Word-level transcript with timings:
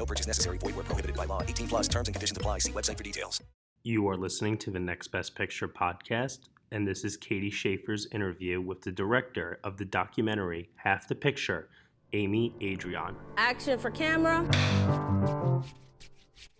No 0.00 0.06
purchase 0.06 0.26
necessary. 0.26 0.56
Void 0.56 0.76
where 0.76 0.84
prohibited 0.84 1.14
by 1.14 1.26
law. 1.26 1.42
18 1.42 1.68
plus 1.68 1.86
terms 1.86 2.08
and 2.08 2.14
conditions 2.14 2.38
apply. 2.38 2.60
See 2.60 2.72
website 2.72 2.96
for 2.96 3.02
details. 3.02 3.42
You 3.82 4.08
are 4.08 4.16
listening 4.16 4.56
to 4.58 4.70
the 4.70 4.80
Next 4.80 5.08
Best 5.08 5.34
Picture 5.34 5.68
podcast, 5.68 6.48
and 6.72 6.88
this 6.88 7.04
is 7.04 7.18
Katie 7.18 7.50
Schaefer's 7.50 8.06
interview 8.10 8.62
with 8.62 8.80
the 8.80 8.92
director 8.92 9.60
of 9.62 9.76
the 9.76 9.84
documentary 9.84 10.70
Half 10.76 11.06
the 11.06 11.14
Picture, 11.14 11.68
Amy 12.14 12.54
Adrion. 12.62 13.14
Action 13.36 13.78
for 13.78 13.90
camera. 13.90 14.48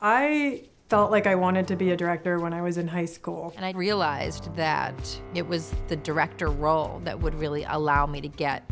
I 0.02 0.64
felt 0.90 1.10
like 1.10 1.26
I 1.26 1.34
wanted 1.34 1.66
to 1.68 1.76
be 1.76 1.92
a 1.92 1.96
director 1.96 2.40
when 2.40 2.52
I 2.52 2.60
was 2.60 2.76
in 2.76 2.88
high 2.88 3.06
school. 3.06 3.54
And 3.56 3.64
I 3.64 3.70
realized 3.72 4.54
that 4.54 5.18
it 5.34 5.46
was 5.46 5.72
the 5.88 5.96
director 5.96 6.48
role 6.48 7.00
that 7.04 7.18
would 7.18 7.34
really 7.34 7.64
allow 7.64 8.04
me 8.04 8.20
to 8.20 8.28
get 8.28 8.70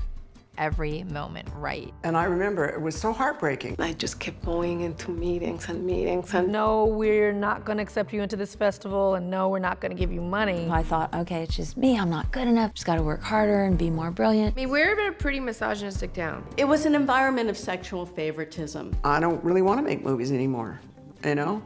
every 0.58 1.04
moment 1.04 1.48
right. 1.54 1.94
And 2.04 2.16
I 2.16 2.24
remember 2.24 2.66
it 2.66 2.80
was 2.80 2.98
so 2.98 3.12
heartbreaking. 3.12 3.76
I 3.78 3.92
just 3.94 4.20
kept 4.20 4.44
going 4.44 4.82
into 4.82 5.10
meetings 5.10 5.68
and 5.68 5.86
meetings 5.86 6.34
and 6.34 6.48
no, 6.52 6.84
we're 6.84 7.32
not 7.32 7.64
going 7.64 7.78
to 7.78 7.82
accept 7.82 8.12
you 8.12 8.22
into 8.22 8.36
this 8.36 8.54
festival 8.54 9.14
and 9.14 9.30
no, 9.30 9.48
we're 9.48 9.58
not 9.58 9.80
going 9.80 9.90
to 9.90 9.98
give 9.98 10.12
you 10.12 10.20
money. 10.20 10.68
I 10.70 10.82
thought, 10.82 11.14
okay, 11.14 11.42
it's 11.42 11.56
just 11.56 11.76
me. 11.76 11.98
I'm 11.98 12.10
not 12.10 12.30
good 12.32 12.48
enough. 12.48 12.74
Just 12.74 12.86
got 12.86 12.96
to 12.96 13.02
work 13.02 13.22
harder 13.22 13.64
and 13.64 13.78
be 13.78 13.88
more 13.90 14.10
brilliant. 14.10 14.54
I 14.54 14.56
mean, 14.56 14.70
we're 14.70 14.98
in 14.98 15.08
a 15.08 15.12
pretty 15.12 15.40
misogynistic 15.40 16.12
town. 16.12 16.46
It 16.56 16.64
was 16.64 16.84
an 16.84 16.94
environment 16.94 17.48
of 17.48 17.56
sexual 17.56 18.04
favoritism. 18.04 18.96
I 19.04 19.20
don't 19.20 19.42
really 19.44 19.62
want 19.62 19.78
to 19.78 19.82
make 19.82 20.04
movies 20.04 20.32
anymore, 20.32 20.80
you 21.24 21.34
know? 21.34 21.62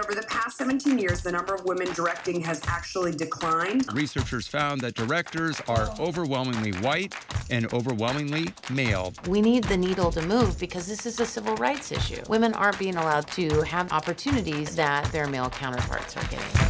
Over 0.00 0.14
the 0.14 0.26
past 0.28 0.56
17 0.56 0.98
years, 0.98 1.20
the 1.20 1.30
number 1.30 1.54
of 1.54 1.66
women 1.66 1.92
directing 1.92 2.40
has 2.40 2.62
actually 2.66 3.12
declined. 3.12 3.92
Researchers 3.92 4.46
found 4.48 4.80
that 4.80 4.94
directors 4.94 5.60
are 5.68 5.90
overwhelmingly 6.00 6.72
white 6.78 7.14
and 7.50 7.70
overwhelmingly 7.74 8.48
male. 8.70 9.12
We 9.28 9.42
need 9.42 9.64
the 9.64 9.76
needle 9.76 10.10
to 10.12 10.22
move 10.22 10.58
because 10.58 10.86
this 10.86 11.04
is 11.04 11.20
a 11.20 11.26
civil 11.26 11.54
rights 11.56 11.92
issue. 11.92 12.22
Women 12.30 12.54
aren't 12.54 12.78
being 12.78 12.96
allowed 12.96 13.26
to 13.32 13.60
have 13.62 13.92
opportunities 13.92 14.74
that 14.76 15.04
their 15.12 15.26
male 15.26 15.50
counterparts 15.50 16.16
are 16.16 16.24
getting. 16.24 16.62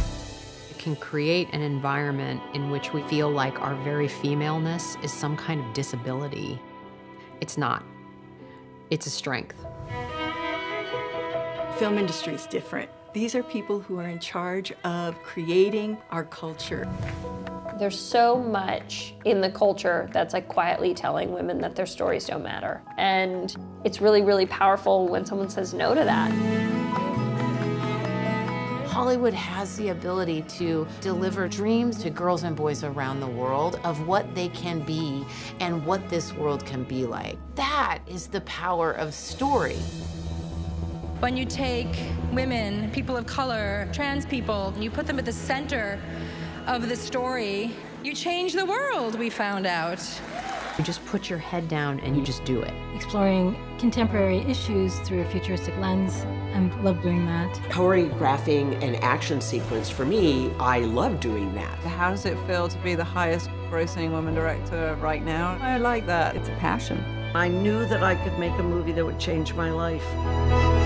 It 0.69 0.77
can 0.77 0.97
create 0.97 1.47
an 1.53 1.61
environment 1.61 2.41
in 2.53 2.69
which 2.69 2.91
we 2.91 3.01
feel 3.03 3.29
like 3.29 3.61
our 3.61 3.75
very 3.83 4.09
femaleness 4.09 4.97
is 5.03 5.13
some 5.13 5.37
kind 5.37 5.61
of 5.61 5.73
disability. 5.73 6.59
It's 7.39 7.57
not, 7.57 7.81
it's 8.89 9.05
a 9.05 9.09
strength. 9.09 9.55
Film 11.79 11.97
industry 11.97 12.33
is 12.33 12.45
different. 12.47 12.89
These 13.13 13.35
are 13.35 13.43
people 13.43 13.81
who 13.81 13.99
are 13.99 14.07
in 14.07 14.19
charge 14.19 14.71
of 14.85 15.21
creating 15.21 15.97
our 16.11 16.23
culture. 16.23 16.87
There's 17.77 17.99
so 17.99 18.37
much 18.37 19.15
in 19.25 19.41
the 19.41 19.49
culture 19.49 20.09
that's 20.13 20.33
like 20.33 20.47
quietly 20.47 20.93
telling 20.93 21.33
women 21.33 21.59
that 21.59 21.75
their 21.75 21.85
stories 21.85 22.25
don't 22.25 22.41
matter. 22.41 22.81
And 22.97 23.53
it's 23.83 23.99
really, 23.99 24.21
really 24.21 24.45
powerful 24.45 25.09
when 25.09 25.25
someone 25.25 25.49
says 25.49 25.73
no 25.73 25.93
to 25.93 26.05
that. 26.05 26.31
Hollywood 28.87 29.33
has 29.33 29.75
the 29.75 29.89
ability 29.89 30.43
to 30.43 30.87
deliver 31.01 31.49
dreams 31.49 32.01
to 32.03 32.09
girls 32.09 32.43
and 32.43 32.55
boys 32.55 32.85
around 32.85 33.19
the 33.19 33.27
world 33.27 33.77
of 33.83 34.07
what 34.07 34.33
they 34.35 34.47
can 34.49 34.79
be 34.85 35.25
and 35.59 35.85
what 35.85 36.07
this 36.09 36.31
world 36.33 36.65
can 36.65 36.85
be 36.85 37.05
like. 37.05 37.37
That 37.55 37.99
is 38.07 38.27
the 38.27 38.41
power 38.41 38.93
of 38.93 39.13
story. 39.13 39.79
When 41.21 41.37
you 41.37 41.45
take 41.45 41.95
women, 42.31 42.89
people 42.89 43.15
of 43.15 43.27
color, 43.27 43.87
trans 43.93 44.25
people, 44.25 44.69
and 44.69 44.83
you 44.83 44.89
put 44.89 45.05
them 45.05 45.19
at 45.19 45.25
the 45.25 45.31
center 45.31 46.01
of 46.65 46.89
the 46.89 46.95
story, 46.95 47.75
you 48.03 48.15
change 48.15 48.53
the 48.53 48.65
world, 48.65 49.19
we 49.19 49.29
found 49.29 49.67
out. 49.67 50.03
You 50.79 50.83
just 50.83 51.05
put 51.05 51.29
your 51.29 51.37
head 51.37 51.67
down 51.67 51.99
and 51.99 52.17
you 52.17 52.23
just 52.23 52.43
do 52.43 52.63
it. 52.63 52.73
Exploring 52.95 53.55
contemporary 53.77 54.39
issues 54.39 54.97
through 55.01 55.21
a 55.21 55.25
futuristic 55.25 55.77
lens. 55.77 56.25
I 56.55 56.81
love 56.81 57.03
doing 57.03 57.27
that. 57.27 57.53
Choreographing 57.69 58.81
an 58.81 58.95
action 58.95 59.41
sequence, 59.41 59.91
for 59.91 60.05
me, 60.05 60.51
I 60.57 60.79
love 60.79 61.19
doing 61.19 61.53
that. 61.53 61.77
How 61.81 62.09
does 62.09 62.25
it 62.25 62.35
feel 62.47 62.67
to 62.67 62.77
be 62.79 62.95
the 62.95 63.03
highest 63.03 63.51
grossing 63.69 64.09
woman 64.09 64.33
director 64.33 64.97
right 64.99 65.23
now? 65.23 65.59
I 65.61 65.77
like 65.77 66.07
that. 66.07 66.35
It's 66.35 66.49
a 66.49 66.55
passion. 66.55 66.97
I 67.35 67.47
knew 67.47 67.85
that 67.85 68.01
I 68.01 68.15
could 68.15 68.39
make 68.39 68.53
a 68.53 68.63
movie 68.63 68.91
that 68.93 69.05
would 69.05 69.19
change 69.19 69.53
my 69.53 69.69
life. 69.69 70.80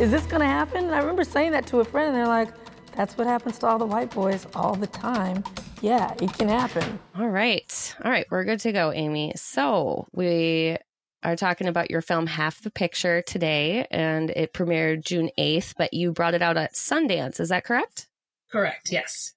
Is 0.00 0.10
this 0.10 0.26
gonna 0.26 0.46
happen? 0.46 0.86
And 0.86 0.94
I 0.94 0.98
remember 0.98 1.22
saying 1.24 1.52
that 1.52 1.66
to 1.66 1.80
a 1.80 1.84
friend, 1.84 2.08
and 2.08 2.16
they're 2.16 2.26
like, 2.26 2.48
that's 2.96 3.16
what 3.16 3.26
happens 3.26 3.58
to 3.58 3.66
all 3.66 3.78
the 3.78 3.86
white 3.86 4.10
boys 4.10 4.46
all 4.54 4.74
the 4.74 4.86
time. 4.86 5.44
Yeah, 5.80 6.14
it 6.20 6.32
can 6.34 6.48
happen. 6.48 6.98
All 7.18 7.28
right. 7.28 7.94
All 8.04 8.10
right. 8.10 8.26
We're 8.30 8.44
good 8.44 8.60
to 8.60 8.72
go, 8.72 8.92
Amy. 8.92 9.32
So 9.36 10.06
we 10.12 10.76
are 11.22 11.36
talking 11.36 11.68
about 11.68 11.90
your 11.90 12.02
film 12.02 12.26
Half 12.26 12.62
the 12.62 12.70
Picture 12.70 13.22
today, 13.22 13.86
and 13.90 14.30
it 14.30 14.52
premiered 14.52 15.04
June 15.04 15.30
8th, 15.38 15.74
but 15.76 15.92
you 15.94 16.12
brought 16.12 16.34
it 16.34 16.42
out 16.42 16.56
at 16.56 16.74
Sundance. 16.74 17.40
Is 17.40 17.50
that 17.50 17.64
correct? 17.64 18.08
Correct. 18.50 18.90
Yes. 18.92 19.34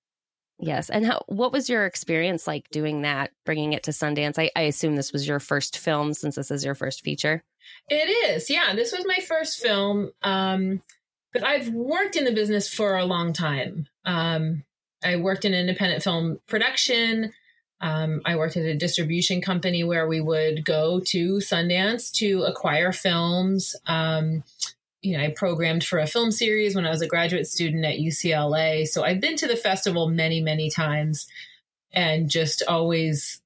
Yes. 0.58 0.90
And 0.90 1.06
how, 1.06 1.24
what 1.28 1.52
was 1.52 1.70
your 1.70 1.86
experience 1.86 2.48
like 2.48 2.70
doing 2.70 3.02
that, 3.02 3.32
bringing 3.46 3.74
it 3.74 3.84
to 3.84 3.92
Sundance? 3.92 4.40
I, 4.40 4.50
I 4.56 4.62
assume 4.62 4.96
this 4.96 5.14
was 5.14 5.28
your 5.28 5.40
first 5.40 5.78
film 5.78 6.14
since 6.14 6.36
this 6.36 6.50
is 6.50 6.64
your 6.64 6.76
first 6.76 7.02
feature. 7.02 7.44
It 7.90 8.10
is. 8.30 8.50
Yeah. 8.50 8.76
This 8.76 8.92
was 8.92 9.06
my 9.06 9.24
first 9.28 9.62
film. 9.62 10.12
Um, 10.24 10.82
but 11.34 11.44
I've 11.44 11.70
worked 11.70 12.16
in 12.16 12.24
the 12.24 12.32
business 12.32 12.74
for 12.74 12.96
a 12.96 13.06
long 13.06 13.34
time. 13.34 13.88
Um, 14.06 14.64
I 15.04 15.18
worked 15.18 15.46
in 15.46 15.54
independent 15.54 16.02
film 16.02 16.40
production. 16.48 17.34
Um, 17.82 18.22
I 18.26 18.38
worked 18.38 18.58
at 18.58 18.66
a 18.66 18.76
distribution 18.76 19.42
company 19.42 19.84
where 19.84 20.08
we 20.08 20.22
would 20.22 20.64
go 20.66 21.02
to 21.08 21.38
Sundance 21.38 22.12
to 22.14 22.44
acquire 22.44 22.92
films. 22.92 23.76
Um, 23.86 24.44
you 25.02 25.18
know, 25.18 25.24
I 25.24 25.30
programmed 25.30 25.84
for 25.84 26.00
a 26.00 26.08
film 26.08 26.32
series 26.32 26.76
when 26.76 26.86
I 26.86 26.90
was 26.90 27.02
a 27.02 27.08
graduate 27.08 27.48
student 27.48 27.86
at 27.86 28.00
UCLA. 28.00 28.88
So 28.88 29.04
I've 29.04 29.22
been 29.22 29.36
to 29.36 29.48
the 29.48 29.56
festival 29.56 30.10
many, 30.10 30.42
many 30.42 30.70
times 30.70 31.28
and 31.92 32.30
just 32.30 32.64
always, 32.68 33.42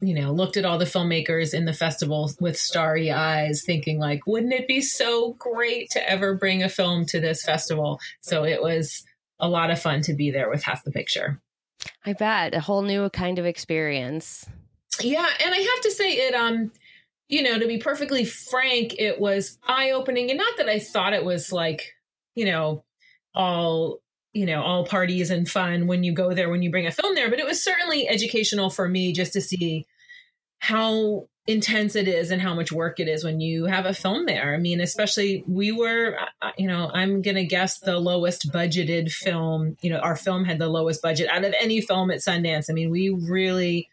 you 0.00 0.14
know, 0.14 0.32
looked 0.32 0.56
at 0.56 0.64
all 0.64 0.78
the 0.78 0.84
filmmakers 0.84 1.52
in 1.52 1.64
the 1.64 1.72
festival 1.72 2.30
with 2.40 2.56
starry 2.56 3.10
eyes, 3.10 3.64
thinking 3.64 3.98
like, 3.98 4.26
wouldn't 4.26 4.52
it 4.52 4.68
be 4.68 4.80
so 4.80 5.32
great 5.34 5.90
to 5.90 6.10
ever 6.10 6.34
bring 6.34 6.62
a 6.62 6.68
film 6.68 7.04
to 7.06 7.20
this 7.20 7.42
festival? 7.42 7.98
So 8.20 8.44
it 8.44 8.62
was 8.62 9.04
a 9.40 9.48
lot 9.48 9.70
of 9.70 9.80
fun 9.80 10.02
to 10.02 10.14
be 10.14 10.30
there 10.30 10.48
with 10.50 10.62
half 10.62 10.84
the 10.84 10.92
picture. 10.92 11.40
I 12.04 12.12
bet 12.12 12.54
a 12.54 12.60
whole 12.60 12.82
new 12.82 13.08
kind 13.10 13.38
of 13.38 13.46
experience. 13.46 14.46
Yeah, 15.00 15.28
and 15.44 15.54
I 15.54 15.58
have 15.58 15.80
to 15.82 15.90
say 15.90 16.12
it 16.12 16.34
um 16.34 16.72
you 17.28 17.42
know, 17.42 17.58
to 17.58 17.66
be 17.66 17.78
perfectly 17.78 18.24
frank, 18.24 18.94
it 18.98 19.20
was 19.20 19.58
eye 19.66 19.90
opening. 19.90 20.30
And 20.30 20.38
not 20.38 20.56
that 20.56 20.68
I 20.68 20.78
thought 20.78 21.12
it 21.12 21.24
was 21.24 21.52
like, 21.52 21.94
you 22.34 22.46
know, 22.46 22.84
all, 23.34 24.00
you 24.38 24.46
know, 24.46 24.62
all 24.62 24.86
parties 24.86 25.30
and 25.30 25.48
fun 25.48 25.86
when 25.86 26.04
you 26.04 26.12
go 26.12 26.32
there, 26.32 26.48
when 26.48 26.62
you 26.62 26.70
bring 26.70 26.86
a 26.86 26.92
film 26.92 27.14
there, 27.14 27.28
but 27.28 27.38
it 27.38 27.46
was 27.46 27.62
certainly 27.62 28.08
educational 28.08 28.70
for 28.70 28.88
me 28.88 29.12
just 29.12 29.32
to 29.32 29.40
see 29.40 29.86
how 30.60 31.26
intense 31.46 31.96
it 31.96 32.06
is 32.06 32.30
and 32.30 32.42
how 32.42 32.54
much 32.54 32.70
work 32.70 33.00
it 33.00 33.08
is 33.08 33.24
when 33.24 33.40
you 33.40 33.64
have 33.64 33.86
a 33.86 33.94
film 33.94 34.26
there. 34.26 34.54
I 34.54 34.58
mean, 34.58 34.80
especially 34.80 35.42
we 35.46 35.72
were, 35.72 36.16
you 36.58 36.66
know, 36.66 36.90
I'm 36.92 37.22
going 37.22 37.36
to 37.36 37.44
guess 37.44 37.78
the 37.78 37.98
lowest 37.98 38.52
budgeted 38.52 39.10
film, 39.10 39.76
you 39.80 39.90
know, 39.90 39.98
our 39.98 40.16
film 40.16 40.44
had 40.44 40.58
the 40.58 40.68
lowest 40.68 41.00
budget 41.00 41.28
out 41.30 41.44
of 41.44 41.54
any 41.60 41.80
film 41.80 42.10
at 42.10 42.18
Sundance. 42.18 42.68
I 42.68 42.74
mean, 42.74 42.90
we 42.90 43.08
really, 43.08 43.88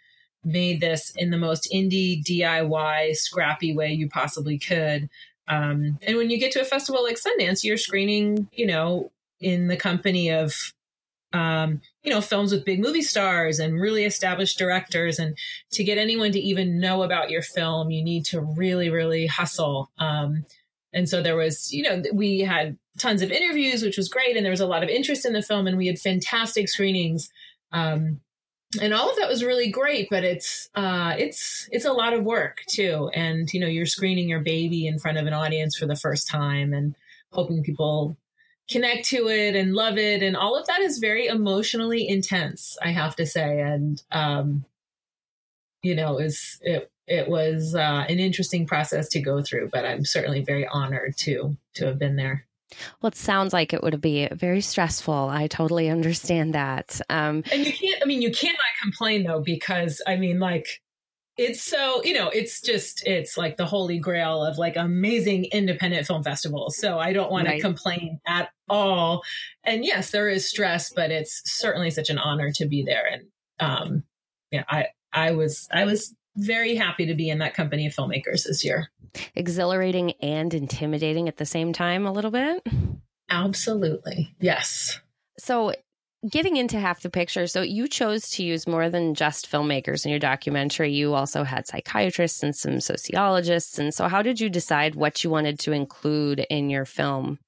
made 0.46 0.80
this 0.80 1.12
in 1.18 1.32
the 1.32 1.38
most 1.38 1.68
indie 1.74 2.24
DIY 2.24 3.16
scrappy 3.16 3.76
way 3.76 3.92
you 3.92 4.08
possibly 4.08 4.60
could. 4.60 5.10
Um, 5.48 6.00
and 6.02 6.18
when 6.18 6.30
you 6.30 6.38
get 6.38 6.52
to 6.54 6.62
a 6.62 6.66
festival 6.66 7.04
like 7.04 7.18
Sundance, 7.18 7.64
you're 7.64 7.78
screening, 7.78 8.48
you 8.54 8.68
know, 8.68 9.12
in 9.40 9.68
the 9.68 9.78
company 9.78 10.30
of, 10.32 10.54
um, 11.34 11.82
you 12.04 12.12
know, 12.12 12.22
films 12.22 12.52
with 12.52 12.66
big 12.66 12.80
movie 12.80 13.02
stars 13.02 13.60
and 13.60 13.80
really 13.80 14.06
established 14.06 14.58
directors. 14.58 15.20
And 15.20 15.38
to 15.72 15.84
get 15.84 15.98
anyone 15.98 16.32
to 16.32 16.40
even 16.40 16.80
know 16.80 17.04
about 17.04 17.30
your 17.30 17.42
film, 17.42 17.92
you 17.92 18.04
need 18.04 18.26
to 18.26 18.42
really, 18.42 18.90
really 18.90 19.28
hustle. 19.28 19.92
Um, 19.98 20.46
and 20.94 21.10
so 21.10 21.22
there 21.22 21.36
was, 21.36 21.74
you 21.74 21.84
know, 21.84 22.02
we 22.14 22.40
had 22.40 22.78
tons 23.00 23.22
of 23.22 23.32
interviews, 23.32 23.84
which 23.84 23.98
was 23.98 24.08
great. 24.08 24.38
And 24.38 24.46
there 24.46 24.52
was 24.52 24.62
a 24.62 24.68
lot 24.68 24.84
of 24.84 24.90
interest 24.90 25.26
in 25.26 25.34
the 25.34 25.42
film 25.42 25.68
and 25.68 25.78
we 25.78 25.88
had 25.88 26.00
fantastic 26.00 26.70
screenings. 26.70 27.30
Um, 27.74 28.22
and 28.82 28.94
all 28.94 29.10
of 29.10 29.16
that 29.18 29.30
was 29.30 29.44
really 29.44 29.70
great 29.70 30.08
but 30.10 30.24
it's 30.24 30.70
uh 30.76 31.14
it's 31.18 31.70
it's 31.72 31.86
a 31.86 31.94
lot 31.94 32.14
of 32.14 32.24
work 32.24 32.64
too 32.68 33.10
and 33.14 33.52
you 33.54 33.60
know 33.60 33.68
you're 33.68 33.86
screening 33.86 34.28
your 34.28 34.42
baby 34.42 34.88
in 34.88 35.00
front 35.00 35.18
of 35.18 35.26
an 35.28 35.34
audience 35.34 35.78
for 35.78 35.86
the 35.86 35.96
first 35.96 36.28
time 36.28 36.74
and 36.74 36.96
hoping 37.32 37.64
people 37.64 38.18
connect 38.70 39.06
to 39.06 39.28
it 39.28 39.56
and 39.56 39.74
love 39.74 39.98
it 39.98 40.24
and 40.24 40.36
all 40.36 40.56
of 40.56 40.66
that 40.68 40.82
is 40.82 40.98
very 40.98 41.28
emotionally 41.28 42.08
intense 42.08 42.78
i 42.82 42.90
have 42.90 43.16
to 43.16 43.26
say 43.26 43.62
and 43.62 44.02
um 44.12 44.66
you 45.84 45.96
know 45.96 46.18
is 46.18 46.60
it 46.62 46.90
it 47.08 47.30
was 47.30 47.76
uh, 47.76 48.04
an 48.10 48.18
interesting 48.18 48.66
process 48.66 49.08
to 49.10 49.22
go 49.22 49.42
through 49.42 49.70
but 49.72 49.86
i'm 49.86 50.04
certainly 50.04 50.44
very 50.44 50.68
honored 50.68 51.16
to 51.18 51.56
to 51.74 51.86
have 51.86 52.00
been 52.00 52.16
there 52.16 52.46
well, 53.02 53.10
it 53.10 53.16
sounds 53.16 53.54
like 53.54 53.74
it 53.74 53.84
would 53.84 54.02
be 54.02 54.28
very 54.32 54.60
stressful. 54.60 55.14
I 55.14 55.48
totally 55.48 55.90
understand 55.92 56.56
that. 56.56 57.00
Um, 57.10 57.44
and 57.52 57.66
you 57.66 57.72
can't, 57.72 58.02
I 58.02 58.06
mean, 58.06 58.22
you 58.22 58.32
cannot 58.32 58.58
complain 58.82 59.24
though, 59.24 59.40
because 59.40 60.02
I 60.08 60.16
mean, 60.18 60.40
like, 60.40 60.82
it's 61.38 61.62
so, 61.62 62.04
you 62.04 62.14
know, 62.14 62.30
it's 62.30 62.62
just, 62.62 63.06
it's 63.06 63.38
like 63.38 63.58
the 63.58 63.66
holy 63.66 64.00
grail 64.00 64.44
of 64.44 64.58
like 64.58 64.78
amazing 64.78 65.46
independent 65.46 66.08
film 66.08 66.24
festivals. 66.24 66.78
So 66.78 66.98
I 66.98 67.14
don't 67.14 67.32
want 67.32 67.48
right. 67.48 67.58
to 67.58 67.62
complain 67.62 68.20
at 68.26 68.50
all. 68.70 69.22
And 69.64 69.84
yes, 69.84 70.12
there 70.12 70.30
is 70.30 70.48
stress, 70.48 70.92
but 70.94 71.12
it's 71.12 71.42
certainly 71.46 71.92
such 71.92 72.10
an 72.10 72.18
honor 72.18 72.52
to 72.54 72.66
be 72.66 72.84
there. 72.84 73.04
And, 73.12 73.24
um, 73.60 74.04
yeah, 74.52 74.64
I, 74.70 74.88
I 75.12 75.32
was, 75.32 75.68
I 75.72 75.86
was 75.86 76.16
very 76.38 76.76
happy 76.76 77.06
to 77.08 77.16
be 77.16 77.30
in 77.30 77.40
that 77.40 77.54
company 77.54 77.86
of 77.86 77.94
filmmakers 77.94 78.46
this 78.46 78.64
year 78.64 78.90
exhilarating 79.36 80.12
and 80.22 80.54
intimidating 80.54 81.28
at 81.28 81.38
the 81.38 81.46
same 81.46 81.74
time 81.74 82.06
a 82.06 82.12
little 82.12 82.32
bit? 82.32 82.66
Absolutely. 83.30 84.36
Yes. 84.40 85.00
So, 85.38 85.74
getting 86.30 86.58
into 86.58 86.80
half 86.80 87.02
the 87.02 87.10
picture, 87.10 87.48
so 87.48 87.62
you 87.62 87.88
chose 87.88 88.30
to 88.32 88.44
use 88.44 88.68
more 88.68 88.90
than 88.90 89.14
just 89.14 89.52
filmmakers 89.52 90.06
in 90.06 90.12
your 90.12 90.20
documentary. 90.20 90.92
You 90.92 91.14
also 91.14 91.44
had 91.44 91.68
psychiatrists 91.68 92.44
and 92.44 92.56
some 92.56 92.80
sociologists. 92.80 93.80
And 93.80 93.94
so, 93.94 94.08
how 94.08 94.22
did 94.22 94.40
you 94.40 94.50
decide 94.50 94.96
what 94.96 95.24
you 95.24 95.30
wanted 95.30 95.60
to 95.60 95.72
include 95.72 96.46
in 96.50 96.70
your 96.70 96.86
film? 96.86 97.40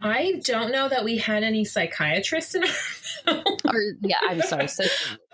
I 0.00 0.40
don't 0.44 0.72
know 0.72 0.88
that 0.88 1.04
we 1.04 1.16
had 1.16 1.42
any 1.42 1.64
psychiatrists 1.64 2.54
in 2.54 2.64
our 2.64 2.68
film. 3.24 3.44
or, 3.64 3.82
yeah, 4.02 4.16
I'm 4.22 4.42
sorry. 4.42 4.68
So, 4.76 4.84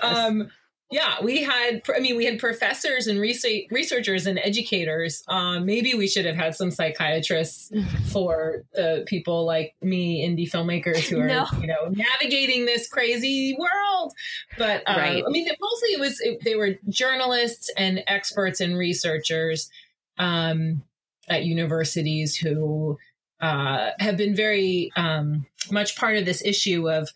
um, 0.00 0.50
yeah, 0.92 1.16
we 1.22 1.42
had, 1.42 1.80
I 1.96 2.00
mean, 2.00 2.16
we 2.16 2.26
had 2.26 2.38
professors 2.38 3.06
and 3.06 3.18
researchers 3.18 4.26
and 4.26 4.38
educators. 4.38 5.24
Um, 5.26 5.64
maybe 5.64 5.94
we 5.94 6.06
should 6.06 6.26
have 6.26 6.36
had 6.36 6.54
some 6.54 6.70
psychiatrists 6.70 7.72
for 8.12 8.64
the 8.74 9.02
people 9.06 9.46
like 9.46 9.74
me, 9.80 10.22
indie 10.24 10.48
filmmakers 10.48 11.08
who 11.08 11.18
are, 11.18 11.26
no. 11.26 11.46
you 11.58 11.66
know, 11.66 11.88
navigating 11.88 12.66
this 12.66 12.88
crazy 12.88 13.56
world. 13.58 14.12
But 14.58 14.82
um, 14.86 14.98
right. 14.98 15.24
I 15.26 15.30
mean, 15.30 15.48
mostly 15.58 15.88
it 15.88 16.00
was, 16.00 16.20
it, 16.20 16.44
they 16.44 16.56
were 16.56 16.74
journalists 16.90 17.70
and 17.78 18.04
experts 18.06 18.60
and 18.60 18.76
researchers 18.76 19.70
um, 20.18 20.82
at 21.26 21.44
universities 21.44 22.36
who 22.36 22.98
uh, 23.40 23.92
have 23.98 24.18
been 24.18 24.36
very 24.36 24.92
um, 24.96 25.46
much 25.70 25.96
part 25.96 26.16
of 26.16 26.26
this 26.26 26.44
issue 26.44 26.90
of 26.90 27.08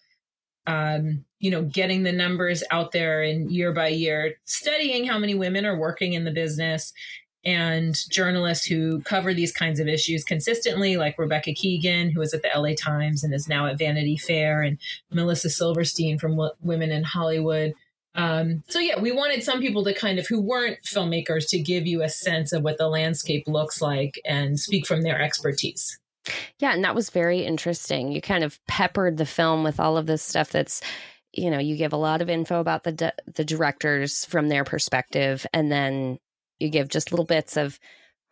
um, 0.66 1.24
you 1.38 1.50
know, 1.50 1.62
getting 1.62 2.02
the 2.02 2.12
numbers 2.12 2.62
out 2.70 2.92
there 2.92 3.22
and 3.22 3.50
year 3.50 3.72
by 3.72 3.88
year, 3.88 4.36
studying 4.44 5.06
how 5.06 5.18
many 5.18 5.34
women 5.34 5.66
are 5.66 5.78
working 5.78 6.14
in 6.14 6.24
the 6.24 6.30
business 6.30 6.92
and 7.46 7.96
journalists 8.10 8.66
who 8.66 9.00
cover 9.02 9.32
these 9.32 9.52
kinds 9.52 9.78
of 9.78 9.86
issues 9.86 10.24
consistently, 10.24 10.96
like 10.96 11.16
Rebecca 11.16 11.52
Keegan, 11.54 12.10
who 12.10 12.18
was 12.18 12.34
at 12.34 12.42
the 12.42 12.50
LA 12.54 12.74
Times 12.74 13.22
and 13.22 13.32
is 13.32 13.48
now 13.48 13.66
at 13.66 13.78
Vanity 13.78 14.16
Fair, 14.16 14.62
and 14.62 14.78
Melissa 15.12 15.48
Silverstein 15.48 16.18
from 16.18 16.32
w- 16.32 16.50
Women 16.60 16.90
in 16.90 17.04
Hollywood. 17.04 17.72
Um, 18.16 18.64
so 18.68 18.80
yeah, 18.80 18.98
we 18.98 19.12
wanted 19.12 19.44
some 19.44 19.60
people 19.60 19.84
to 19.84 19.94
kind 19.94 20.18
of 20.18 20.26
who 20.26 20.40
weren't 20.40 20.82
filmmakers 20.82 21.48
to 21.50 21.60
give 21.60 21.86
you 21.86 22.02
a 22.02 22.08
sense 22.08 22.52
of 22.52 22.62
what 22.62 22.78
the 22.78 22.88
landscape 22.88 23.44
looks 23.46 23.80
like 23.80 24.20
and 24.24 24.58
speak 24.58 24.84
from 24.84 25.02
their 25.02 25.20
expertise. 25.20 26.00
Yeah, 26.58 26.72
and 26.72 26.84
that 26.84 26.94
was 26.94 27.10
very 27.10 27.40
interesting. 27.40 28.12
You 28.12 28.20
kind 28.20 28.44
of 28.44 28.58
peppered 28.66 29.16
the 29.16 29.26
film 29.26 29.64
with 29.64 29.80
all 29.80 29.96
of 29.96 30.06
this 30.06 30.22
stuff 30.22 30.50
that's 30.50 30.80
you 31.32 31.50
know, 31.50 31.58
you 31.58 31.76
give 31.76 31.92
a 31.92 31.98
lot 31.98 32.22
of 32.22 32.30
info 32.30 32.60
about 32.60 32.84
the 32.84 33.12
the 33.34 33.44
directors 33.44 34.24
from 34.24 34.48
their 34.48 34.64
perspective 34.64 35.46
and 35.52 35.70
then 35.70 36.18
you 36.58 36.70
give 36.70 36.88
just 36.88 37.12
little 37.12 37.26
bits 37.26 37.56
of 37.56 37.78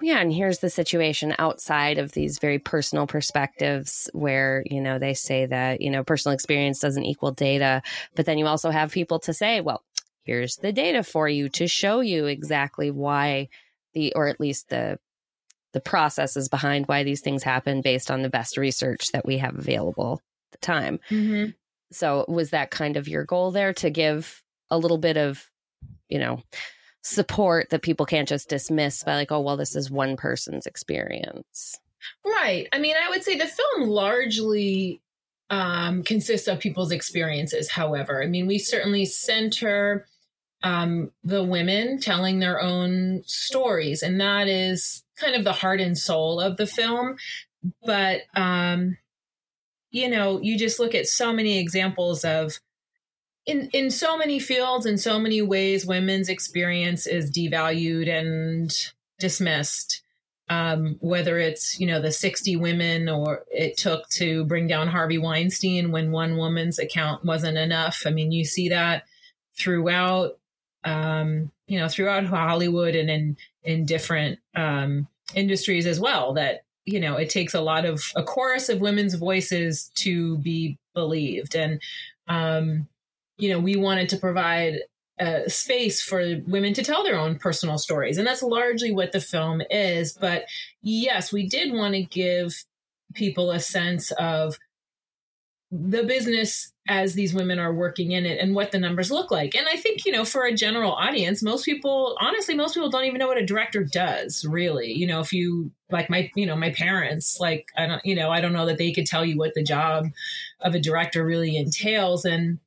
yeah, 0.02 0.20
and 0.20 0.32
here's 0.32 0.58
the 0.58 0.70
situation 0.70 1.34
outside 1.38 1.98
of 1.98 2.12
these 2.12 2.38
very 2.38 2.58
personal 2.58 3.06
perspectives 3.06 4.10
where, 4.12 4.64
you 4.66 4.80
know, 4.80 4.98
they 4.98 5.14
say 5.14 5.46
that, 5.46 5.80
you 5.80 5.88
know, 5.88 6.02
personal 6.02 6.34
experience 6.34 6.80
doesn't 6.80 7.04
equal 7.04 7.30
data, 7.30 7.80
but 8.16 8.26
then 8.26 8.36
you 8.36 8.46
also 8.46 8.70
have 8.70 8.90
people 8.90 9.20
to 9.20 9.32
say, 9.32 9.60
well, 9.60 9.82
here's 10.24 10.56
the 10.56 10.72
data 10.72 11.04
for 11.04 11.28
you 11.28 11.48
to 11.50 11.68
show 11.68 12.00
you 12.00 12.26
exactly 12.26 12.90
why 12.90 13.48
the 13.94 14.12
or 14.14 14.26
at 14.26 14.40
least 14.40 14.68
the 14.68 14.98
the 15.74 15.80
processes 15.80 16.48
behind 16.48 16.86
why 16.86 17.02
these 17.02 17.20
things 17.20 17.42
happen 17.42 17.82
based 17.82 18.10
on 18.10 18.22
the 18.22 18.30
best 18.30 18.56
research 18.56 19.12
that 19.12 19.26
we 19.26 19.38
have 19.38 19.58
available 19.58 20.22
at 20.52 20.60
the 20.60 20.66
time. 20.66 20.98
Mm-hmm. 21.10 21.50
So, 21.92 22.24
was 22.26 22.50
that 22.50 22.70
kind 22.70 22.96
of 22.96 23.06
your 23.06 23.24
goal 23.24 23.50
there 23.50 23.74
to 23.74 23.90
give 23.90 24.42
a 24.70 24.78
little 24.78 24.98
bit 24.98 25.16
of, 25.16 25.44
you 26.08 26.18
know, 26.18 26.42
support 27.02 27.68
that 27.70 27.82
people 27.82 28.06
can't 28.06 28.28
just 28.28 28.48
dismiss 28.48 29.04
by 29.04 29.14
like, 29.14 29.30
oh, 29.30 29.40
well, 29.40 29.56
this 29.56 29.76
is 29.76 29.90
one 29.90 30.16
person's 30.16 30.66
experience? 30.66 31.78
Right. 32.24 32.68
I 32.72 32.78
mean, 32.78 32.96
I 33.00 33.10
would 33.10 33.22
say 33.22 33.36
the 33.36 33.46
film 33.46 33.88
largely 33.88 35.02
um, 35.50 36.02
consists 36.02 36.48
of 36.48 36.58
people's 36.58 36.90
experiences. 36.90 37.70
However, 37.70 38.22
I 38.22 38.26
mean, 38.26 38.46
we 38.46 38.58
certainly 38.58 39.04
center 39.04 40.06
um, 40.64 41.12
the 41.22 41.44
women 41.44 42.00
telling 42.00 42.40
their 42.40 42.60
own 42.60 43.22
stories, 43.26 44.02
and 44.02 44.18
that 44.20 44.48
is 44.48 45.04
kind 45.16 45.36
of 45.36 45.44
the 45.44 45.52
heart 45.52 45.80
and 45.80 45.96
soul 45.96 46.40
of 46.40 46.56
the 46.56 46.66
film. 46.66 47.16
But 47.84 48.22
um, 48.34 48.96
you 49.90 50.08
know, 50.08 50.40
you 50.40 50.58
just 50.58 50.80
look 50.80 50.94
at 50.94 51.06
so 51.06 51.32
many 51.32 51.58
examples 51.58 52.24
of 52.24 52.58
in 53.44 53.68
in 53.74 53.90
so 53.90 54.16
many 54.16 54.38
fields 54.38 54.86
in 54.86 54.96
so 54.96 55.18
many 55.18 55.42
ways 55.42 55.84
women's 55.84 56.30
experience 56.30 57.06
is 57.06 57.30
devalued 57.30 58.08
and 58.08 58.74
dismissed. 59.18 60.00
Um, 60.50 60.96
whether 61.00 61.38
it's 61.38 61.78
you 61.80 61.86
know 61.86 62.02
the 62.02 62.12
60 62.12 62.56
women 62.56 63.08
or 63.08 63.44
it 63.50 63.78
took 63.78 64.08
to 64.10 64.44
bring 64.44 64.66
down 64.66 64.88
harvey 64.88 65.16
weinstein 65.16 65.90
when 65.90 66.12
one 66.12 66.36
woman's 66.36 66.78
account 66.78 67.24
wasn't 67.24 67.58
enough. 67.58 68.02
I 68.06 68.10
mean 68.10 68.32
you 68.32 68.44
see 68.44 68.70
that 68.70 69.04
throughout 69.58 70.38
um, 70.84 71.50
you 71.66 71.78
know, 71.78 71.88
throughout 71.88 72.24
Hollywood 72.24 72.94
and 72.94 73.10
in 73.10 73.36
in 73.62 73.86
different 73.86 74.38
um, 74.54 75.08
industries 75.34 75.86
as 75.86 75.98
well. 75.98 76.34
That 76.34 76.64
you 76.84 77.00
know, 77.00 77.16
it 77.16 77.30
takes 77.30 77.54
a 77.54 77.60
lot 77.60 77.84
of 77.84 78.02
a 78.16 78.22
chorus 78.22 78.68
of 78.68 78.80
women's 78.80 79.14
voices 79.14 79.90
to 79.96 80.38
be 80.38 80.78
believed, 80.94 81.54
and 81.54 81.80
um, 82.28 82.88
you 83.38 83.50
know, 83.50 83.58
we 83.58 83.76
wanted 83.76 84.08
to 84.10 84.16
provide 84.16 84.80
a 85.18 85.48
space 85.48 86.02
for 86.02 86.40
women 86.46 86.74
to 86.74 86.82
tell 86.82 87.04
their 87.04 87.18
own 87.18 87.38
personal 87.38 87.78
stories, 87.78 88.18
and 88.18 88.26
that's 88.26 88.42
largely 88.42 88.92
what 88.92 89.12
the 89.12 89.20
film 89.20 89.62
is. 89.70 90.12
But 90.12 90.44
yes, 90.82 91.32
we 91.32 91.48
did 91.48 91.72
want 91.72 91.94
to 91.94 92.02
give 92.02 92.64
people 93.14 93.50
a 93.50 93.60
sense 93.60 94.10
of 94.12 94.58
the 95.70 96.02
business 96.02 96.72
as 96.86 97.14
these 97.14 97.32
women 97.32 97.58
are 97.58 97.72
working 97.72 98.12
in 98.12 98.26
it 98.26 98.38
and 98.38 98.54
what 98.54 98.70
the 98.70 98.78
numbers 98.78 99.10
look 99.10 99.30
like. 99.30 99.54
And 99.54 99.66
I 99.66 99.76
think, 99.76 100.04
you 100.04 100.12
know, 100.12 100.24
for 100.24 100.44
a 100.44 100.52
general 100.52 100.92
audience, 100.92 101.42
most 101.42 101.64
people, 101.64 102.14
honestly, 102.20 102.54
most 102.54 102.74
people 102.74 102.90
don't 102.90 103.06
even 103.06 103.18
know 103.18 103.26
what 103.26 103.38
a 103.38 103.46
director 103.46 103.84
does, 103.84 104.44
really. 104.44 104.92
You 104.92 105.06
know, 105.06 105.20
if 105.20 105.32
you, 105.32 105.70
like 105.90 106.10
my, 106.10 106.30
you 106.34 106.44
know, 106.44 106.56
my 106.56 106.70
parents, 106.70 107.38
like, 107.40 107.68
I 107.76 107.86
don't, 107.86 108.04
you 108.04 108.14
know, 108.14 108.30
I 108.30 108.42
don't 108.42 108.52
know 108.52 108.66
that 108.66 108.76
they 108.76 108.92
could 108.92 109.06
tell 109.06 109.24
you 109.24 109.38
what 109.38 109.54
the 109.54 109.62
job 109.62 110.08
of 110.60 110.74
a 110.74 110.80
director 110.80 111.24
really 111.24 111.56
entails. 111.56 112.26
And 112.26 112.58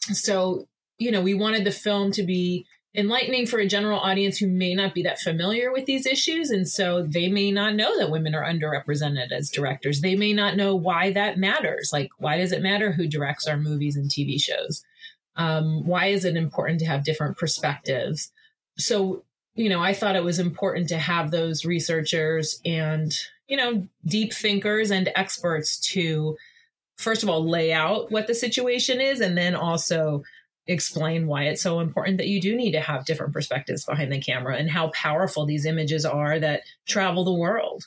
so, 0.00 0.66
you 0.98 1.12
know, 1.12 1.22
we 1.22 1.34
wanted 1.34 1.64
the 1.64 1.70
film 1.70 2.10
to 2.12 2.24
be 2.24 2.66
enlightening 2.94 3.46
for 3.46 3.60
a 3.60 3.68
general 3.68 4.00
audience 4.00 4.38
who 4.38 4.48
may 4.48 4.74
not 4.74 4.94
be 4.94 5.02
that 5.02 5.20
familiar 5.20 5.72
with 5.72 5.86
these 5.86 6.06
issues. 6.06 6.50
And 6.50 6.68
so 6.68 7.02
they 7.02 7.28
may 7.28 7.52
not 7.52 7.76
know 7.76 7.96
that 7.98 8.10
women 8.10 8.34
are 8.34 8.44
underrepresented 8.44 9.30
as 9.30 9.50
directors. 9.50 10.00
They 10.00 10.16
may 10.16 10.32
not 10.32 10.56
know 10.56 10.74
why 10.74 11.12
that 11.12 11.38
matters. 11.38 11.90
Like, 11.92 12.10
why 12.18 12.38
does 12.38 12.52
it 12.52 12.62
matter 12.62 12.92
who 12.92 13.06
directs 13.06 13.46
our 13.46 13.56
movies 13.56 13.96
and 13.96 14.10
TV 14.10 14.40
shows? 14.40 14.82
Um, 15.36 15.86
why 15.86 16.06
is 16.06 16.24
it 16.24 16.36
important 16.36 16.80
to 16.80 16.86
have 16.86 17.04
different 17.04 17.38
perspectives? 17.38 18.32
So, 18.76 19.22
you 19.54 19.68
know, 19.68 19.80
I 19.80 19.94
thought 19.94 20.16
it 20.16 20.24
was 20.24 20.40
important 20.40 20.88
to 20.88 20.98
have 20.98 21.30
those 21.30 21.64
researchers 21.64 22.60
and, 22.64 23.12
you 23.46 23.56
know, 23.56 23.86
deep 24.04 24.32
thinkers 24.32 24.90
and 24.90 25.10
experts 25.14 25.78
to, 25.92 26.36
first 26.98 27.22
of 27.22 27.28
all, 27.28 27.48
lay 27.48 27.72
out 27.72 28.10
what 28.10 28.26
the 28.26 28.34
situation 28.34 29.00
is 29.00 29.20
and 29.20 29.38
then 29.38 29.54
also 29.54 30.24
explain 30.70 31.26
why 31.26 31.44
it's 31.44 31.62
so 31.62 31.80
important 31.80 32.18
that 32.18 32.28
you 32.28 32.40
do 32.40 32.56
need 32.56 32.72
to 32.72 32.80
have 32.80 33.04
different 33.04 33.32
perspectives 33.32 33.84
behind 33.84 34.12
the 34.12 34.20
camera 34.20 34.56
and 34.56 34.70
how 34.70 34.88
powerful 34.90 35.46
these 35.46 35.66
images 35.66 36.04
are 36.04 36.38
that 36.38 36.62
travel 36.86 37.24
the 37.24 37.34
world. 37.34 37.84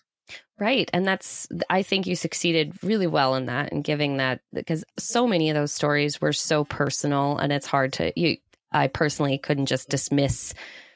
Right. 0.60 0.90
And 0.94 1.06
that's, 1.06 1.48
I 1.70 1.82
think 1.82 2.06
you 2.06 2.16
succeeded 2.16 2.74
really 2.84 3.08
well 3.08 3.36
in 3.36 3.48
that 3.48 3.72
and 3.72 3.84
giving 3.84 4.18
that 4.18 4.42
because 4.54 4.84
so 4.98 5.28
many 5.28 5.50
of 5.50 5.56
those 5.56 5.74
stories 5.74 6.22
were 6.22 6.34
so 6.34 6.64
personal 6.64 7.38
and 7.38 7.52
it's 7.52 7.66
hard 7.66 7.94
to, 7.94 8.14
you, 8.20 8.38
I 8.72 8.88
personally 8.88 9.38
couldn't 9.38 9.66
just 9.66 9.90
dismiss 9.90 10.54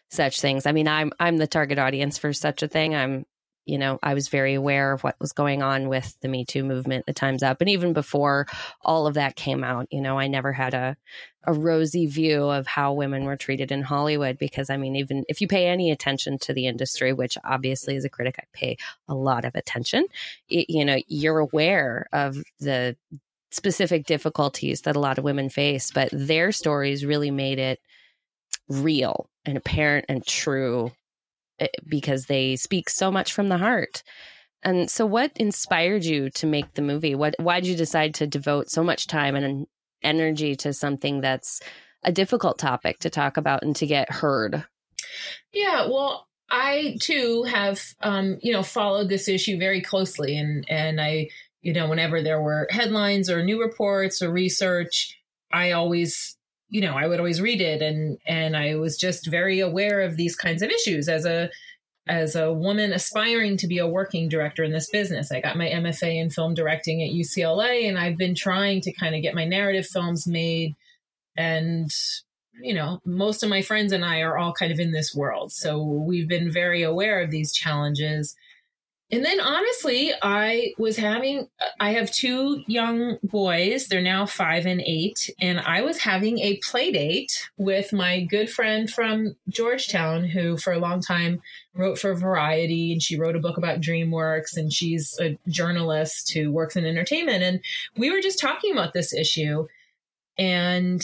such 0.10 0.42
things. 0.42 0.66
I 0.66 0.72
mean, 0.72 0.88
I'm 0.88 1.12
I'm 1.20 1.38
the 1.38 1.48
target 1.48 1.80
audience 1.80 2.18
for 2.18 2.34
such 2.34 2.64
a 2.64 2.68
thing. 2.68 2.96
I'm 2.96 3.26
you 3.68 3.78
know, 3.78 4.00
I 4.02 4.14
was 4.14 4.30
very 4.30 4.54
aware 4.54 4.94
of 4.94 5.04
what 5.04 5.20
was 5.20 5.34
going 5.34 5.62
on 5.62 5.90
with 5.90 6.16
the 6.22 6.28
Me 6.28 6.46
Too 6.46 6.64
movement, 6.64 7.06
the 7.06 7.14
Time's 7.14 7.44
Up, 7.44 7.62
and 7.62 7.70
even 7.70 7.94
before 7.94 8.48
all 8.82 9.08
of 9.08 9.16
that 9.16 9.36
came 9.36 9.64
out, 9.64 9.88
you 9.92 10.02
know, 10.02 10.18
I 10.18 10.28
never 10.28 10.54
had 10.54 10.74
a 10.74 10.98
a 11.48 11.54
rosy 11.54 12.08
view 12.08 12.44
of 12.44 12.68
how 12.68 12.92
women 12.92 13.24
were 13.24 13.38
treated 13.38 13.72
in 13.72 13.82
Hollywood 13.82 14.38
because 14.38 14.70
I 14.70 14.76
mean, 14.76 14.98
even 14.98 15.24
if 15.30 15.40
you 15.40 15.48
pay 15.48 15.68
any 15.68 15.92
attention 15.92 16.38
to 16.40 16.54
the 16.54 16.68
industry, 16.68 17.14
which 17.14 17.38
obviously 17.44 17.96
as 17.96 18.04
a 18.04 18.10
critic 18.10 18.36
I 18.38 18.44
pay 18.52 18.78
a 19.08 19.16
lot 19.16 19.46
of 19.46 19.56
attention, 19.56 20.06
it, 20.50 20.70
you 20.70 20.84
know, 20.84 20.98
you're 21.08 21.40
aware 21.40 22.08
of 22.12 22.38
the 22.60 22.98
specific 23.52 24.06
difficulties 24.06 24.82
that 24.82 24.98
a 24.98 25.00
lot 25.00 25.18
of 25.18 25.24
women 25.24 25.50
face, 25.50 25.90
but 25.90 26.10
their 26.12 26.52
stories 26.52 27.06
really 27.06 27.32
made 27.32 27.60
it 27.60 27.80
real 28.68 29.30
and 29.46 29.58
apparent 29.58 30.06
and 30.10 30.26
true 30.26 30.92
because 31.88 32.26
they 32.26 32.56
speak 32.56 32.90
so 32.90 33.12
much 33.12 33.34
from 33.34 33.48
the 33.48 33.58
heart. 33.58 34.04
And 34.64 34.90
so 34.90 35.06
what 35.06 35.32
inspired 35.36 36.04
you 36.04 36.30
to 36.32 36.48
make 36.48 36.74
the 36.74 36.82
movie? 36.82 37.16
What 37.16 37.36
why 37.40 37.60
did 37.60 37.70
you 37.70 37.76
decide 37.76 38.16
to 38.16 38.28
devote 38.28 38.70
so 38.70 38.84
much 38.84 39.08
time 39.08 39.36
and 39.36 39.68
energy 40.04 40.56
to 40.58 40.74
something 40.74 41.22
that's 41.22 41.62
a 42.04 42.12
difficult 42.12 42.58
topic 42.58 43.00
to 43.00 43.10
talk 43.10 43.38
about 43.38 43.64
and 43.64 43.76
to 43.78 43.86
get 43.86 44.12
heard? 44.12 44.66
Yeah, 45.54 45.88
well, 45.88 46.28
I 46.50 46.98
too 47.02 47.44
have 47.44 47.82
um, 48.02 48.40
you 48.42 48.54
know, 48.54 48.64
followed 48.64 49.10
this 49.10 49.28
issue 49.28 49.60
very 49.60 49.82
closely 49.82 50.38
and 50.38 50.66
and 50.70 51.00
I 51.00 51.30
you 51.62 51.74
know, 51.74 51.90
whenever 51.90 52.22
there 52.22 52.42
were 52.42 52.68
headlines 52.70 53.30
or 53.30 53.44
new 53.44 53.62
reports 53.62 54.22
or 54.22 54.32
research, 54.32 55.20
I 55.52 55.72
always 55.72 56.37
you 56.70 56.82
know, 56.82 56.96
I 56.96 57.08
would 57.08 57.20
always 57.20 57.42
read 57.42 57.62
it 57.62 57.82
and 57.82 58.18
and 58.28 58.56
I 58.56 58.76
was 58.76 58.98
just 58.98 59.28
very 59.28 59.60
aware 59.60 60.02
of 60.02 60.18
these 60.18 60.36
kinds 60.36 60.62
of 60.62 60.70
issues 60.70 61.08
as 61.08 61.26
a 61.26 61.50
as 62.08 62.36
a 62.36 62.54
woman 62.54 62.94
aspiring 62.94 63.58
to 63.58 63.68
be 63.68 63.80
a 63.80 63.88
working 63.88 64.30
director 64.30 64.64
in 64.64 64.72
this 64.72 64.90
business. 64.90 65.32
I 65.32 65.42
got 65.42 65.58
my 65.58 65.68
MFA 65.68 66.22
in 66.22 66.30
film 66.30 66.54
directing 66.54 67.04
at 67.04 67.10
UCLA 67.10 67.88
and 67.88 67.98
I've 67.98 68.18
been 68.18 68.36
trying 68.36 68.82
to 68.82 68.94
kind 68.94 69.16
of 69.16 69.22
get 69.22 69.36
my 69.36 69.46
narrative 69.46 69.86
films 69.86 70.28
made 70.28 70.76
and 71.36 71.90
you 72.60 72.74
know, 72.74 73.00
most 73.06 73.44
of 73.44 73.50
my 73.50 73.62
friends 73.62 73.92
and 73.92 74.04
I 74.04 74.22
are 74.22 74.36
all 74.36 74.52
kind 74.52 74.72
of 74.72 74.80
in 74.80 74.92
this 74.92 75.14
world. 75.14 75.52
So 75.52 75.80
we've 75.84 76.28
been 76.28 76.52
very 76.52 76.82
aware 76.82 77.22
of 77.22 77.30
these 77.30 77.54
challenges 77.54 78.36
and 79.10 79.24
then 79.24 79.40
honestly, 79.40 80.12
I 80.22 80.74
was 80.78 80.98
having, 80.98 81.48
I 81.80 81.92
have 81.92 82.12
two 82.12 82.64
young 82.68 83.18
boys. 83.24 83.88
They're 83.88 84.02
now 84.02 84.26
five 84.26 84.66
and 84.66 84.82
eight. 84.82 85.30
And 85.40 85.62
I 85.62 85.82
was 85.82 86.00
having 86.00 86.40
a 86.40 86.58
play 86.58 86.92
date 86.92 87.50
with 87.58 87.94
my 87.94 88.26
good 88.26 88.50
friend 88.50 88.90
from 88.90 89.38
Georgetown, 89.48 90.26
who 90.26 90.58
for 90.58 90.74
a 90.74 90.80
long 90.80 91.00
time 91.00 91.42
wrote 91.74 91.98
for 91.98 92.14
Variety. 92.16 92.92
And 92.92 93.02
she 93.02 93.18
wrote 93.18 93.38
a 93.38 93.40
book 93.40 93.58
about 93.58 93.80
DreamWorks. 93.80 94.58
And 94.58 94.74
she's 94.74 95.18
a 95.22 95.38
journalist 95.48 96.34
who 96.34 96.52
works 96.52 96.76
in 96.76 96.86
entertainment. 96.86 97.44
And 97.44 97.62
we 97.96 98.12
were 98.12 98.22
just 98.22 98.42
talking 98.42 98.74
about 98.74 98.92
this 98.92 99.14
issue. 99.14 99.68
And 100.38 101.02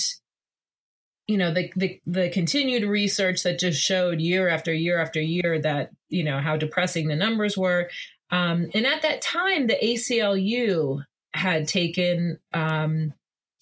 you 1.27 1.38
know 1.38 1.53
the, 1.53 1.72
the 1.75 2.01
the 2.06 2.30
continued 2.30 2.84
research 2.84 3.44
that 3.44 3.60
just 3.60 3.82
showed 3.82 4.20
year 4.20 4.50
after 4.50 4.74
year 4.74 5.00
after 5.00 5.22
year 5.22 5.60
that 5.62 5.92
you 6.10 6.24
know 6.24 6.39
how 6.39 6.58
depressing 6.58 7.08
the 7.08 7.15
numbers 7.15 7.58
were. 7.58 7.89
Um, 8.30 8.70
and 8.74 8.86
at 8.86 9.03
that 9.03 9.22
time 9.22 9.68
the 9.68 9.77
aclu 9.82 11.03
had 11.34 11.68
taken 11.68 12.39
um, 12.53 13.13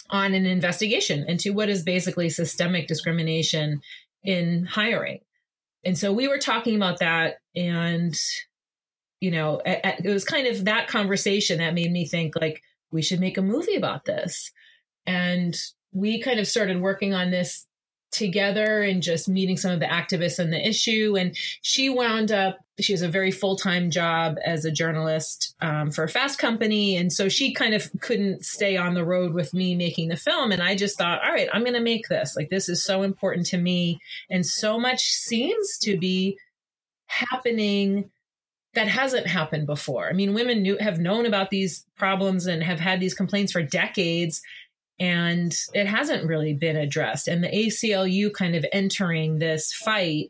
on 0.09 0.33
an 0.33 0.45
investigation 0.45 1.25
into 1.27 1.53
what 1.53 1.69
is 1.69 1.83
basically 1.83 2.29
systemic 2.29 2.87
discrimination 2.87 3.81
in 4.23 4.65
hiring. 4.65 5.19
And 5.83 5.97
so 5.97 6.11
we 6.11 6.27
were 6.27 6.37
talking 6.37 6.75
about 6.75 6.99
that 6.99 7.37
and 7.55 8.19
you 9.19 9.29
know 9.29 9.61
it 9.65 10.11
was 10.11 10.25
kind 10.25 10.47
of 10.47 10.65
that 10.65 10.87
conversation 10.87 11.59
that 11.59 11.75
made 11.75 11.91
me 11.91 12.05
think 12.05 12.33
like 12.39 12.63
we 12.91 13.01
should 13.01 13.19
make 13.19 13.37
a 13.37 13.41
movie 13.43 13.75
about 13.75 14.05
this. 14.05 14.51
And 15.05 15.55
we 15.91 16.21
kind 16.21 16.39
of 16.39 16.47
started 16.47 16.81
working 16.81 17.13
on 17.13 17.31
this 17.31 17.65
together 18.11 18.81
and 18.81 19.01
just 19.01 19.29
meeting 19.29 19.55
some 19.55 19.71
of 19.71 19.79
the 19.79 19.85
activists 19.85 20.39
on 20.39 20.49
the 20.49 20.67
issue. 20.67 21.15
And 21.17 21.35
she 21.61 21.89
wound 21.89 22.31
up, 22.31 22.59
she 22.79 22.93
has 22.93 23.01
a 23.01 23.07
very 23.07 23.31
full 23.31 23.55
time 23.55 23.89
job 23.89 24.35
as 24.45 24.65
a 24.65 24.71
journalist 24.71 25.55
um, 25.61 25.91
for 25.91 26.03
a 26.03 26.09
fast 26.09 26.37
company. 26.37 26.97
And 26.97 27.11
so 27.11 27.29
she 27.29 27.53
kind 27.53 27.73
of 27.73 27.89
couldn't 28.01 28.43
stay 28.43 28.75
on 28.75 28.93
the 28.93 29.05
road 29.05 29.33
with 29.33 29.53
me 29.53 29.75
making 29.75 30.09
the 30.09 30.17
film. 30.17 30.51
And 30.51 30.61
I 30.61 30.75
just 30.75 30.97
thought, 30.97 31.23
all 31.23 31.31
right, 31.31 31.49
I'm 31.53 31.63
going 31.63 31.73
to 31.73 31.81
make 31.81 32.07
this. 32.09 32.35
Like, 32.35 32.49
this 32.49 32.67
is 32.67 32.83
so 32.83 33.03
important 33.03 33.47
to 33.47 33.57
me. 33.57 33.99
And 34.29 34.45
so 34.45 34.77
much 34.77 35.01
seems 35.01 35.77
to 35.79 35.97
be 35.97 36.37
happening 37.07 38.09
that 38.73 38.87
hasn't 38.87 39.27
happened 39.27 39.67
before. 39.67 40.09
I 40.09 40.13
mean, 40.13 40.33
women 40.33 40.61
knew, 40.61 40.77
have 40.79 40.97
known 40.97 41.25
about 41.25 41.49
these 41.49 41.85
problems 41.97 42.45
and 42.45 42.63
have 42.63 42.79
had 42.79 43.01
these 43.01 43.13
complaints 43.13 43.51
for 43.51 43.61
decades 43.61 44.41
and 45.01 45.51
it 45.73 45.87
hasn't 45.87 46.27
really 46.27 46.53
been 46.53 46.77
addressed. 46.77 47.27
And 47.27 47.43
the 47.43 47.47
ACLU 47.47 48.31
kind 48.31 48.55
of 48.55 48.63
entering 48.71 49.39
this 49.39 49.73
fight 49.73 50.27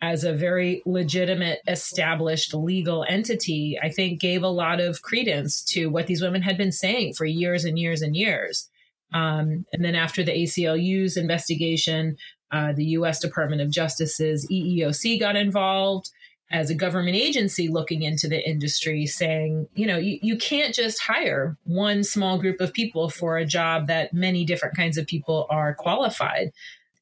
as 0.00 0.22
a 0.22 0.32
very 0.32 0.82
legitimate, 0.86 1.58
established 1.66 2.54
legal 2.54 3.04
entity, 3.08 3.76
I 3.82 3.88
think 3.88 4.20
gave 4.20 4.44
a 4.44 4.48
lot 4.48 4.78
of 4.78 5.02
credence 5.02 5.64
to 5.72 5.88
what 5.88 6.06
these 6.06 6.22
women 6.22 6.42
had 6.42 6.56
been 6.56 6.70
saying 6.70 7.14
for 7.14 7.24
years 7.24 7.64
and 7.64 7.76
years 7.76 8.02
and 8.02 8.14
years. 8.14 8.70
Um, 9.12 9.64
and 9.72 9.84
then 9.84 9.96
after 9.96 10.22
the 10.22 10.30
ACLU's 10.32 11.16
investigation, 11.16 12.16
uh, 12.52 12.72
the 12.72 12.84
U.S. 12.84 13.18
Department 13.18 13.62
of 13.62 13.70
Justice's 13.70 14.46
EEOC 14.48 15.18
got 15.18 15.34
involved 15.34 16.10
as 16.54 16.70
a 16.70 16.74
government 16.74 17.16
agency 17.16 17.66
looking 17.66 18.02
into 18.02 18.28
the 18.28 18.48
industry 18.48 19.06
saying, 19.06 19.66
you 19.74 19.88
know, 19.88 19.98
you, 19.98 20.20
you 20.22 20.36
can't 20.36 20.72
just 20.72 21.00
hire 21.00 21.56
one 21.64 22.04
small 22.04 22.38
group 22.38 22.60
of 22.60 22.72
people 22.72 23.10
for 23.10 23.36
a 23.36 23.44
job 23.44 23.88
that 23.88 24.14
many 24.14 24.44
different 24.44 24.76
kinds 24.76 24.96
of 24.96 25.04
people 25.04 25.48
are 25.50 25.74
qualified. 25.74 26.52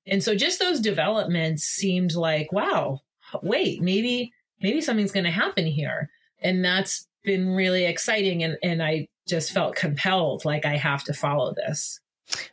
And 0.06 0.24
so 0.24 0.34
just 0.34 0.58
those 0.58 0.80
developments 0.80 1.64
seemed 1.64 2.14
like, 2.14 2.50
wow, 2.50 3.02
wait, 3.42 3.82
maybe 3.82 4.32
maybe 4.62 4.80
something's 4.80 5.12
going 5.12 5.24
to 5.24 5.30
happen 5.30 5.66
here. 5.66 6.08
And 6.40 6.64
that's 6.64 7.06
been 7.22 7.50
really 7.50 7.84
exciting 7.84 8.42
and 8.42 8.56
and 8.62 8.82
I 8.82 9.08
just 9.28 9.52
felt 9.52 9.76
compelled 9.76 10.46
like 10.46 10.64
I 10.64 10.78
have 10.78 11.04
to 11.04 11.12
follow 11.12 11.52
this. 11.54 12.00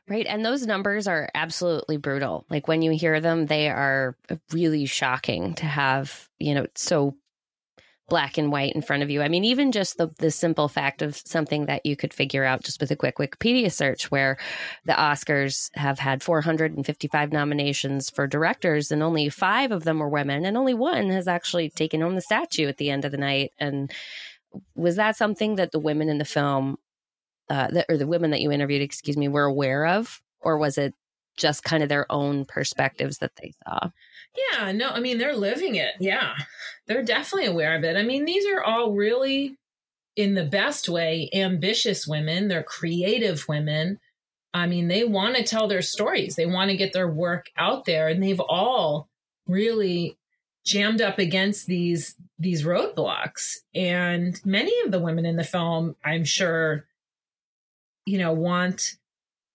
Right. 0.07 0.25
And 0.25 0.43
those 0.43 0.65
numbers 0.65 1.07
are 1.07 1.29
absolutely 1.33 1.97
brutal. 1.97 2.45
Like 2.49 2.67
when 2.67 2.81
you 2.81 2.91
hear 2.91 3.21
them, 3.21 3.45
they 3.45 3.69
are 3.69 4.15
really 4.51 4.85
shocking 4.85 5.53
to 5.55 5.65
have, 5.65 6.27
you 6.39 6.55
know, 6.55 6.67
so 6.75 7.15
black 8.09 8.37
and 8.37 8.51
white 8.51 8.73
in 8.73 8.81
front 8.81 9.03
of 9.03 9.09
you. 9.09 9.21
I 9.21 9.27
mean, 9.27 9.45
even 9.45 9.71
just 9.71 9.97
the, 9.97 10.09
the 10.17 10.31
simple 10.31 10.67
fact 10.67 11.01
of 11.01 11.15
something 11.15 11.67
that 11.67 11.85
you 11.85 11.95
could 11.95 12.13
figure 12.13 12.43
out 12.43 12.63
just 12.63 12.81
with 12.81 12.91
a 12.91 12.95
quick 12.95 13.17
Wikipedia 13.17 13.71
search, 13.71 14.11
where 14.11 14.37
the 14.85 14.93
Oscars 14.93 15.69
have 15.75 15.99
had 15.99 16.23
455 16.23 17.31
nominations 17.31 18.09
for 18.09 18.27
directors, 18.27 18.91
and 18.91 19.03
only 19.03 19.29
five 19.29 19.71
of 19.71 19.83
them 19.83 19.99
were 19.99 20.09
women, 20.09 20.43
and 20.43 20.57
only 20.57 20.73
one 20.73 21.09
has 21.09 21.27
actually 21.27 21.69
taken 21.69 22.01
home 22.01 22.15
the 22.15 22.21
statue 22.21 22.67
at 22.67 22.77
the 22.77 22.89
end 22.89 23.05
of 23.05 23.11
the 23.11 23.17
night. 23.17 23.51
And 23.59 23.91
was 24.75 24.95
that 24.95 25.15
something 25.15 25.55
that 25.55 25.71
the 25.71 25.79
women 25.79 26.09
in 26.09 26.17
the 26.17 26.25
film 26.25 26.77
uh, 27.49 27.67
the, 27.67 27.85
or 27.89 27.97
the 27.97 28.07
women 28.07 28.31
that 28.31 28.41
you 28.41 28.51
interviewed, 28.51 28.81
excuse 28.81 29.17
me, 29.17 29.27
were 29.27 29.45
aware 29.45 29.85
of, 29.85 30.21
or 30.41 30.57
was 30.57 30.77
it 30.77 30.93
just 31.37 31.63
kind 31.63 31.81
of 31.81 31.89
their 31.89 32.11
own 32.11 32.45
perspectives 32.45 33.19
that 33.19 33.35
they 33.41 33.53
saw? 33.63 33.89
Yeah, 34.51 34.71
no, 34.71 34.89
I 34.89 34.99
mean 34.99 35.17
they're 35.17 35.35
living 35.35 35.75
it. 35.75 35.95
Yeah, 35.99 36.35
they're 36.87 37.03
definitely 37.03 37.47
aware 37.47 37.75
of 37.75 37.83
it. 37.83 37.95
I 37.95 38.03
mean, 38.03 38.25
these 38.25 38.45
are 38.45 38.61
all 38.61 38.91
really, 38.91 39.57
in 40.15 40.35
the 40.35 40.45
best 40.45 40.89
way, 40.89 41.29
ambitious 41.33 42.07
women. 42.07 42.47
They're 42.47 42.63
creative 42.63 43.47
women. 43.47 43.99
I 44.53 44.67
mean, 44.67 44.87
they 44.87 45.03
want 45.03 45.35
to 45.35 45.43
tell 45.43 45.67
their 45.67 45.81
stories. 45.81 46.35
They 46.35 46.45
want 46.45 46.71
to 46.71 46.77
get 46.77 46.93
their 46.93 47.07
work 47.07 47.47
out 47.57 47.85
there, 47.85 48.07
and 48.07 48.21
they've 48.21 48.39
all 48.39 49.07
really 49.47 50.17
jammed 50.65 51.01
up 51.01 51.17
against 51.17 51.67
these 51.67 52.15
these 52.37 52.63
roadblocks. 52.63 53.57
And 53.73 54.39
many 54.45 54.73
of 54.85 54.91
the 54.91 54.99
women 54.99 55.25
in 55.25 55.37
the 55.37 55.43
film, 55.43 55.95
I'm 56.03 56.25
sure, 56.25 56.85
you 58.05 58.17
know, 58.17 58.33
want 58.33 58.95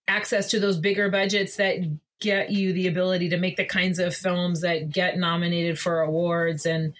access 0.07 0.49
to 0.51 0.59
those 0.59 0.77
bigger 0.77 1.09
budgets 1.09 1.57
that 1.57 1.77
get 2.21 2.51
you 2.51 2.73
the 2.73 2.87
ability 2.87 3.29
to 3.29 3.37
make 3.37 3.57
the 3.57 3.65
kinds 3.65 3.99
of 3.99 4.15
films 4.15 4.61
that 4.61 4.89
get 4.89 5.17
nominated 5.17 5.77
for 5.77 6.01
awards 6.01 6.65
and 6.65 6.93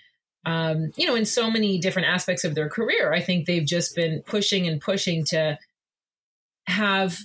um, 0.46 0.92
you 0.98 1.08
know 1.08 1.16
in 1.16 1.26
so 1.26 1.50
many 1.50 1.80
different 1.80 2.08
aspects 2.08 2.44
of 2.44 2.54
their 2.54 2.68
career 2.68 3.14
i 3.14 3.22
think 3.22 3.46
they've 3.46 3.66
just 3.66 3.96
been 3.96 4.22
pushing 4.24 4.68
and 4.68 4.82
pushing 4.82 5.24
to 5.24 5.58
have 6.68 7.18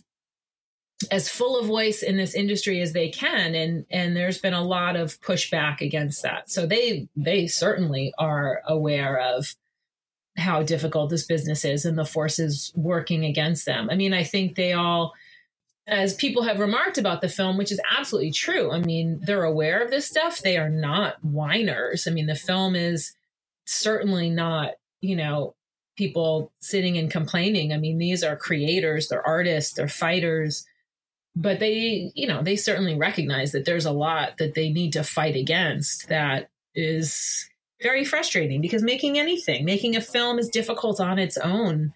as 1.10 1.28
full 1.28 1.58
a 1.58 1.64
voice 1.64 2.02
in 2.02 2.16
this 2.16 2.34
industry 2.34 2.80
as 2.80 2.92
they 2.92 3.08
can 3.08 3.54
and 3.54 3.86
and 3.90 4.16
there's 4.16 4.38
been 4.38 4.54
a 4.54 4.62
lot 4.62 4.96
of 4.96 5.20
pushback 5.20 5.80
against 5.80 6.22
that. 6.22 6.50
So 6.50 6.66
they 6.66 7.08
they 7.16 7.46
certainly 7.46 8.12
are 8.18 8.62
aware 8.66 9.18
of 9.18 9.54
how 10.40 10.62
difficult 10.62 11.10
this 11.10 11.26
business 11.26 11.64
is 11.64 11.84
and 11.84 11.98
the 11.98 12.04
forces 12.04 12.72
working 12.74 13.24
against 13.24 13.66
them. 13.66 13.88
I 13.90 13.96
mean, 13.96 14.14
I 14.14 14.24
think 14.24 14.56
they 14.56 14.72
all 14.72 15.14
as 15.86 16.14
people 16.14 16.44
have 16.44 16.60
remarked 16.60 16.98
about 16.98 17.20
the 17.20 17.28
film, 17.28 17.56
which 17.56 17.72
is 17.72 17.80
absolutely 17.90 18.30
true. 18.30 18.70
I 18.70 18.78
mean, 18.78 19.20
they're 19.22 19.44
aware 19.44 19.82
of 19.82 19.90
this 19.90 20.06
stuff. 20.06 20.40
They 20.40 20.56
are 20.56 20.68
not 20.68 21.22
whiners. 21.24 22.06
I 22.06 22.12
mean, 22.12 22.26
the 22.26 22.36
film 22.36 22.76
is 22.76 23.12
certainly 23.66 24.30
not, 24.30 24.74
you 25.00 25.16
know, 25.16 25.54
people 25.96 26.52
sitting 26.60 26.96
and 26.96 27.10
complaining. 27.10 27.72
I 27.72 27.76
mean, 27.76 27.98
these 27.98 28.22
are 28.22 28.36
creators, 28.36 29.08
they're 29.08 29.26
artists, 29.26 29.74
they're 29.74 29.88
fighters, 29.88 30.64
but 31.34 31.58
they, 31.58 32.12
you 32.14 32.26
know, 32.26 32.42
they 32.42 32.56
certainly 32.56 32.96
recognize 32.96 33.52
that 33.52 33.64
there's 33.64 33.84
a 33.84 33.92
lot 33.92 34.38
that 34.38 34.54
they 34.54 34.70
need 34.70 34.92
to 34.92 35.02
fight 35.02 35.36
against 35.36 36.08
that 36.08 36.50
is 36.74 37.49
very 37.82 38.04
frustrating 38.04 38.60
because 38.60 38.82
making 38.82 39.18
anything, 39.18 39.64
making 39.64 39.96
a 39.96 40.00
film 40.00 40.38
is 40.38 40.48
difficult 40.48 41.00
on 41.00 41.18
its 41.18 41.38
own, 41.38 41.92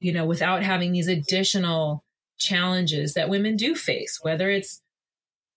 you 0.00 0.12
know, 0.12 0.26
without 0.26 0.62
having 0.62 0.92
these 0.92 1.08
additional 1.08 2.04
challenges 2.38 3.14
that 3.14 3.28
women 3.28 3.56
do 3.56 3.74
face, 3.74 4.18
whether 4.22 4.50
it's 4.50 4.80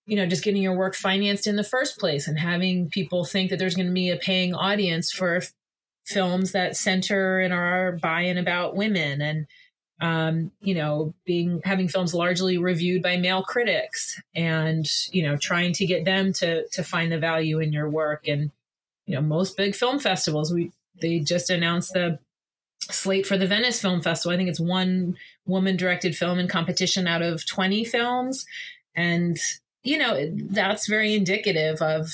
you 0.07 0.15
know 0.15 0.25
just 0.25 0.43
getting 0.43 0.63
your 0.63 0.75
work 0.75 0.95
financed 0.95 1.47
in 1.47 1.55
the 1.55 1.63
first 1.63 1.99
place 1.99 2.27
and 2.27 2.39
having 2.39 2.89
people 2.89 3.23
think 3.23 3.49
that 3.49 3.59
there's 3.59 3.75
going 3.75 3.87
to 3.87 3.93
be 3.93 4.09
a 4.09 4.17
paying 4.17 4.53
audience 4.53 5.11
for 5.11 5.37
f- 5.37 5.53
films 6.05 6.51
that 6.51 6.75
center 6.75 7.39
and 7.39 7.53
are 7.53 7.93
by 8.01 8.21
and 8.21 8.39
about 8.39 8.75
women 8.75 9.21
and 9.21 9.45
um, 10.01 10.51
you 10.59 10.73
know 10.73 11.13
being 11.23 11.61
having 11.63 11.87
films 11.87 12.13
largely 12.13 12.57
reviewed 12.57 13.03
by 13.03 13.17
male 13.17 13.43
critics 13.43 14.19
and 14.35 14.87
you 15.11 15.21
know 15.21 15.37
trying 15.37 15.71
to 15.73 15.85
get 15.85 16.03
them 16.03 16.33
to 16.33 16.67
to 16.69 16.83
find 16.83 17.11
the 17.11 17.19
value 17.19 17.59
in 17.59 17.71
your 17.71 17.89
work 17.89 18.27
and 18.27 18.51
you 19.11 19.17
know 19.17 19.21
most 19.21 19.57
big 19.57 19.75
film 19.75 19.99
festivals 19.99 20.53
we 20.53 20.71
they 21.01 21.19
just 21.19 21.49
announced 21.49 21.93
the 21.93 22.19
slate 22.79 23.25
for 23.25 23.37
the 23.37 23.47
Venice 23.47 23.81
Film 23.81 24.01
Festival. 24.01 24.33
I 24.33 24.37
think 24.37 24.49
it's 24.49 24.59
one 24.59 25.17
woman 25.45 25.77
directed 25.77 26.15
film 26.15 26.39
in 26.39 26.47
competition 26.47 27.07
out 27.07 27.21
of 27.21 27.47
20 27.47 27.83
films. 27.85 28.45
And, 28.95 29.37
you 29.83 29.97
know, 29.97 30.29
that's 30.49 30.87
very 30.87 31.13
indicative 31.13 31.81
of 31.81 32.11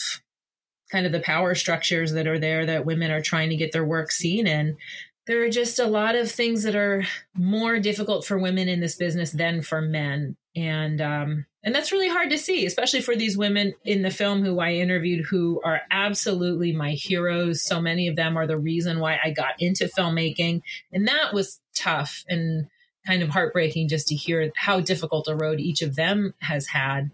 kind 0.92 1.06
of 1.06 1.12
the 1.12 1.20
power 1.20 1.56
structures 1.56 2.14
that 2.14 2.28
are 2.28 2.40
there 2.40 2.66
that 2.66 2.86
women 2.86 3.12
are 3.12 3.22
trying 3.22 3.50
to 3.50 3.56
get 3.56 3.72
their 3.72 3.86
work 3.86 4.12
seen 4.12 4.48
in. 4.48 4.78
There 5.26 5.42
are 5.44 5.50
just 5.50 5.80
a 5.80 5.88
lot 5.88 6.16
of 6.16 6.32
things 6.32 6.64
that 6.64 6.76
are 6.76 7.06
more 7.36 7.80
difficult 7.80 8.26
for 8.26 8.38
women 8.38 8.70
in 8.70 8.80
this 8.80 8.96
business 8.96 9.32
than 9.32 9.62
for 9.62 9.82
men. 9.82 10.38
And 10.56 11.02
um, 11.02 11.46
and 11.68 11.76
that's 11.76 11.92
really 11.92 12.08
hard 12.08 12.30
to 12.30 12.38
see, 12.38 12.66
especially 12.66 13.02
for 13.02 13.14
these 13.14 13.38
women 13.38 13.74
in 13.84 14.02
the 14.02 14.10
film 14.10 14.42
who 14.42 14.58
I 14.62 14.76
interviewed 14.76 15.26
who 15.26 15.60
are 15.66 15.82
absolutely 15.92 16.72
my 16.72 16.92
heroes. 16.92 17.62
So 17.62 17.82
many 17.82 18.08
of 18.08 18.16
them 18.16 18.38
are 18.38 18.48
the 18.48 18.58
reason 18.58 19.02
why 19.02 19.20
I 19.22 19.32
got 19.32 19.56
into 19.60 19.90
filmmaking. 19.90 20.62
And 20.94 21.10
that 21.10 21.34
was 21.34 21.60
tough 21.76 22.24
and 22.30 22.68
kind 23.06 23.22
of 23.22 23.28
heartbreaking 23.28 23.90
just 23.90 24.08
to 24.08 24.16
hear 24.16 24.50
how 24.56 24.80
difficult 24.80 25.28
a 25.28 25.36
road 25.36 25.60
each 25.60 25.82
of 25.82 25.98
them 25.98 26.36
has 26.40 26.68
had. 26.68 27.12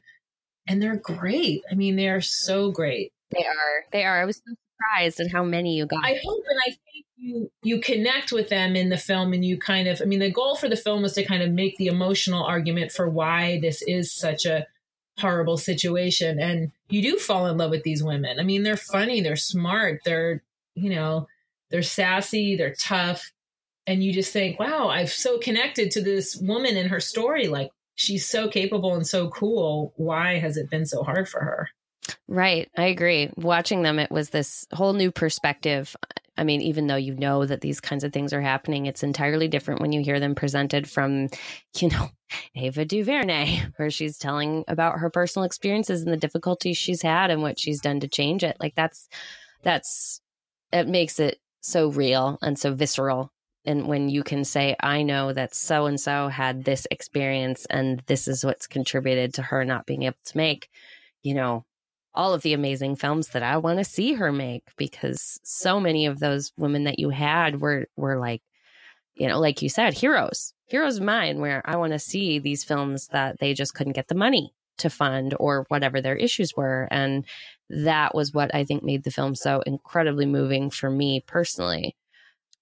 And 0.67 0.79
they're 0.79 0.98
great. 0.98 1.63
I 1.72 1.74
mean, 1.74 1.95
they're 1.95 2.22
so 2.22 2.69
great. 2.69 3.12
They 3.31 3.48
are. 3.48 3.86
They 3.91 4.03
are. 4.03 4.22
I 4.22 4.25
was 4.25 4.36
so 4.36 4.53
surprised 4.53 5.19
at 5.19 5.31
how 5.31 5.43
many 5.43 5.77
you 5.77 5.88
got. 5.88 6.05
I 6.05 6.19
hope 6.24 6.43
and 6.48 6.60
I 6.60 6.69
think 6.69 7.05
you 7.24 7.50
you 7.63 7.80
connect 7.80 8.34
with 8.34 8.50
them 8.50 8.75
in 8.75 8.89
the 8.89 8.98
film 8.98 9.32
and 9.32 9.46
you 9.46 9.58
kind 9.58 9.88
of 9.88 10.01
I 10.01 10.06
mean 10.06 10.20
the 10.20 10.30
goal 10.30 10.56
for 10.56 10.68
the 10.68 10.75
film 10.75 11.01
was 11.03 11.13
to 11.13 11.24
kind 11.24 11.42
of 11.42 11.51
make 11.51 11.77
the 11.77 11.88
emotional 11.88 12.44
argument 12.44 12.92
for 12.92 13.10
why 13.10 13.60
this 13.62 13.82
is 13.82 14.13
such 14.13 14.46
a 14.46 14.68
horrible 15.20 15.58
situation 15.58 16.38
and 16.39 16.72
you 16.89 17.01
do 17.01 17.18
fall 17.18 17.48
in 17.48 17.58
love 17.58 17.72
with 17.72 17.84
these 17.84 18.03
women. 18.03 18.39
I 18.39 18.44
mean 18.44 18.63
they're 18.63 18.75
funny, 18.75 19.22
they're 19.22 19.38
smart, 19.38 20.01
they're 20.03 20.44
you 20.75 20.89
know, 20.89 21.27
they're 21.72 21.82
sassy, 21.82 22.58
they're 22.58 22.75
tough 22.75 23.32
and 23.88 24.03
you 24.03 24.12
just 24.13 24.34
think, 24.34 24.60
"Wow, 24.60 24.89
I've 24.89 25.12
so 25.12 25.38
connected 25.38 25.92
to 25.92 26.01
this 26.01 26.36
woman 26.36 26.75
and 26.75 26.89
her 26.89 27.00
story 27.00 27.48
like 27.48 27.70
she's 27.96 28.27
so 28.27 28.50
capable 28.50 28.96
and 28.96 29.08
so 29.08 29.30
cool. 29.30 29.94
Why 29.96 30.39
has 30.39 30.58
it 30.58 30.70
been 30.70 30.86
so 30.86 31.03
hard 31.03 31.30
for 31.30 31.39
her?" 31.39 31.70
Right. 32.27 32.70
I 32.77 32.86
agree. 32.88 33.30
Watching 33.38 33.82
them, 33.82 33.98
it 33.98 34.12
was 34.12 34.30
this 34.30 34.65
whole 34.74 34.94
new 34.94 35.12
perspective. 35.12 35.96
I 36.37 36.43
mean, 36.43 36.61
even 36.61 36.87
though 36.87 36.95
you 36.95 37.15
know 37.15 37.45
that 37.45 37.61
these 37.61 37.79
kinds 37.79 38.03
of 38.03 38.11
things 38.11 38.33
are 38.33 38.41
happening, 38.41 38.85
it's 38.85 39.03
entirely 39.03 39.47
different 39.47 39.81
when 39.81 39.91
you 39.91 40.01
hear 40.01 40.19
them 40.19 40.33
presented 40.33 40.89
from, 40.89 41.29
you 41.77 41.89
know, 41.89 42.09
Ava 42.55 42.85
DuVernay, 42.85 43.61
where 43.75 43.91
she's 43.91 44.17
telling 44.17 44.63
about 44.67 45.00
her 45.00 45.09
personal 45.09 45.46
experiences 45.46 46.01
and 46.01 46.11
the 46.11 46.17
difficulties 46.17 46.77
she's 46.77 47.01
had 47.01 47.29
and 47.29 47.41
what 47.41 47.59
she's 47.59 47.81
done 47.81 48.00
to 48.00 48.07
change 48.07 48.43
it. 48.43 48.57
Like 48.59 48.74
that's, 48.75 49.07
that's, 49.61 50.22
it 50.72 50.87
makes 50.87 51.19
it 51.19 51.39
so 51.61 51.89
real 51.89 52.39
and 52.41 52.57
so 52.57 52.74
visceral. 52.74 53.31
And 53.65 53.87
when 53.87 54.09
you 54.09 54.24
can 54.24 54.43
say, 54.43 54.75
I 54.79 55.03
know 55.03 55.31
that 55.33 55.53
so 55.53 55.85
and 55.85 56.00
so 56.00 56.27
had 56.27 56.65
this 56.65 56.87
experience 56.89 57.65
and 57.69 58.01
this 58.07 58.27
is 58.27 58.43
what's 58.43 58.67
contributed 58.67 59.35
to 59.35 59.43
her 59.43 59.63
not 59.63 59.85
being 59.85 60.03
able 60.03 60.17
to 60.25 60.37
make, 60.37 60.69
you 61.22 61.33
know, 61.35 61.63
all 62.15 62.33
of 62.33 62.41
the 62.41 62.53
amazing 62.53 62.95
films 62.95 63.29
that 63.29 63.43
I 63.43 63.57
want 63.57 63.79
to 63.79 63.83
see 63.83 64.13
her 64.13 64.31
make 64.31 64.63
because 64.77 65.39
so 65.43 65.79
many 65.79 66.05
of 66.05 66.19
those 66.19 66.51
women 66.57 66.83
that 66.83 66.99
you 66.99 67.09
had 67.09 67.61
were 67.61 67.87
were 67.95 68.17
like 68.17 68.41
you 69.15 69.27
know 69.27 69.39
like 69.39 69.61
you 69.61 69.69
said 69.69 69.93
heroes. 69.93 70.53
Heroes 70.67 70.97
of 70.97 71.03
mine 71.03 71.39
where 71.39 71.61
I 71.65 71.75
want 71.75 71.93
to 71.93 71.99
see 71.99 72.39
these 72.39 72.63
films 72.63 73.07
that 73.07 73.39
they 73.39 73.53
just 73.53 73.75
couldn't 73.75 73.93
get 73.93 74.07
the 74.07 74.15
money 74.15 74.53
to 74.77 74.89
fund 74.89 75.35
or 75.39 75.65
whatever 75.67 76.01
their 76.01 76.15
issues 76.15 76.55
were. 76.55 76.87
And 76.89 77.25
that 77.69 78.15
was 78.15 78.33
what 78.33 78.53
I 78.55 78.63
think 78.63 78.83
made 78.83 79.03
the 79.03 79.11
film 79.11 79.35
so 79.35 79.61
incredibly 79.61 80.25
moving 80.25 80.69
for 80.69 80.89
me 80.89 81.23
personally. 81.27 81.95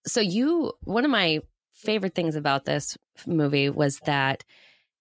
So 0.05 0.19
you 0.19 0.73
one 0.83 1.05
of 1.05 1.11
my 1.11 1.41
favorite 1.73 2.15
things 2.15 2.35
about 2.35 2.65
this 2.65 2.97
movie 3.25 3.69
was 3.69 3.99
that 4.05 4.43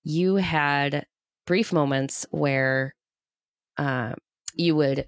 you 0.02 0.36
had 0.36 1.06
brief 1.46 1.72
moments 1.72 2.26
where 2.30 2.94
uh, 3.76 4.12
you 4.54 4.76
would 4.76 5.06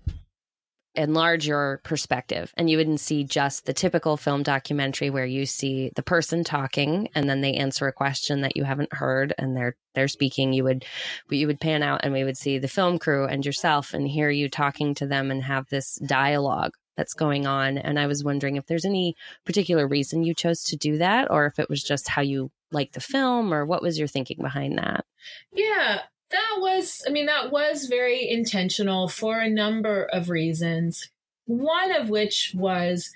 enlarge 0.95 1.47
your 1.47 1.81
perspective 1.85 2.53
and 2.57 2.69
you 2.69 2.77
wouldn't 2.77 3.01
see 3.01 3.25
just 3.25 3.65
the 3.65 3.73
typical 3.73 4.17
film 4.17 4.43
documentary 4.43 5.09
where 5.09 5.25
you 5.25 5.47
see 5.47 5.91
the 5.97 6.03
person 6.03 6.45
talking 6.45 7.09
and 7.15 7.31
then 7.31 7.41
they 7.41 7.55
answer 7.55 7.87
a 7.87 7.93
question 7.93 8.43
that 8.43 8.57
you 8.57 8.65
haven't 8.65 8.93
heard 8.93 9.35
and 9.39 9.57
they're 9.57 9.77
they're 9.95 10.09
speaking. 10.09 10.53
You 10.53 10.65
would 10.65 10.85
you 11.31 11.47
would 11.47 11.61
pan 11.61 11.83
out 11.83 12.01
and 12.03 12.13
we 12.13 12.25
would 12.25 12.37
see 12.37 12.59
the 12.59 12.69
film 12.69 12.99
crew 12.99 13.27
and 13.27 13.45
yourself 13.45 13.95
and 13.95 14.07
hear 14.07 14.29
you 14.29 14.49
talking 14.49 14.95
to 14.97 15.07
them 15.07 15.31
and 15.31 15.43
have 15.43 15.67
this 15.69 15.97
dialogue 16.07 16.73
that's 16.97 17.15
going 17.15 17.47
on. 17.47 17.79
And 17.79 17.99
i 17.99 18.07
was 18.07 18.23
wondering 18.23 18.57
if 18.57 18.67
there's 18.67 18.85
any 18.85 19.17
particular 19.47 19.89
reason 19.89 20.25
you 20.25 20.35
chose 20.35 20.63
to 20.65 20.77
do 20.77 20.99
that 20.99 21.31
or 21.31 21.47
if 21.47 21.59
it 21.59 21.71
was 21.71 21.83
just 21.83 22.09
how 22.09 22.21
you 22.21 22.51
like 22.71 22.93
the 22.93 23.01
film 23.01 23.53
or 23.53 23.65
what 23.65 23.83
was 23.83 23.99
your 23.99 24.09
thinking 24.09 24.39
behind 24.41 24.77
that? 24.77 25.07
Yeah 25.55 26.01
that 26.33 26.57
was, 26.59 27.03
I 27.07 27.11
mean, 27.11 27.27
that 27.27 27.53
was 27.53 27.87
very 27.87 28.29
intentional 28.29 29.09
for 29.09 29.39
a 29.39 29.49
number 29.49 30.05
of 30.05 30.29
reasons. 30.29 31.11
One 31.47 31.95
of 31.95 32.09
which 32.09 32.53
was, 32.57 33.11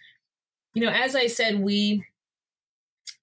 you 0.74 0.84
know, 0.84 0.92
as 0.92 1.16
I 1.16 1.26
said, 1.26 1.60
we, 1.60 2.04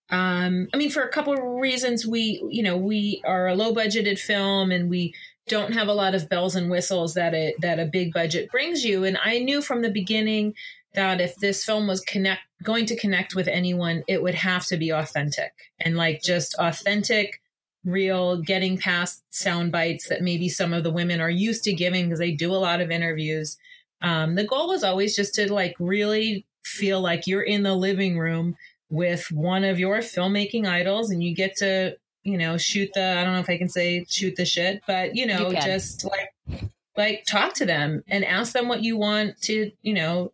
um, 0.09 0.67
I 0.73 0.77
mean, 0.77 0.89
for 0.89 1.03
a 1.03 1.09
couple 1.09 1.33
of 1.33 1.39
reasons, 1.61 2.05
we, 2.05 2.43
you 2.49 2.63
know, 2.63 2.77
we 2.77 3.21
are 3.25 3.47
a 3.47 3.55
low 3.55 3.73
budgeted 3.73 4.19
film 4.19 4.71
and 4.71 4.89
we 4.89 5.13
don't 5.47 5.73
have 5.73 5.87
a 5.87 5.93
lot 5.93 6.15
of 6.15 6.29
bells 6.29 6.55
and 6.55 6.69
whistles 6.69 7.13
that 7.15 7.33
it, 7.33 7.55
that 7.61 7.79
a 7.79 7.85
big 7.85 8.13
budget 8.13 8.49
brings 8.51 8.83
you. 8.83 9.03
And 9.03 9.17
I 9.23 9.39
knew 9.39 9.61
from 9.61 9.81
the 9.81 9.91
beginning 9.91 10.55
that 10.93 11.19
if 11.19 11.35
this 11.35 11.65
film 11.65 11.87
was 11.87 12.01
connect 12.01 12.41
going 12.61 12.85
to 12.85 12.95
connect 12.95 13.35
with 13.35 13.47
anyone, 13.47 14.03
it 14.07 14.23
would 14.23 14.35
have 14.35 14.65
to 14.67 14.77
be 14.77 14.91
authentic 14.91 15.51
and 15.79 15.97
like 15.97 16.21
just 16.21 16.55
authentic 16.59 17.41
real 17.85 18.41
getting 18.41 18.77
past 18.77 19.23
sound 19.29 19.71
bites 19.71 20.07
that 20.07 20.21
maybe 20.21 20.49
some 20.49 20.73
of 20.73 20.83
the 20.83 20.91
women 20.91 21.19
are 21.19 21.29
used 21.29 21.63
to 21.63 21.73
giving 21.73 22.05
because 22.05 22.19
they 22.19 22.31
do 22.31 22.51
a 22.51 22.55
lot 22.55 22.81
of 22.81 22.91
interviews. 22.91 23.57
Um, 24.01 24.35
the 24.35 24.45
goal 24.45 24.67
was 24.67 24.83
always 24.83 25.15
just 25.15 25.35
to 25.35 25.51
like 25.51 25.75
really 25.79 26.45
feel 26.63 27.01
like 27.01 27.27
you're 27.27 27.41
in 27.41 27.63
the 27.63 27.75
living 27.75 28.17
room 28.17 28.55
with 28.89 29.31
one 29.31 29.63
of 29.63 29.79
your 29.79 29.99
filmmaking 29.99 30.67
idols 30.67 31.09
and 31.09 31.23
you 31.23 31.35
get 31.35 31.55
to, 31.57 31.95
you 32.23 32.37
know, 32.37 32.57
shoot 32.57 32.89
the, 32.93 33.03
I 33.03 33.23
don't 33.23 33.33
know 33.33 33.39
if 33.39 33.49
I 33.49 33.57
can 33.57 33.69
say 33.69 34.05
shoot 34.07 34.35
the 34.35 34.45
shit, 34.45 34.81
but 34.87 35.15
you 35.15 35.25
know, 35.25 35.49
you 35.49 35.61
just 35.61 36.05
like, 36.05 36.69
like 36.95 37.25
talk 37.25 37.53
to 37.55 37.65
them 37.65 38.03
and 38.07 38.23
ask 38.23 38.53
them 38.53 38.67
what 38.67 38.83
you 38.83 38.97
want 38.97 39.41
to, 39.41 39.71
you 39.81 39.93
know, 39.93 40.31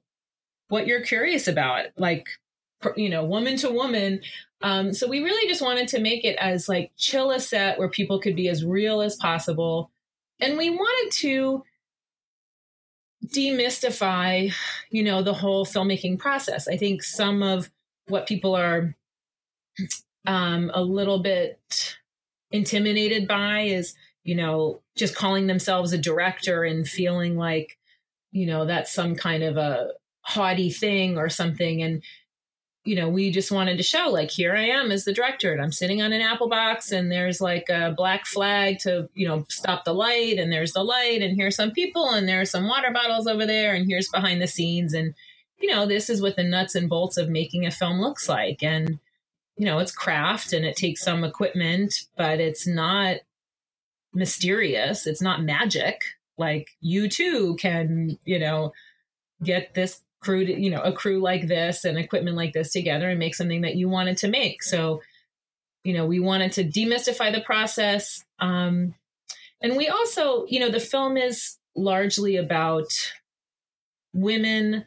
what 0.67 0.85
you're 0.87 1.01
curious 1.01 1.47
about. 1.47 1.85
Like, 1.97 2.27
you 2.95 3.09
know, 3.09 3.25
woman 3.25 3.57
to 3.57 3.69
woman, 3.69 4.21
um, 4.61 4.93
so 4.93 5.07
we 5.07 5.23
really 5.23 5.47
just 5.47 5.61
wanted 5.61 5.87
to 5.89 6.01
make 6.01 6.25
it 6.25 6.35
as 6.37 6.67
like 6.67 6.91
chill 6.97 7.31
a 7.31 7.39
set 7.39 7.79
where 7.79 7.89
people 7.89 8.19
could 8.19 8.35
be 8.35 8.49
as 8.49 8.65
real 8.65 9.01
as 9.01 9.15
possible. 9.15 9.91
And 10.39 10.57
we 10.57 10.69
wanted 10.69 11.11
to 11.19 11.63
demystify, 13.25 14.53
you 14.89 15.03
know, 15.03 15.21
the 15.21 15.33
whole 15.33 15.65
filmmaking 15.65 16.19
process. 16.19 16.67
I 16.67 16.77
think 16.77 17.03
some 17.03 17.41
of 17.41 17.69
what 18.07 18.27
people 18.27 18.55
are 18.55 18.95
um, 20.25 20.71
a 20.73 20.81
little 20.81 21.19
bit 21.19 21.97
intimidated 22.51 23.27
by 23.27 23.61
is, 23.61 23.95
you 24.23 24.35
know, 24.35 24.81
just 24.95 25.15
calling 25.15 25.47
themselves 25.47 25.93
a 25.93 25.97
director 25.97 26.63
and 26.63 26.87
feeling 26.87 27.37
like, 27.37 27.77
you 28.31 28.45
know, 28.45 28.65
that's 28.65 28.91
some 28.91 29.15
kind 29.15 29.43
of 29.43 29.57
a 29.57 29.91
haughty 30.21 30.69
thing 30.69 31.17
or 31.17 31.29
something. 31.29 31.81
And 31.81 32.03
you 32.89 32.95
know, 32.95 33.07
we 33.07 33.29
just 33.29 33.51
wanted 33.51 33.77
to 33.77 33.83
show 33.83 34.09
like 34.09 34.31
here 34.31 34.55
I 34.55 34.63
am 34.63 34.91
as 34.91 35.05
the 35.05 35.13
director 35.13 35.53
and 35.53 35.61
I'm 35.61 35.71
sitting 35.71 36.01
on 36.01 36.11
an 36.11 36.21
apple 36.21 36.49
box 36.49 36.91
and 36.91 37.11
there's 37.11 37.39
like 37.39 37.69
a 37.69 37.93
black 37.95 38.25
flag 38.25 38.79
to, 38.79 39.07
you 39.13 39.27
know, 39.27 39.45
stop 39.47 39.85
the 39.85 39.93
light 39.93 40.39
and 40.39 40.51
there's 40.51 40.73
the 40.73 40.83
light 40.83 41.21
and 41.21 41.35
here's 41.35 41.55
some 41.55 41.69
people 41.69 42.09
and 42.09 42.27
there's 42.27 42.49
some 42.49 42.67
water 42.67 42.89
bottles 42.91 43.27
over 43.27 43.45
there 43.45 43.75
and 43.75 43.85
here's 43.87 44.09
behind 44.09 44.41
the 44.41 44.47
scenes 44.47 44.95
and 44.95 45.13
you 45.59 45.69
know, 45.69 45.85
this 45.85 46.09
is 46.09 46.19
what 46.19 46.35
the 46.35 46.43
nuts 46.43 46.73
and 46.73 46.89
bolts 46.89 47.15
of 47.15 47.29
making 47.29 47.63
a 47.63 47.69
film 47.69 48.01
looks 48.01 48.27
like 48.27 48.63
and 48.63 48.97
you 49.55 49.67
know, 49.67 49.77
it's 49.77 49.91
craft 49.91 50.51
and 50.51 50.65
it 50.65 50.75
takes 50.75 51.03
some 51.03 51.23
equipment, 51.23 51.93
but 52.17 52.39
it's 52.39 52.65
not 52.65 53.17
mysterious. 54.15 55.05
It's 55.05 55.21
not 55.21 55.43
magic. 55.43 56.01
Like 56.39 56.69
you 56.81 57.07
too 57.07 57.55
can, 57.59 58.17
you 58.25 58.39
know, 58.39 58.73
get 59.43 59.75
this 59.75 60.01
crew, 60.21 60.45
to, 60.45 60.59
you 60.59 60.69
know, 60.69 60.81
a 60.81 60.91
crew 60.91 61.19
like 61.19 61.47
this 61.47 61.85
and 61.85 61.97
equipment 61.97 62.35
like 62.35 62.53
this 62.53 62.71
together 62.71 63.09
and 63.09 63.19
make 63.19 63.35
something 63.35 63.61
that 63.61 63.75
you 63.75 63.87
wanted 63.87 64.17
to 64.17 64.27
make. 64.27 64.63
So, 64.63 65.01
you 65.83 65.93
know, 65.93 66.05
we 66.05 66.19
wanted 66.19 66.51
to 66.53 66.63
demystify 66.63 67.33
the 67.33 67.41
process. 67.41 68.23
Um, 68.39 68.95
and 69.61 69.77
we 69.77 69.87
also, 69.87 70.45
you 70.47 70.59
know, 70.59 70.69
the 70.69 70.79
film 70.79 71.15
is 71.15 71.57
largely 71.75 72.35
about 72.35 72.87
women 74.13 74.85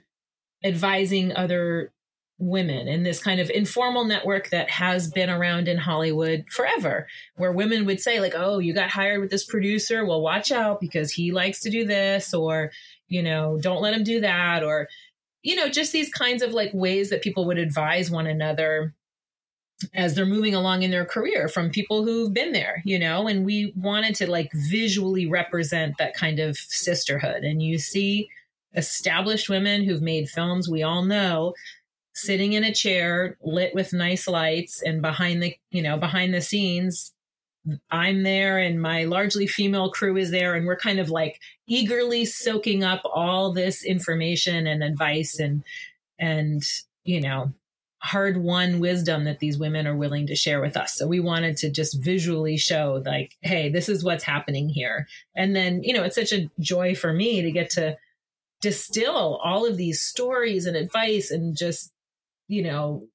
advising 0.64 1.34
other 1.34 1.92
women 2.38 2.88
in 2.88 3.04
this 3.04 3.22
kind 3.22 3.40
of 3.40 3.48
informal 3.50 4.04
network 4.04 4.50
that 4.50 4.68
has 4.68 5.08
been 5.08 5.30
around 5.30 5.68
in 5.68 5.78
Hollywood 5.78 6.44
forever, 6.50 7.06
where 7.36 7.52
women 7.52 7.84
would 7.86 8.00
say, 8.00 8.20
like, 8.20 8.34
oh, 8.36 8.58
you 8.58 8.74
got 8.74 8.90
hired 8.90 9.20
with 9.20 9.30
this 9.30 9.44
producer. 9.44 10.04
Well, 10.04 10.20
watch 10.20 10.50
out 10.50 10.80
because 10.80 11.12
he 11.12 11.30
likes 11.30 11.60
to 11.60 11.70
do 11.70 11.86
this, 11.86 12.34
or, 12.34 12.72
you 13.06 13.22
know, 13.22 13.58
don't 13.62 13.80
let 13.80 13.94
him 13.94 14.02
do 14.02 14.20
that, 14.20 14.64
or, 14.64 14.88
you 15.42 15.56
know, 15.56 15.68
just 15.68 15.92
these 15.92 16.10
kinds 16.10 16.42
of 16.42 16.52
like 16.52 16.70
ways 16.72 17.10
that 17.10 17.22
people 17.22 17.46
would 17.46 17.58
advise 17.58 18.10
one 18.10 18.26
another 18.26 18.94
as 19.94 20.14
they're 20.14 20.24
moving 20.24 20.54
along 20.54 20.82
in 20.82 20.90
their 20.92 21.04
career 21.04 21.48
from 21.48 21.70
people 21.70 22.04
who've 22.04 22.32
been 22.32 22.52
there, 22.52 22.82
you 22.84 22.98
know, 22.98 23.26
and 23.26 23.44
we 23.44 23.72
wanted 23.76 24.14
to 24.14 24.30
like 24.30 24.50
visually 24.52 25.26
represent 25.26 25.96
that 25.98 26.14
kind 26.14 26.38
of 26.38 26.56
sisterhood. 26.56 27.42
And 27.42 27.60
you 27.60 27.78
see 27.78 28.28
established 28.74 29.48
women 29.48 29.84
who've 29.84 30.02
made 30.02 30.28
films 30.28 30.68
we 30.68 30.82
all 30.82 31.04
know 31.04 31.54
sitting 32.14 32.52
in 32.52 32.64
a 32.64 32.74
chair 32.74 33.36
lit 33.42 33.74
with 33.74 33.92
nice 33.92 34.26
lights 34.28 34.82
and 34.82 35.02
behind 35.02 35.42
the 35.42 35.54
you 35.70 35.82
know 35.82 35.98
behind 35.98 36.32
the 36.32 36.40
scenes 36.40 37.12
i'm 37.90 38.22
there 38.22 38.58
and 38.58 38.80
my 38.80 39.04
largely 39.04 39.46
female 39.46 39.90
crew 39.90 40.16
is 40.16 40.30
there 40.30 40.54
and 40.54 40.66
we're 40.66 40.76
kind 40.76 40.98
of 40.98 41.10
like 41.10 41.40
eagerly 41.66 42.24
soaking 42.24 42.82
up 42.82 43.02
all 43.04 43.52
this 43.52 43.84
information 43.84 44.66
and 44.66 44.82
advice 44.82 45.38
and 45.38 45.62
and 46.18 46.62
you 47.04 47.20
know 47.20 47.52
hard 48.02 48.36
won 48.36 48.80
wisdom 48.80 49.24
that 49.24 49.38
these 49.38 49.58
women 49.58 49.86
are 49.86 49.96
willing 49.96 50.26
to 50.26 50.34
share 50.34 50.60
with 50.60 50.76
us. 50.76 50.94
So 50.94 51.06
we 51.06 51.20
wanted 51.20 51.56
to 51.58 51.70
just 51.70 52.02
visually 52.02 52.56
show 52.56 53.00
like 53.06 53.36
hey 53.42 53.68
this 53.68 53.88
is 53.88 54.02
what's 54.02 54.24
happening 54.24 54.68
here. 54.68 55.06
And 55.36 55.54
then 55.54 55.82
you 55.84 55.94
know 55.94 56.02
it's 56.02 56.16
such 56.16 56.32
a 56.32 56.50
joy 56.58 56.94
for 56.96 57.12
me 57.12 57.42
to 57.42 57.52
get 57.52 57.70
to 57.70 57.96
distill 58.60 59.40
all 59.44 59.66
of 59.66 59.76
these 59.76 60.00
stories 60.00 60.66
and 60.66 60.76
advice 60.76 61.30
and 61.30 61.56
just 61.56 61.92
you 62.48 62.62
know 62.62 63.06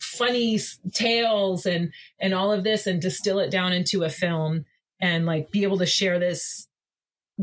funny 0.00 0.58
tales 0.92 1.66
and 1.66 1.92
and 2.20 2.34
all 2.34 2.52
of 2.52 2.64
this 2.64 2.86
and 2.86 3.00
distill 3.00 3.38
it 3.38 3.50
down 3.50 3.72
into 3.72 4.04
a 4.04 4.08
film 4.10 4.64
and 5.00 5.26
like 5.26 5.50
be 5.50 5.62
able 5.62 5.78
to 5.78 5.86
share 5.86 6.18
this 6.18 6.68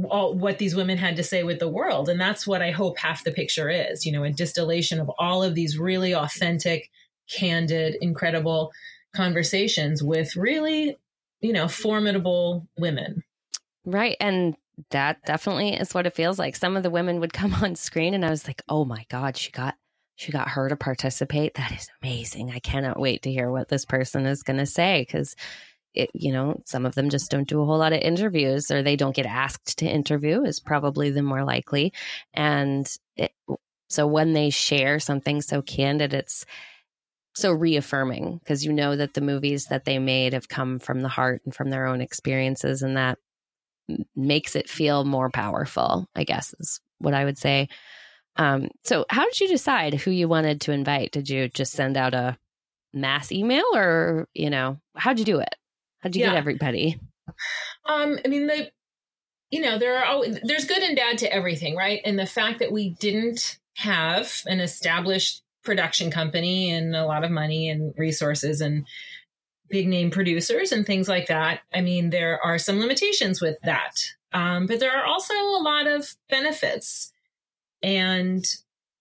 all 0.10 0.34
what 0.34 0.58
these 0.58 0.76
women 0.76 0.98
had 0.98 1.18
to 1.18 1.24
say 1.24 1.44
with 1.44 1.60
the 1.60 1.68
world. 1.68 2.08
And 2.08 2.20
that's 2.20 2.48
what 2.48 2.62
i 2.62 2.72
hope 2.72 2.98
half 2.98 3.24
the 3.24 3.32
picture 3.32 3.70
is 3.70 4.06
you 4.06 4.12
know 4.12 4.24
a 4.24 4.32
distillation 4.32 5.00
of 5.00 5.12
all 5.20 5.44
of 5.44 5.56
these 5.56 5.78
really 5.78 6.14
authentic 6.14 6.90
candid 7.30 7.96
incredible 8.02 8.72
conversations 9.16 10.02
with 10.02 10.36
really 10.36 10.98
you 11.42 11.54
know 11.54 11.68
formidable 11.68 12.68
women. 12.78 13.24
Right. 13.86 14.16
And 14.20 14.56
that 14.92 15.24
definitely 15.26 15.74
is 15.74 15.94
what 15.94 16.06
it 16.06 16.16
feels 16.16 16.40
like. 16.40 16.56
Some 16.56 16.78
of 16.78 16.84
the 16.84 16.90
women 16.90 17.20
would 17.20 17.34
come 17.34 17.54
on 17.62 17.76
screen 17.76 18.14
and 18.14 18.26
i 18.26 18.30
was 18.30 18.48
like 18.48 18.62
oh 18.70 18.86
my 18.86 19.06
god 19.10 19.36
she 19.38 19.52
got 19.52 19.76
she 20.22 20.32
got 20.32 20.50
her 20.50 20.70
to 20.70 20.76
participate. 20.76 21.56
That 21.56 21.72
is 21.72 21.90
amazing. 22.04 22.52
I 22.52 22.60
cannot 22.60 23.00
wait 23.00 23.24
to 23.24 23.32
hear 23.32 23.50
what 23.50 23.70
this 23.70 23.86
person 23.86 24.28
is 24.28 24.44
going 24.44 24.60
to 24.60 24.68
say 24.68 25.02
because 25.02 25.36
it, 25.96 26.12
you 26.14 26.32
know, 26.32 26.62
some 26.66 26.86
of 26.86 26.94
them 26.94 27.10
just 27.10 27.32
don't 27.32 27.48
do 27.48 27.60
a 27.60 27.66
whole 27.66 27.80
lot 27.80 27.92
of 27.92 28.02
interviews 28.02 28.70
or 28.70 28.84
they 28.84 28.96
don't 28.96 29.16
get 29.16 29.26
asked 29.26 29.80
to 29.80 29.88
interview 29.88 30.44
is 30.44 30.60
probably 30.60 31.10
the 31.10 31.24
more 31.24 31.44
likely. 31.44 31.92
And 32.36 32.88
it, 33.18 33.32
so 33.90 34.06
when 34.06 34.34
they 34.34 34.52
share 34.52 35.00
something 35.00 35.42
so 35.42 35.64
candid, 35.64 36.14
it's 36.14 36.46
so 37.34 37.52
reaffirming 37.52 38.38
because 38.44 38.64
you 38.64 38.74
know 38.74 38.96
that 38.96 39.16
the 39.16 39.22
movies 39.22 39.66
that 39.72 39.86
they 39.86 39.98
made 39.98 40.34
have 40.34 40.48
come 40.48 40.78
from 40.78 41.02
the 41.02 41.10
heart 41.10 41.42
and 41.46 41.56
from 41.56 41.72
their 41.72 41.88
own 41.88 42.00
experiences 42.00 42.84
and 42.84 42.96
that 42.96 43.18
makes 44.16 44.56
it 44.56 44.70
feel 44.70 45.04
more 45.04 45.32
powerful, 45.32 46.06
I 46.16 46.26
guess 46.26 46.54
is 46.60 46.80
what 47.00 47.16
I 47.16 47.26
would 47.26 47.40
say. 47.40 47.70
Um, 48.38 48.70
so 48.84 49.06
how 49.10 49.26
did 49.26 49.39
you 49.39 49.48
decide 49.48 49.94
who 49.94 50.12
you 50.12 50.28
wanted 50.28 50.62
to 50.62 50.72
invite? 50.72 51.12
Did 51.12 51.30
you 51.30 51.50
just 51.50 51.74
send 51.74 51.98
out 51.98 52.13
a 52.13 52.38
mass 52.94 53.32
email 53.32 53.65
or, 53.74 54.28
you 54.34 54.50
know, 54.50 54.80
how'd 54.96 55.20
you 55.20 55.26
do 55.26 55.39
it? 55.39 55.56
How'd 56.00 56.15
you 56.15 56.22
yeah. 56.22 56.30
get 56.30 56.38
everybody? 56.38 57.00
Um, 57.86 58.20
I 58.24 58.28
mean, 58.28 58.48
the, 58.48 58.72
you 59.52 59.62
know, 59.62 59.78
there 59.78 59.98
are 59.98 60.06
always, 60.06 60.39
there's 60.44 60.65
good 60.65 60.82
and 60.82 60.96
bad 60.96 61.17
to 61.20 61.34
everything, 61.34 61.76
right? 61.76 62.02
And 62.06 62.17
the 62.17 62.26
fact 62.26 62.60
that 62.60 62.72
we 62.72 62.89
didn't 62.89 63.60
have 63.78 64.41
an 64.46 64.60
established 64.60 65.44
production 65.63 66.10
company 66.10 66.72
and 66.72 66.96
a 66.96 67.06
lot 67.06 67.24
of 67.24 67.32
money 67.32 67.70
and 67.70 67.94
resources 67.98 68.62
and 68.62 68.86
big 69.70 69.88
name 69.88 70.12
producers 70.12 70.72
and 70.72 70.86
things 70.86 71.08
like 71.08 71.28
that. 71.28 71.62
I 71.74 71.82
mean, 71.82 72.10
there 72.10 72.44
are 72.44 72.58
some 72.58 72.80
limitations 72.80 73.41
with 73.41 73.58
that. 73.63 73.96
Um, 74.34 74.65
but 74.65 74.80
there 74.80 74.98
are 74.98 75.06
also 75.06 75.34
a 75.34 75.62
lot 75.63 75.88
of 75.88 76.15
benefits. 76.30 77.12
And, 77.84 78.46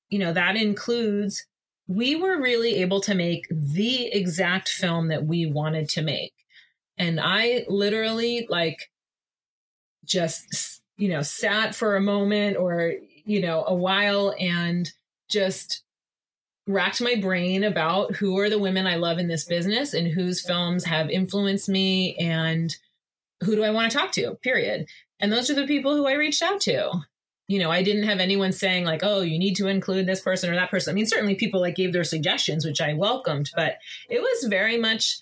you 0.08 0.18
know, 0.18 0.32
that 0.32 0.56
includes 0.56 1.46
we 1.86 2.14
were 2.14 2.40
really 2.40 2.76
able 2.76 3.00
to 3.00 3.14
make 3.14 3.46
the 3.50 4.06
exact 4.06 4.68
film 4.68 5.08
that 5.08 5.26
we 5.26 5.46
wanted 5.46 5.88
to 5.90 6.02
make. 6.02 6.32
And 6.96 7.18
I 7.20 7.64
literally 7.68 8.46
like 8.48 8.90
just, 10.04 10.82
you 10.96 11.08
know, 11.08 11.22
sat 11.22 11.74
for 11.74 11.96
a 11.96 12.00
moment 12.00 12.56
or, 12.56 12.92
you 13.24 13.40
know, 13.40 13.64
a 13.66 13.74
while 13.74 14.34
and 14.38 14.88
just 15.28 15.82
racked 16.66 17.00
my 17.00 17.16
brain 17.16 17.64
about 17.64 18.14
who 18.16 18.38
are 18.38 18.48
the 18.50 18.58
women 18.58 18.86
I 18.86 18.96
love 18.96 19.18
in 19.18 19.26
this 19.26 19.44
business 19.44 19.92
and 19.92 20.06
whose 20.06 20.40
films 20.40 20.84
have 20.84 21.10
influenced 21.10 21.68
me 21.68 22.14
and 22.16 22.74
who 23.42 23.56
do 23.56 23.64
I 23.64 23.70
want 23.70 23.90
to 23.90 23.98
talk 23.98 24.12
to, 24.12 24.34
period. 24.42 24.86
And 25.18 25.32
those 25.32 25.50
are 25.50 25.54
the 25.54 25.66
people 25.66 25.96
who 25.96 26.06
I 26.06 26.12
reached 26.12 26.42
out 26.42 26.60
to 26.62 26.92
you 27.50 27.58
know, 27.58 27.72
I 27.72 27.82
didn't 27.82 28.04
have 28.04 28.20
anyone 28.20 28.52
saying 28.52 28.84
like, 28.84 29.00
"Oh, 29.02 29.22
you 29.22 29.36
need 29.36 29.56
to 29.56 29.66
include 29.66 30.06
this 30.06 30.20
person 30.20 30.50
or 30.50 30.54
that 30.54 30.70
person." 30.70 30.92
I 30.92 30.94
mean, 30.94 31.06
certainly 31.06 31.34
people 31.34 31.60
like 31.60 31.74
gave 31.74 31.92
their 31.92 32.04
suggestions, 32.04 32.64
which 32.64 32.80
I 32.80 32.94
welcomed, 32.94 33.50
but 33.56 33.78
it 34.08 34.20
was 34.20 34.48
very 34.48 34.78
much, 34.78 35.18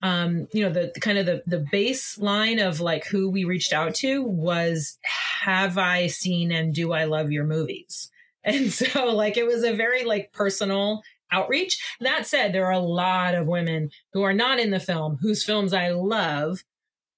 um, 0.00 0.46
you 0.52 0.62
know, 0.62 0.72
the, 0.72 0.92
the 0.94 1.00
kind 1.00 1.18
of 1.18 1.26
the 1.26 1.42
the 1.44 1.66
baseline 1.72 2.64
of 2.64 2.78
like 2.78 3.06
who 3.06 3.28
we 3.28 3.42
reached 3.42 3.72
out 3.72 3.96
to 3.96 4.22
was, 4.22 4.96
"Have 5.42 5.76
I 5.76 6.06
seen 6.06 6.52
and 6.52 6.72
do 6.72 6.92
I 6.92 7.02
love 7.02 7.32
your 7.32 7.44
movies?" 7.44 8.10
And 8.44 8.72
so, 8.72 9.06
like, 9.06 9.36
it 9.36 9.46
was 9.46 9.64
a 9.64 9.72
very 9.72 10.04
like 10.04 10.32
personal 10.32 11.02
outreach. 11.32 11.80
That 12.00 12.26
said, 12.26 12.52
there 12.52 12.66
are 12.66 12.72
a 12.72 12.78
lot 12.78 13.34
of 13.34 13.48
women 13.48 13.90
who 14.12 14.22
are 14.22 14.34
not 14.34 14.60
in 14.60 14.70
the 14.70 14.80
film 14.80 15.18
whose 15.20 15.44
films 15.44 15.72
I 15.72 15.90
love. 15.90 16.62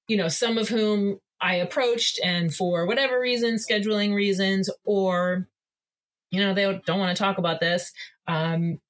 You 0.08 0.16
know, 0.16 0.28
some 0.28 0.56
of 0.58 0.68
whom 0.68 1.20
I 1.44 1.56
approached 1.56 2.18
and 2.24 2.52
for 2.52 2.86
whatever 2.86 3.20
reason, 3.20 3.56
scheduling 3.56 4.14
reasons, 4.14 4.70
or, 4.84 5.46
you 6.30 6.40
know, 6.40 6.54
they 6.54 6.80
don't 6.86 6.98
want 6.98 7.14
to 7.14 7.22
talk 7.22 7.36
about 7.36 7.60
this. 7.60 7.92
Um, 8.26 8.80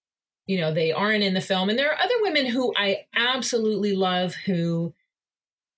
you 0.46 0.60
know, 0.60 0.72
they 0.72 0.92
aren't 0.92 1.24
in 1.24 1.34
the 1.34 1.40
film. 1.40 1.68
And 1.68 1.76
there 1.76 1.90
are 1.90 2.00
other 2.00 2.14
women 2.20 2.46
who 2.46 2.72
I 2.76 3.06
absolutely 3.16 3.96
love 3.96 4.34
who, 4.34 4.94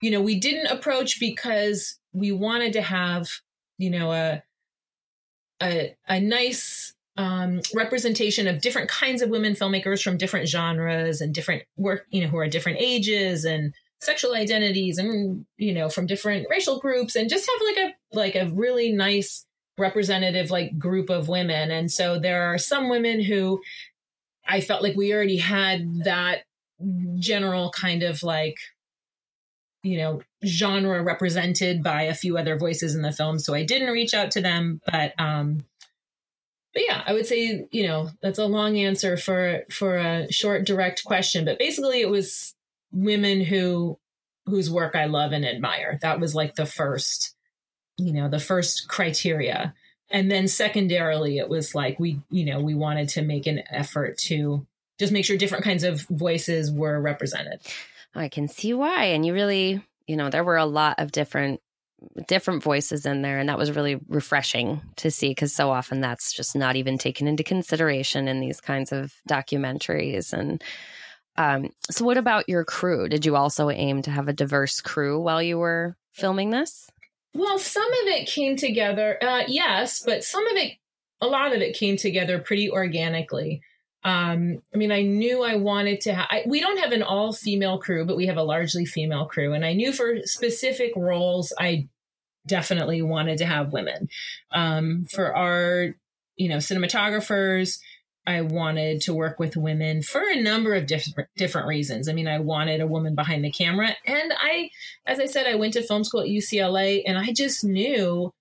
you 0.02 0.10
know, 0.10 0.20
we 0.20 0.38
didn't 0.38 0.66
approach 0.66 1.18
because 1.18 1.98
we 2.12 2.30
wanted 2.30 2.74
to 2.74 2.82
have, 2.82 3.30
you 3.78 3.88
know, 3.88 4.12
a, 4.12 4.42
a, 5.62 5.96
a 6.06 6.20
nice 6.20 6.94
um, 7.16 7.62
representation 7.74 8.46
of 8.46 8.60
different 8.60 8.90
kinds 8.90 9.22
of 9.22 9.30
women 9.30 9.54
filmmakers 9.54 10.02
from 10.02 10.18
different 10.18 10.46
genres 10.46 11.22
and 11.22 11.34
different 11.34 11.62
work, 11.78 12.04
you 12.10 12.20
know, 12.20 12.28
who 12.28 12.36
are 12.36 12.48
different 12.48 12.80
ages 12.82 13.46
and 13.46 13.72
sexual 14.00 14.34
identities 14.34 14.98
and 14.98 15.46
you 15.56 15.72
know 15.72 15.88
from 15.88 16.06
different 16.06 16.46
racial 16.50 16.78
groups 16.78 17.16
and 17.16 17.30
just 17.30 17.48
have 17.48 17.60
like 17.66 17.76
a 17.78 18.16
like 18.16 18.34
a 18.34 18.52
really 18.54 18.92
nice 18.92 19.46
representative 19.78 20.50
like 20.50 20.78
group 20.78 21.10
of 21.10 21.28
women. 21.28 21.70
And 21.70 21.90
so 21.90 22.18
there 22.18 22.44
are 22.44 22.58
some 22.58 22.88
women 22.88 23.22
who 23.22 23.60
i 24.48 24.60
felt 24.60 24.82
like 24.82 24.96
we 24.96 25.12
already 25.12 25.38
had 25.38 26.04
that 26.04 26.44
general 27.18 27.70
kind 27.70 28.02
of 28.02 28.22
like 28.22 28.58
you 29.82 29.98
know 29.98 30.20
genre 30.44 31.02
represented 31.02 31.82
by 31.82 32.02
a 32.02 32.14
few 32.14 32.38
other 32.38 32.58
voices 32.58 32.94
in 32.94 33.02
the 33.02 33.12
film. 33.12 33.38
So 33.38 33.54
i 33.54 33.64
didn't 33.64 33.92
reach 33.92 34.14
out 34.14 34.30
to 34.32 34.40
them 34.40 34.80
but 34.86 35.12
um 35.18 35.64
but 36.76 36.84
yeah, 36.86 37.02
I 37.06 37.14
would 37.14 37.26
say, 37.26 37.66
you 37.70 37.86
know, 37.86 38.10
that's 38.20 38.38
a 38.38 38.44
long 38.44 38.76
answer 38.76 39.16
for 39.16 39.62
for 39.70 39.96
a 39.96 40.30
short 40.30 40.66
direct 40.66 41.04
question, 41.04 41.46
but 41.46 41.58
basically 41.58 42.02
it 42.02 42.10
was 42.10 42.54
women 42.92 43.42
who 43.42 43.98
whose 44.46 44.70
work 44.70 44.94
I 44.94 45.06
love 45.06 45.32
and 45.32 45.44
admire. 45.44 45.98
That 46.02 46.20
was 46.20 46.34
like 46.34 46.54
the 46.54 46.66
first, 46.66 47.34
you 47.96 48.12
know, 48.12 48.28
the 48.28 48.38
first 48.38 48.88
criteria. 48.88 49.74
And 50.08 50.30
then 50.30 50.46
secondarily 50.46 51.38
it 51.38 51.48
was 51.48 51.74
like 51.74 51.98
we, 51.98 52.20
you 52.30 52.44
know, 52.44 52.60
we 52.60 52.74
wanted 52.74 53.08
to 53.10 53.22
make 53.22 53.46
an 53.46 53.62
effort 53.70 54.18
to 54.18 54.64
just 54.98 55.12
make 55.12 55.24
sure 55.24 55.36
different 55.36 55.64
kinds 55.64 55.82
of 55.82 56.02
voices 56.02 56.70
were 56.70 57.00
represented. 57.00 57.60
I 58.14 58.28
can 58.28 58.48
see 58.48 58.72
why. 58.72 59.04
And 59.06 59.26
you 59.26 59.34
really, 59.34 59.82
you 60.06 60.16
know, 60.16 60.30
there 60.30 60.44
were 60.44 60.56
a 60.56 60.64
lot 60.64 61.00
of 61.00 61.12
different 61.12 61.60
different 62.28 62.62
voices 62.62 63.06
in 63.06 63.22
there 63.22 63.38
and 63.38 63.48
that 63.48 63.58
was 63.58 63.74
really 63.74 63.98
refreshing 64.08 64.82
to 64.96 65.10
see 65.10 65.28
because 65.30 65.54
so 65.54 65.70
often 65.70 66.02
that's 66.02 66.32
just 66.32 66.54
not 66.54 66.76
even 66.76 66.98
taken 66.98 67.26
into 67.26 67.42
consideration 67.42 68.28
in 68.28 68.38
these 68.38 68.60
kinds 68.60 68.92
of 68.92 69.14
documentaries 69.28 70.34
and 70.34 70.62
um, 71.38 71.70
so 71.90 72.04
what 72.04 72.18
about 72.18 72.48
your 72.48 72.64
crew 72.64 73.08
did 73.08 73.24
you 73.24 73.36
also 73.36 73.70
aim 73.70 74.02
to 74.02 74.10
have 74.10 74.28
a 74.28 74.32
diverse 74.32 74.80
crew 74.80 75.20
while 75.20 75.42
you 75.42 75.58
were 75.58 75.96
filming 76.12 76.50
this 76.50 76.90
well 77.34 77.58
some 77.58 77.86
of 77.86 78.08
it 78.08 78.26
came 78.26 78.56
together 78.56 79.18
uh, 79.22 79.42
yes 79.46 80.02
but 80.04 80.24
some 80.24 80.46
of 80.46 80.56
it 80.56 80.72
a 81.20 81.26
lot 81.26 81.54
of 81.54 81.60
it 81.60 81.76
came 81.76 81.96
together 81.96 82.38
pretty 82.38 82.70
organically 82.70 83.60
um, 84.06 84.62
I 84.72 84.78
mean, 84.78 84.92
I 84.92 85.02
knew 85.02 85.42
I 85.42 85.56
wanted 85.56 86.00
to. 86.02 86.14
Ha- 86.14 86.28
I, 86.30 86.42
we 86.46 86.60
don't 86.60 86.78
have 86.78 86.92
an 86.92 87.02
all 87.02 87.32
female 87.32 87.78
crew, 87.78 88.04
but 88.04 88.16
we 88.16 88.26
have 88.26 88.36
a 88.36 88.42
largely 88.44 88.84
female 88.84 89.26
crew, 89.26 89.52
and 89.52 89.66
I 89.66 89.72
knew 89.72 89.92
for 89.92 90.18
specific 90.22 90.92
roles, 90.94 91.52
I 91.58 91.88
definitely 92.46 93.02
wanted 93.02 93.38
to 93.38 93.46
have 93.46 93.72
women. 93.72 94.08
Um, 94.52 95.06
for 95.10 95.34
our, 95.34 95.96
you 96.36 96.48
know, 96.48 96.58
cinematographers, 96.58 97.80
I 98.26 98.40
wanted 98.40 99.00
to 99.02 99.14
work 99.14 99.38
with 99.38 99.56
women 99.56 100.02
for 100.02 100.22
a 100.22 100.40
number 100.40 100.74
of 100.74 100.86
different 100.86 101.28
different 101.36 101.68
reasons. 101.68 102.08
I 102.08 102.12
mean, 102.12 102.28
I 102.28 102.38
wanted 102.38 102.80
a 102.80 102.86
woman 102.86 103.14
behind 103.14 103.44
the 103.44 103.52
camera, 103.52 103.90
and 104.06 104.32
I, 104.36 104.70
as 105.06 105.20
I 105.20 105.26
said, 105.26 105.46
I 105.46 105.54
went 105.54 105.74
to 105.74 105.82
film 105.82 106.04
school 106.04 106.22
at 106.22 106.28
UCLA, 106.28 107.02
and 107.06 107.18
I 107.18 107.32
just 107.32 107.64
knew 107.64 108.32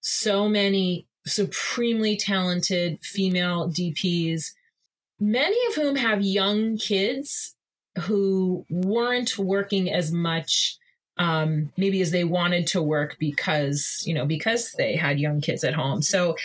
so 0.00 0.48
many 0.48 1.06
supremely 1.26 2.16
talented 2.16 2.98
female 3.02 3.68
DPs 3.68 4.52
many 5.22 5.56
of 5.68 5.76
whom 5.76 5.94
have 5.94 6.20
young 6.20 6.76
kids 6.76 7.54
who 8.00 8.66
weren't 8.68 9.38
working 9.38 9.90
as 9.90 10.10
much 10.10 10.76
um, 11.18 11.70
maybe 11.76 12.00
as 12.00 12.10
they 12.10 12.24
wanted 12.24 12.66
to 12.68 12.82
work 12.82 13.16
because 13.20 14.02
you 14.04 14.14
know 14.14 14.26
because 14.26 14.72
they 14.72 14.96
had 14.96 15.20
young 15.20 15.40
kids 15.40 15.62
at 15.62 15.74
home 15.74 16.02
so 16.02 16.36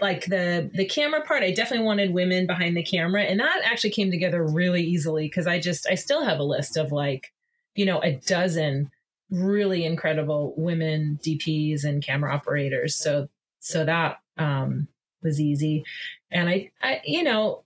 like 0.00 0.26
the 0.26 0.70
the 0.74 0.84
camera 0.84 1.22
part 1.22 1.42
i 1.42 1.50
definitely 1.52 1.84
wanted 1.84 2.12
women 2.12 2.46
behind 2.46 2.76
the 2.76 2.82
camera 2.82 3.22
and 3.22 3.38
that 3.40 3.62
actually 3.64 3.90
came 3.90 4.10
together 4.10 4.44
really 4.44 4.82
easily 4.82 5.26
because 5.26 5.46
i 5.46 5.58
just 5.58 5.86
i 5.88 5.94
still 5.94 6.24
have 6.24 6.38
a 6.38 6.44
list 6.44 6.76
of 6.76 6.90
like 6.90 7.32
you 7.74 7.86
know 7.86 8.00
a 8.02 8.16
dozen 8.26 8.90
really 9.30 9.84
incredible 9.84 10.52
women 10.56 11.18
dps 11.22 11.84
and 11.84 12.04
camera 12.04 12.34
operators 12.34 12.96
so 12.96 13.28
so 13.60 13.84
that 13.84 14.20
um 14.36 14.88
was 15.22 15.40
easy 15.40 15.84
and 16.30 16.48
i 16.48 16.70
i 16.82 17.00
you 17.04 17.22
know 17.22 17.64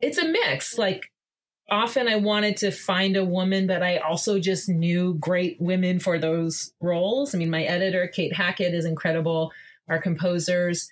it's 0.00 0.18
a 0.18 0.26
mix. 0.26 0.78
Like 0.78 1.10
often 1.70 2.08
I 2.08 2.16
wanted 2.16 2.56
to 2.58 2.70
find 2.70 3.16
a 3.16 3.24
woman, 3.24 3.66
but 3.66 3.82
I 3.82 3.98
also 3.98 4.38
just 4.38 4.68
knew 4.68 5.14
great 5.14 5.60
women 5.60 6.00
for 6.00 6.18
those 6.18 6.72
roles. 6.80 7.34
I 7.34 7.38
mean, 7.38 7.50
my 7.50 7.62
editor, 7.64 8.08
Kate 8.08 8.34
Hackett, 8.34 8.74
is 8.74 8.84
incredible. 8.84 9.52
Our 9.88 10.00
composers, 10.00 10.90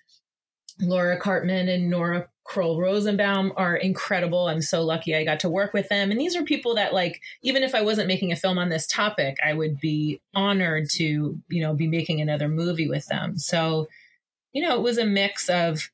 Laura 0.80 1.18
Karpman 1.18 1.68
and 1.68 1.90
Nora 1.90 2.28
Kroll 2.44 2.80
Rosenbaum 2.80 3.52
are 3.56 3.76
incredible. 3.76 4.48
I'm 4.48 4.62
so 4.62 4.82
lucky 4.82 5.14
I 5.14 5.24
got 5.24 5.40
to 5.40 5.50
work 5.50 5.74
with 5.74 5.88
them. 5.88 6.10
And 6.10 6.18
these 6.18 6.34
are 6.34 6.42
people 6.42 6.74
that 6.76 6.94
like, 6.94 7.20
even 7.42 7.62
if 7.62 7.74
I 7.74 7.82
wasn't 7.82 8.08
making 8.08 8.32
a 8.32 8.36
film 8.36 8.58
on 8.58 8.70
this 8.70 8.86
topic, 8.86 9.36
I 9.44 9.52
would 9.52 9.78
be 9.80 10.20
honored 10.34 10.88
to, 10.92 11.38
you 11.48 11.62
know, 11.62 11.74
be 11.74 11.86
making 11.86 12.20
another 12.20 12.48
movie 12.48 12.88
with 12.88 13.06
them. 13.06 13.38
So, 13.38 13.88
you 14.52 14.62
know, 14.62 14.76
it 14.76 14.82
was 14.82 14.98
a 14.98 15.04
mix 15.04 15.50
of 15.50 15.90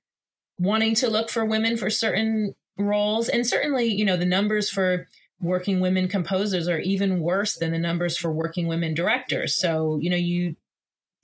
wanting 0.59 0.95
to 0.97 1.11
look 1.11 1.29
for 1.29 1.45
women 1.45 1.77
for 1.77 1.91
certain 1.91 2.55
roles. 2.79 3.29
And 3.29 3.47
certainly, 3.47 3.87
you 3.87 4.05
know, 4.05 4.17
the 4.17 4.25
numbers 4.25 4.71
for 4.71 5.09
working 5.41 5.81
women 5.81 6.07
composers 6.07 6.69
are 6.69 6.79
even 6.79 7.21
worse 7.21 7.57
than 7.57 7.73
the 7.73 7.79
numbers 7.79 8.17
for 8.17 8.31
working 8.31 8.69
women 8.69 8.95
directors. 8.95 9.55
So, 9.55 9.99
you 10.01 10.09
know, 10.09 10.17
you 10.17 10.55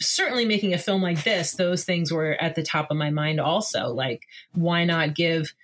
certainly 0.01 0.45
making 0.45 0.75
a 0.75 0.79
film 0.79 1.03
like 1.03 1.25
this, 1.25 1.53
those 1.53 1.85
things 1.85 2.13
were 2.13 2.33
at 2.41 2.55
the 2.55 2.63
top 2.63 2.91
of 2.91 2.97
my 2.97 3.11
mind 3.11 3.41
also. 3.41 3.89
Like, 3.89 4.23
why 4.53 4.85
not 4.85 5.15
give 5.15 5.55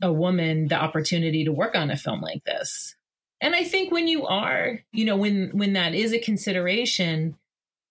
a 0.00 0.12
woman 0.12 0.68
the 0.68 0.76
opportunity 0.76 1.44
to 1.44 1.52
work 1.52 1.74
on 1.76 1.90
a 1.90 1.96
film 1.96 2.20
like 2.20 2.44
this? 2.44 2.96
And 3.40 3.54
I 3.54 3.64
think 3.64 3.92
when 3.92 4.08
you 4.08 4.26
are, 4.26 4.80
you 4.92 5.04
know, 5.04 5.16
when 5.16 5.50
when 5.52 5.72
that 5.72 5.94
is 5.94 6.12
a 6.12 6.18
consideration, 6.18 7.36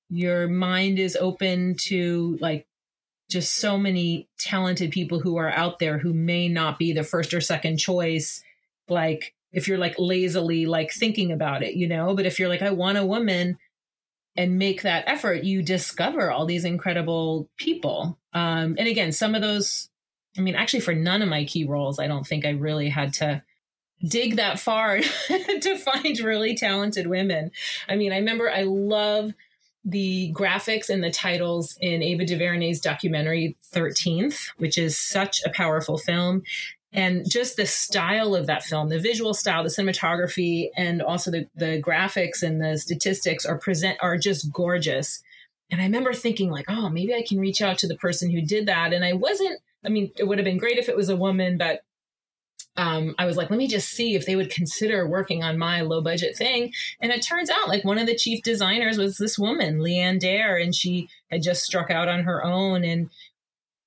your 0.10 0.48
mind 0.48 1.00
is 1.00 1.16
open 1.16 1.76
to 1.76 2.38
like 2.42 2.68
just 3.30 3.56
so 3.56 3.78
many 3.78 4.28
talented 4.38 4.92
people 4.92 5.20
who 5.20 5.38
are 5.38 5.50
out 5.50 5.80
there 5.80 5.98
who 5.98 6.14
may 6.14 6.50
not 6.50 6.78
be 6.78 6.92
the 6.92 7.04
first 7.04 7.34
or 7.34 7.40
second 7.40 7.78
choice 7.78 8.44
like 8.90 9.34
if 9.54 9.70
you're 9.70 9.78
like 9.78 9.96
lazily 9.98 10.66
like 10.66 10.92
thinking 10.92 11.32
about 11.32 11.64
it 11.64 11.76
you 11.76 11.88
know 11.88 12.14
but 12.14 12.26
if 12.26 12.38
you're 12.38 12.50
like 12.50 12.62
i 12.62 12.70
want 12.70 12.98
a 12.98 13.06
woman 13.06 13.58
and 14.36 14.58
make 14.58 14.82
that 14.82 15.04
effort 15.08 15.44
you 15.44 15.62
discover 15.62 16.32
all 16.32 16.46
these 16.46 16.66
incredible 16.66 17.50
people 17.58 18.18
um 18.34 18.76
and 18.78 18.88
again 18.88 19.12
some 19.12 19.36
of 19.36 19.42
those 19.42 19.90
i 20.38 20.42
mean 20.42 20.56
actually 20.56 20.80
for 20.80 20.94
none 20.94 21.22
of 21.22 21.30
my 21.30 21.44
key 21.46 21.66
roles 21.66 22.00
i 22.00 22.08
don't 22.08 22.28
think 22.28 22.46
i 22.46 22.52
really 22.52 22.90
had 22.90 23.14
to 23.14 23.42
dig 24.08 24.38
that 24.38 24.60
far 24.60 25.00
to 25.28 25.78
find 25.78 26.20
really 26.20 26.56
talented 26.56 27.08
women 27.08 27.52
i 27.90 27.96
mean 27.96 28.12
i 28.12 28.18
remember 28.18 28.50
i 28.50 28.64
love 28.64 29.34
the 29.84 30.32
graphics 30.36 30.90
and 30.90 31.04
the 31.04 31.10
titles 31.10 31.78
in 31.82 32.04
Ava 32.04 32.26
DuVernay's 32.26 32.80
documentary 32.80 33.58
13th, 33.74 34.52
which 34.58 34.78
is 34.78 34.98
such 34.98 35.42
a 35.44 35.50
powerful 35.50 35.98
film. 35.98 36.44
And 36.94 37.30
just 37.30 37.56
the 37.56 37.66
style 37.66 38.36
of 38.36 38.48
that 38.48 38.64
film, 38.64 38.90
the 38.90 39.00
visual 39.00 39.34
style, 39.34 39.64
the 39.64 39.70
cinematography, 39.70 40.70
and 40.76 41.02
also 41.02 41.32
the, 41.32 41.48
the 41.56 41.82
graphics 41.82 42.44
and 42.44 42.62
the 42.62 42.78
statistics 42.78 43.46
are 43.46 43.58
present 43.58 43.98
are 44.02 44.18
just 44.18 44.52
gorgeous. 44.52 45.24
And 45.70 45.80
I 45.80 45.86
remember 45.86 46.12
thinking 46.14 46.52
like, 46.52 46.66
oh, 46.68 46.90
maybe 46.90 47.16
I 47.16 47.24
can 47.26 47.40
reach 47.40 47.62
out 47.62 47.78
to 47.80 47.88
the 47.88 47.96
person 47.96 48.30
who 48.30 48.42
did 48.42 48.66
that. 48.66 48.92
And 48.92 49.06
I 49.06 49.14
wasn't, 49.14 49.62
I 49.86 49.90
mean, 49.90 50.12
it 50.18 50.26
would 50.26 50.38
have 50.38 50.46
been 50.46 50.58
great 50.58 50.78
if 50.78 50.90
it 50.90 50.98
was 50.98 51.08
a 51.08 51.16
woman, 51.16 51.58
but 51.58 51.82
um, 52.78 53.16
I 53.18 53.26
was 53.26 53.38
like, 53.38 53.50
let 53.50 53.58
me 53.58 53.68
just 53.68 53.90
see 53.90 54.16
if 54.16 54.26
they 54.26 54.36
would 54.36 54.50
consider 54.50 55.08
working 55.08 55.44
on 55.44 55.58
my 55.58 55.82
low 55.82 56.02
budget 56.02 56.38
thing. 56.38 56.74
And 57.02 57.12
it 57.12 57.22
turns 57.22 57.50
out 57.50 57.68
like 57.68 57.84
one 57.84 57.98
of 57.98 58.08
the 58.08 58.16
chief 58.16 58.44
designers 58.44 58.98
was 58.98 59.18
this 59.18 59.38
woman, 59.38 59.80
Leanne 59.80 60.20
Dare, 60.20 60.58
and 60.58 60.74
she 60.74 61.10
had 61.30 61.42
just 61.42 61.64
struck 61.64 61.90
out 61.90 62.08
on 62.08 62.24
her 62.24 62.44
own. 62.44 62.84
And 62.84 63.10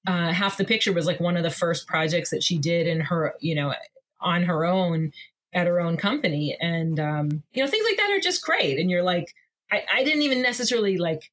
uh, 0.06 0.32
half 0.32 0.56
the 0.56 0.64
picture 0.64 0.92
was 0.92 1.06
like 1.06 1.20
one 1.20 1.36
of 1.36 1.42
the 1.42 1.50
first 1.50 1.86
projects 1.86 2.30
that 2.30 2.42
she 2.42 2.58
did 2.58 2.86
in 2.86 3.00
her, 3.00 3.34
you 3.40 3.54
know, 3.54 3.72
on 4.20 4.42
her 4.44 4.64
own 4.64 5.12
at 5.52 5.66
her 5.66 5.80
own 5.80 5.96
company. 5.96 6.56
And, 6.60 6.98
um, 6.98 7.42
you 7.52 7.62
know, 7.62 7.70
things 7.70 7.86
like 7.88 7.96
that 7.96 8.10
are 8.10 8.20
just 8.20 8.42
great. 8.42 8.78
And 8.78 8.90
you're 8.90 9.02
like, 9.02 9.34
I, 9.70 9.82
I 9.92 10.04
didn't 10.04 10.22
even 10.22 10.42
necessarily 10.42 10.98
like 10.98 11.30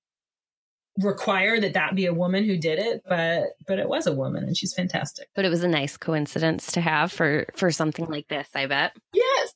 require 0.97 1.59
that 1.59 1.73
that 1.73 1.95
be 1.95 2.05
a 2.05 2.13
woman 2.13 2.43
who 2.43 2.57
did 2.57 2.77
it 2.77 3.01
but 3.07 3.55
but 3.65 3.79
it 3.79 3.87
was 3.87 4.07
a 4.07 4.13
woman 4.13 4.43
and 4.43 4.57
she's 4.57 4.73
fantastic 4.73 5.29
but 5.35 5.45
it 5.45 5.49
was 5.49 5.63
a 5.63 5.67
nice 5.67 5.95
coincidence 5.95 6.69
to 6.69 6.81
have 6.81 7.11
for 7.11 7.45
for 7.55 7.71
something 7.71 8.05
like 8.07 8.27
this 8.27 8.49
i 8.55 8.65
bet 8.65 8.91
yes 9.13 9.53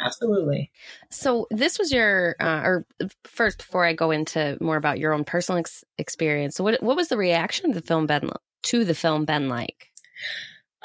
absolutely. 0.00 0.70
So 1.10 1.46
this 1.50 1.78
was 1.78 1.92
your 1.92 2.36
uh, 2.40 2.62
or 2.64 2.86
first 3.24 3.58
before 3.58 3.84
i 3.84 3.92
go 3.92 4.10
into 4.10 4.56
more 4.60 4.76
about 4.76 4.98
your 4.98 5.12
own 5.12 5.24
personal 5.24 5.58
ex- 5.58 5.84
experience 5.98 6.58
what 6.60 6.82
what 6.82 6.96
was 6.96 7.08
the 7.08 7.16
reaction 7.16 7.68
of 7.70 7.74
the 7.74 7.82
film 7.82 8.06
been 8.06 8.30
to 8.64 8.84
the 8.84 8.94
film 8.94 9.24
been 9.24 9.48
like? 9.48 9.90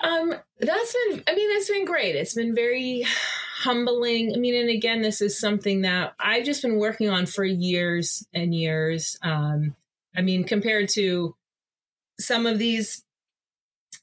Um 0.03 0.33
that's 0.59 0.93
been 0.93 1.23
i 1.27 1.35
mean 1.35 1.49
it's 1.57 1.69
been 1.69 1.85
great. 1.85 2.15
It's 2.15 2.35
been 2.35 2.55
very 2.55 3.05
humbling. 3.57 4.33
I 4.35 4.39
mean 4.39 4.55
and 4.55 4.69
again 4.69 5.01
this 5.01 5.21
is 5.21 5.39
something 5.39 5.81
that 5.81 6.13
i've 6.19 6.45
just 6.45 6.61
been 6.61 6.77
working 6.77 7.09
on 7.09 7.25
for 7.25 7.43
years 7.43 8.25
and 8.33 8.53
years. 8.53 9.17
Um 9.21 9.75
I 10.15 10.21
mean, 10.21 10.43
compared 10.43 10.89
to 10.89 11.35
some 12.19 12.45
of 12.45 12.59
these, 12.59 13.03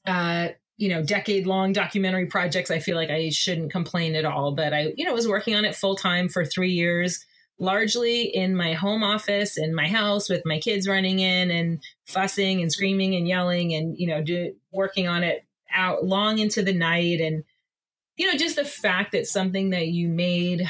uh, 0.05 0.49
you 0.79 0.87
know, 0.87 1.03
decade 1.03 1.45
long 1.45 1.73
documentary 1.73 2.25
projects, 2.25 2.71
I 2.71 2.79
feel 2.79 2.95
like 2.95 3.09
I 3.09 3.29
shouldn't 3.29 3.69
complain 3.69 4.15
at 4.15 4.23
all. 4.23 4.53
But 4.53 4.73
I, 4.73 4.93
you 4.95 5.03
know, 5.03 5.13
was 5.13 5.27
working 5.27 5.53
on 5.55 5.65
it 5.65 5.75
full 5.75 5.97
time 5.97 6.29
for 6.29 6.45
three 6.45 6.71
years, 6.71 7.25
largely 7.59 8.23
in 8.23 8.55
my 8.55 8.73
home 8.73 9.03
office 9.03 9.57
in 9.57 9.75
my 9.75 9.89
house 9.89 10.29
with 10.29 10.45
my 10.45 10.57
kids 10.57 10.87
running 10.87 11.19
in 11.19 11.51
and 11.51 11.83
fussing 12.05 12.61
and 12.61 12.71
screaming 12.71 13.13
and 13.15 13.27
yelling 13.27 13.73
and, 13.73 13.97
you 13.99 14.07
know, 14.07 14.23
do, 14.23 14.53
working 14.71 15.05
on 15.05 15.21
it 15.21 15.43
out 15.75 16.05
long 16.05 16.39
into 16.39 16.63
the 16.63 16.73
night. 16.73 17.19
And, 17.19 17.43
you 18.15 18.27
know, 18.27 18.37
just 18.37 18.55
the 18.55 18.63
fact 18.63 19.11
that 19.11 19.27
something 19.27 19.71
that 19.71 19.87
you 19.87 20.07
made 20.07 20.65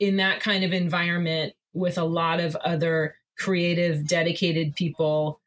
in 0.00 0.16
that 0.16 0.40
kind 0.40 0.64
of 0.64 0.72
environment 0.72 1.52
with 1.72 1.98
a 1.98 2.04
lot 2.04 2.40
of 2.40 2.56
other 2.56 3.14
creative, 3.38 4.08
dedicated 4.08 4.74
people 4.74 5.39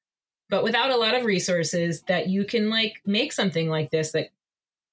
but 0.54 0.64
without 0.64 0.92
a 0.92 0.98
lot 0.98 1.16
of 1.16 1.26
resources 1.26 2.04
that 2.04 2.28
you 2.28 2.46
can 2.46 2.70
like 2.70 3.02
make 3.08 3.34
something 3.34 3.70
like 3.70 3.90
this 3.90 4.12
that 4.12 4.30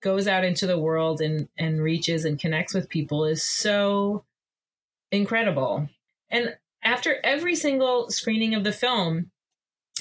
goes 0.01 0.27
out 0.27 0.43
into 0.43 0.67
the 0.67 0.79
world 0.79 1.21
and 1.21 1.51
and 1.59 1.83
reaches 1.83 2.25
and 2.25 2.41
connects 2.41 2.73
with 2.73 2.89
people 2.89 3.27
is 3.27 3.43
so 3.43 4.25
incredible. 5.13 5.87
And 6.31 6.57
after 6.83 7.19
every 7.23 7.55
single 7.57 8.09
screening 8.09 8.55
of 8.55 8.65
the 8.65 8.73
film, 8.73 9.33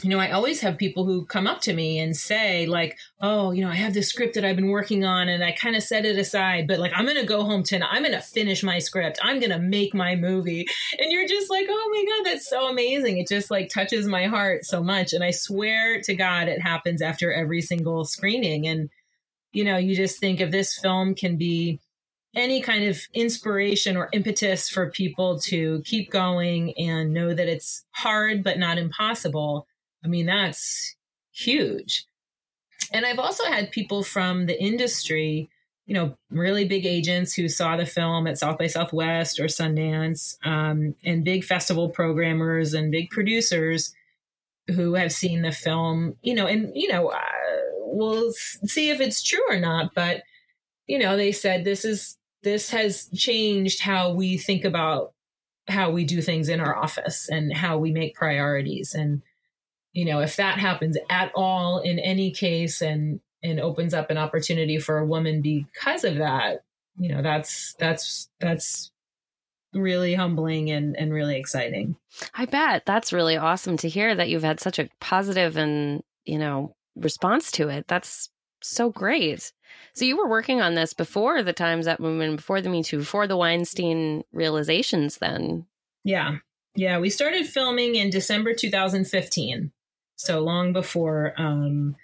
you 0.04 0.10
know, 0.10 0.20
I 0.20 0.32
always 0.32 0.62
have 0.62 0.78
people 0.78 1.06
who 1.06 1.26
come 1.26 1.48
up 1.48 1.62
to 1.62 1.74
me 1.74 2.00
and 2.00 2.16
say, 2.16 2.66
like, 2.66 2.98
oh, 3.22 3.52
you 3.52 3.64
know, 3.64 3.70
I 3.70 3.76
have 3.76 3.94
this 3.94 4.10
script 4.10 4.36
that 4.36 4.46
I've 4.46 4.56
been 4.56 4.70
working 4.70 5.06
on 5.06 5.30
and 5.30 5.44
I 5.44 5.52
kind 5.52 5.76
of 5.76 5.84
set 5.84 6.06
it 6.06 6.18
aside, 6.18 6.68
but 6.68 6.80
like, 6.80 6.92
I'm 6.96 7.06
going 7.06 7.18
to 7.18 7.26
go 7.26 7.44
home 7.44 7.64
tonight. 7.64 7.90
I'm 7.92 8.04
going 8.04 8.14
to 8.14 8.22
finish 8.22 8.64
my 8.64 8.80
script. 8.80 9.20
I'm 9.22 9.40
going 9.40 9.52
to 9.52 9.60
make 9.60 9.94
my 9.94 10.16
movie. 10.16 10.68
And 11.00 11.12
you're 11.12 11.28
just 11.28 11.50
like, 11.50 11.68
oh 11.70 11.90
my 11.92 12.06
God, 12.06 12.32
that's 12.32 12.50
so 12.50 12.70
amazing. 12.70 13.18
It 13.18 13.28
just 13.28 13.52
like 13.52 13.70
touches 13.70 14.06
my 14.06 14.26
heart 14.28 14.66
so 14.66 14.84
much. 14.84 15.14
And 15.14 15.24
I 15.24 15.32
swear 15.32 16.02
to 16.02 16.16
God, 16.16 16.48
it 16.48 16.62
happens 16.62 17.02
after 17.02 17.32
every 17.34 17.62
single 17.62 18.06
screening. 18.06 18.68
And, 18.68 18.90
you 19.52 19.64
know, 19.64 19.78
you 19.78 19.96
just 19.96 20.20
think 20.20 20.40
if 20.40 20.52
this 20.52 20.78
film 20.78 21.16
can 21.16 21.38
be 21.38 21.80
any 22.36 22.62
kind 22.62 22.84
of 22.86 23.00
inspiration 23.14 23.98
or 23.98 24.10
impetus 24.14 24.70
for 24.70 24.92
people 24.92 25.40
to 25.40 25.82
keep 25.84 26.12
going 26.12 26.74
and 26.78 27.14
know 27.14 27.34
that 27.34 27.48
it's 27.48 27.86
hard 27.92 28.44
but 28.44 28.60
not 28.60 28.78
impossible 28.78 29.66
I 30.04 30.08
mean, 30.08 30.28
that's 30.28 30.96
huge. 31.32 32.06
And 32.92 33.06
I've 33.06 33.20
also 33.20 33.46
had 33.46 33.72
people 33.72 34.04
from 34.04 34.46
the 34.46 34.62
industry, 34.62 35.50
you 35.86 35.94
know, 35.94 36.16
really 36.30 36.66
big 36.66 36.86
agents 36.86 37.34
who 37.34 37.48
saw 37.48 37.78
the 37.78 37.86
film 37.86 38.26
at 38.28 38.38
South 38.38 38.58
by 38.58 38.68
Southwest 38.68 39.40
or 39.40 39.46
Sundance, 39.46 40.38
um, 40.44 40.96
and 41.04 41.24
big 41.24 41.44
festival 41.44 41.90
programmers 41.90 42.74
and 42.74 42.92
big 42.92 43.10
producers 43.10 43.94
who 44.68 44.94
have 44.94 45.12
seen 45.12 45.42
the 45.42 45.52
film, 45.52 46.16
you 46.22 46.34
know, 46.34 46.48
and, 46.48 46.72
you 46.74 46.88
know, 46.88 47.10
uh, 47.10 47.20
we'll 47.78 48.32
see 48.34 48.90
if 48.90 49.02
it's 49.02 49.24
true 49.24 49.44
or 49.50 49.60
not, 49.60 49.94
but, 49.94 50.24
you 50.88 50.98
know, 50.98 51.18
they 51.18 51.32
said 51.32 51.64
this 51.64 51.84
is, 51.84 52.18
this 52.44 52.70
has 52.70 53.10
changed 53.16 53.82
how 53.82 54.14
we 54.14 54.38
think 54.38 54.64
about 54.64 55.14
how 55.68 55.92
we 55.92 56.06
do 56.06 56.22
things 56.22 56.50
in 56.50 56.60
our 56.60 56.76
office 56.76 57.28
and 57.30 57.54
how 57.54 57.78
we 57.78 57.92
make 57.92 58.16
priorities. 58.16 58.94
And, 58.94 59.22
you 59.94 60.06
know 60.06 60.20
if 60.20 60.36
that 60.38 60.60
happens 60.60 60.98
at 61.10 61.32
all 61.36 61.80
in 61.80 62.00
any 62.00 62.32
case 62.32 62.82
and 62.82 63.20
and 63.42 63.60
opens 63.60 63.94
up 63.94 64.10
an 64.10 64.18
opportunity 64.18 64.78
for 64.78 64.98
a 64.98 65.06
woman 65.06 65.42
because 65.42 66.04
of 66.04 66.18
that 66.18 66.64
you 66.98 67.10
know 67.10 67.22
that's 67.22 67.76
that's 67.80 68.30
that's 68.40 68.92
really 69.74 70.14
humbling 70.14 70.70
and 70.72 70.96
and 70.98 71.14
really 71.14 71.38
exciting. 71.38 71.96
I 72.34 72.46
bet. 72.46 72.86
That's 72.86 73.14
really 73.14 73.38
awesome 73.38 73.78
to 73.78 73.90
hear 73.90 74.16
that 74.16 74.30
you've 74.30 74.44
had 74.44 74.60
such 74.60 74.80
a 74.80 74.90
positive 75.00 75.58
and 75.58 76.04
you 76.26 76.38
know 76.38 76.76
response 76.96 77.52
to 77.52 77.70
it. 77.70 77.88
That's 77.88 78.30
so 78.62 78.90
great. 78.90 79.52
So 79.94 80.06
you 80.06 80.18
were 80.18 80.28
working 80.28 80.62
on 80.62 80.76
this 80.76 80.94
before 80.94 81.44
the 81.44 81.54
times 81.54 81.88
up 81.88 82.00
movement 82.00 82.38
before 82.38 82.62
the 82.62 82.70
me 82.70 82.84
too 82.84 82.98
before 83.00 83.28
the 83.28 83.38
weinstein 83.38 84.24
realizations 84.34 85.18
then. 85.18 85.66
Yeah. 86.04 86.38
Yeah. 86.76 87.00
We 87.00 87.10
started 87.10 87.46
filming 87.46 87.96
in 87.96 88.10
december 88.10 88.54
2015 88.54 89.72
so 90.20 90.42
long 90.42 90.74
before 90.74 91.34
um, 91.38 91.96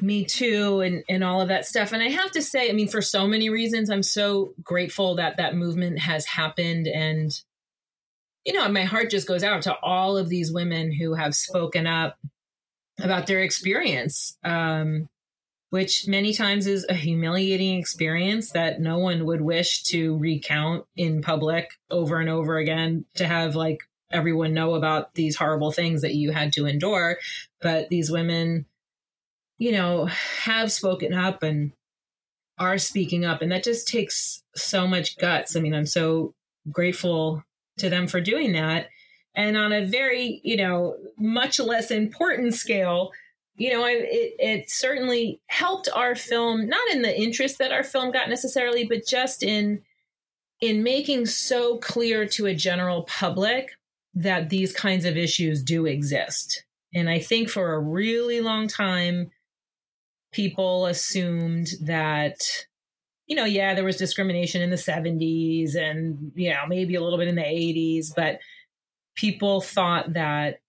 Me 0.00 0.24
Too 0.24 0.80
and, 0.80 1.04
and 1.08 1.22
all 1.22 1.42
of 1.42 1.48
that 1.48 1.66
stuff. 1.66 1.92
And 1.92 2.02
I 2.02 2.08
have 2.08 2.30
to 2.32 2.42
say, 2.42 2.70
I 2.70 2.72
mean, 2.72 2.88
for 2.88 3.02
so 3.02 3.26
many 3.26 3.50
reasons, 3.50 3.90
I'm 3.90 4.02
so 4.02 4.54
grateful 4.62 5.16
that 5.16 5.36
that 5.36 5.54
movement 5.54 5.98
has 5.98 6.24
happened. 6.24 6.88
And, 6.88 7.30
you 8.46 8.54
know, 8.54 8.66
my 8.70 8.84
heart 8.84 9.10
just 9.10 9.28
goes 9.28 9.44
out 9.44 9.62
to 9.62 9.76
all 9.82 10.16
of 10.16 10.30
these 10.30 10.50
women 10.50 10.90
who 10.90 11.14
have 11.14 11.34
spoken 11.34 11.86
up 11.86 12.16
about 12.98 13.26
their 13.26 13.42
experience, 13.42 14.38
um, 14.42 15.08
which 15.68 16.08
many 16.08 16.32
times 16.32 16.66
is 16.66 16.86
a 16.88 16.94
humiliating 16.94 17.78
experience 17.78 18.52
that 18.52 18.80
no 18.80 18.98
one 18.98 19.26
would 19.26 19.42
wish 19.42 19.82
to 19.84 20.16
recount 20.16 20.86
in 20.96 21.20
public 21.20 21.68
over 21.90 22.20
and 22.20 22.30
over 22.30 22.56
again 22.56 23.04
to 23.16 23.26
have 23.26 23.54
like 23.54 23.80
everyone 24.10 24.54
know 24.54 24.74
about 24.74 25.14
these 25.14 25.36
horrible 25.36 25.72
things 25.72 26.02
that 26.02 26.14
you 26.14 26.32
had 26.32 26.52
to 26.54 26.66
endure. 26.66 27.18
But 27.60 27.88
these 27.88 28.10
women, 28.10 28.66
you 29.58 29.72
know, 29.72 30.06
have 30.06 30.72
spoken 30.72 31.12
up 31.12 31.42
and 31.42 31.72
are 32.58 32.78
speaking 32.78 33.24
up. 33.24 33.42
And 33.42 33.50
that 33.52 33.64
just 33.64 33.88
takes 33.88 34.42
so 34.54 34.86
much 34.86 35.16
guts. 35.18 35.56
I 35.56 35.60
mean, 35.60 35.74
I'm 35.74 35.86
so 35.86 36.34
grateful 36.70 37.42
to 37.78 37.88
them 37.88 38.06
for 38.06 38.20
doing 38.20 38.52
that. 38.52 38.88
And 39.34 39.56
on 39.56 39.72
a 39.72 39.84
very, 39.84 40.40
you 40.44 40.56
know, 40.56 40.96
much 41.16 41.58
less 41.58 41.90
important 41.90 42.54
scale, 42.54 43.12
you 43.56 43.72
know, 43.72 43.84
it, 43.84 44.34
it 44.38 44.70
certainly 44.70 45.40
helped 45.46 45.88
our 45.94 46.14
film, 46.14 46.66
not 46.66 46.90
in 46.90 47.02
the 47.02 47.18
interest 47.18 47.58
that 47.58 47.72
our 47.72 47.84
film 47.84 48.10
got 48.10 48.28
necessarily, 48.28 48.84
but 48.84 49.06
just 49.06 49.42
in 49.42 49.82
in 50.60 50.82
making 50.82 51.24
so 51.24 51.78
clear 51.78 52.26
to 52.26 52.44
a 52.44 52.54
general 52.54 53.02
public 53.04 53.70
that 54.14 54.50
these 54.50 54.72
kinds 54.72 55.04
of 55.04 55.16
issues 55.16 55.62
do 55.62 55.86
exist. 55.86 56.64
And 56.94 57.08
I 57.08 57.18
think 57.18 57.48
for 57.48 57.72
a 57.72 57.78
really 57.78 58.40
long 58.40 58.66
time, 58.66 59.30
people 60.32 60.86
assumed 60.86 61.68
that, 61.82 62.36
you 63.26 63.36
know, 63.36 63.44
yeah, 63.44 63.74
there 63.74 63.84
was 63.84 63.96
discrimination 63.96 64.62
in 64.62 64.70
the 64.70 64.76
70s 64.76 65.76
and, 65.76 66.32
you 66.34 66.50
know, 66.50 66.66
maybe 66.68 66.94
a 66.94 67.00
little 67.00 67.18
bit 67.18 67.28
in 67.28 67.36
the 67.36 67.42
80s, 67.42 68.12
but 68.14 68.40
people 69.14 69.60
thought 69.60 70.14
that, 70.14 70.60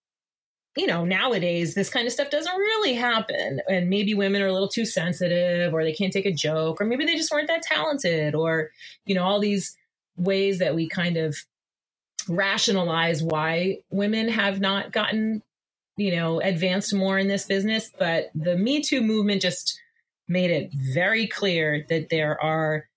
you 0.77 0.87
know, 0.87 1.03
nowadays 1.03 1.73
this 1.73 1.89
kind 1.89 2.05
of 2.05 2.13
stuff 2.13 2.29
doesn't 2.29 2.55
really 2.55 2.93
happen. 2.93 3.59
And 3.67 3.89
maybe 3.89 4.13
women 4.13 4.41
are 4.41 4.47
a 4.47 4.53
little 4.53 4.69
too 4.69 4.85
sensitive 4.85 5.73
or 5.73 5.83
they 5.83 5.93
can't 5.93 6.13
take 6.13 6.25
a 6.25 6.33
joke 6.33 6.79
or 6.79 6.85
maybe 6.85 7.05
they 7.05 7.15
just 7.15 7.31
weren't 7.31 7.47
that 7.47 7.63
talented 7.63 8.35
or, 8.35 8.69
you 9.05 9.15
know, 9.15 9.23
all 9.23 9.39
these 9.39 9.75
ways 10.15 10.59
that 10.59 10.75
we 10.75 10.87
kind 10.87 11.17
of 11.17 11.35
rationalize 12.27 13.23
why 13.23 13.79
women 13.89 14.29
have 14.29 14.59
not 14.59 14.91
gotten, 14.91 15.41
you 15.97 16.15
know, 16.15 16.39
advanced 16.39 16.93
more 16.93 17.17
in 17.17 17.27
this 17.27 17.45
business. 17.45 17.91
But 17.97 18.31
the 18.35 18.57
Me 18.57 18.81
Too 18.81 19.01
movement 19.01 19.41
just 19.41 19.79
made 20.27 20.51
it 20.51 20.71
very 20.73 21.27
clear 21.27 21.85
that 21.89 22.09
there 22.09 22.41
are 22.41 22.87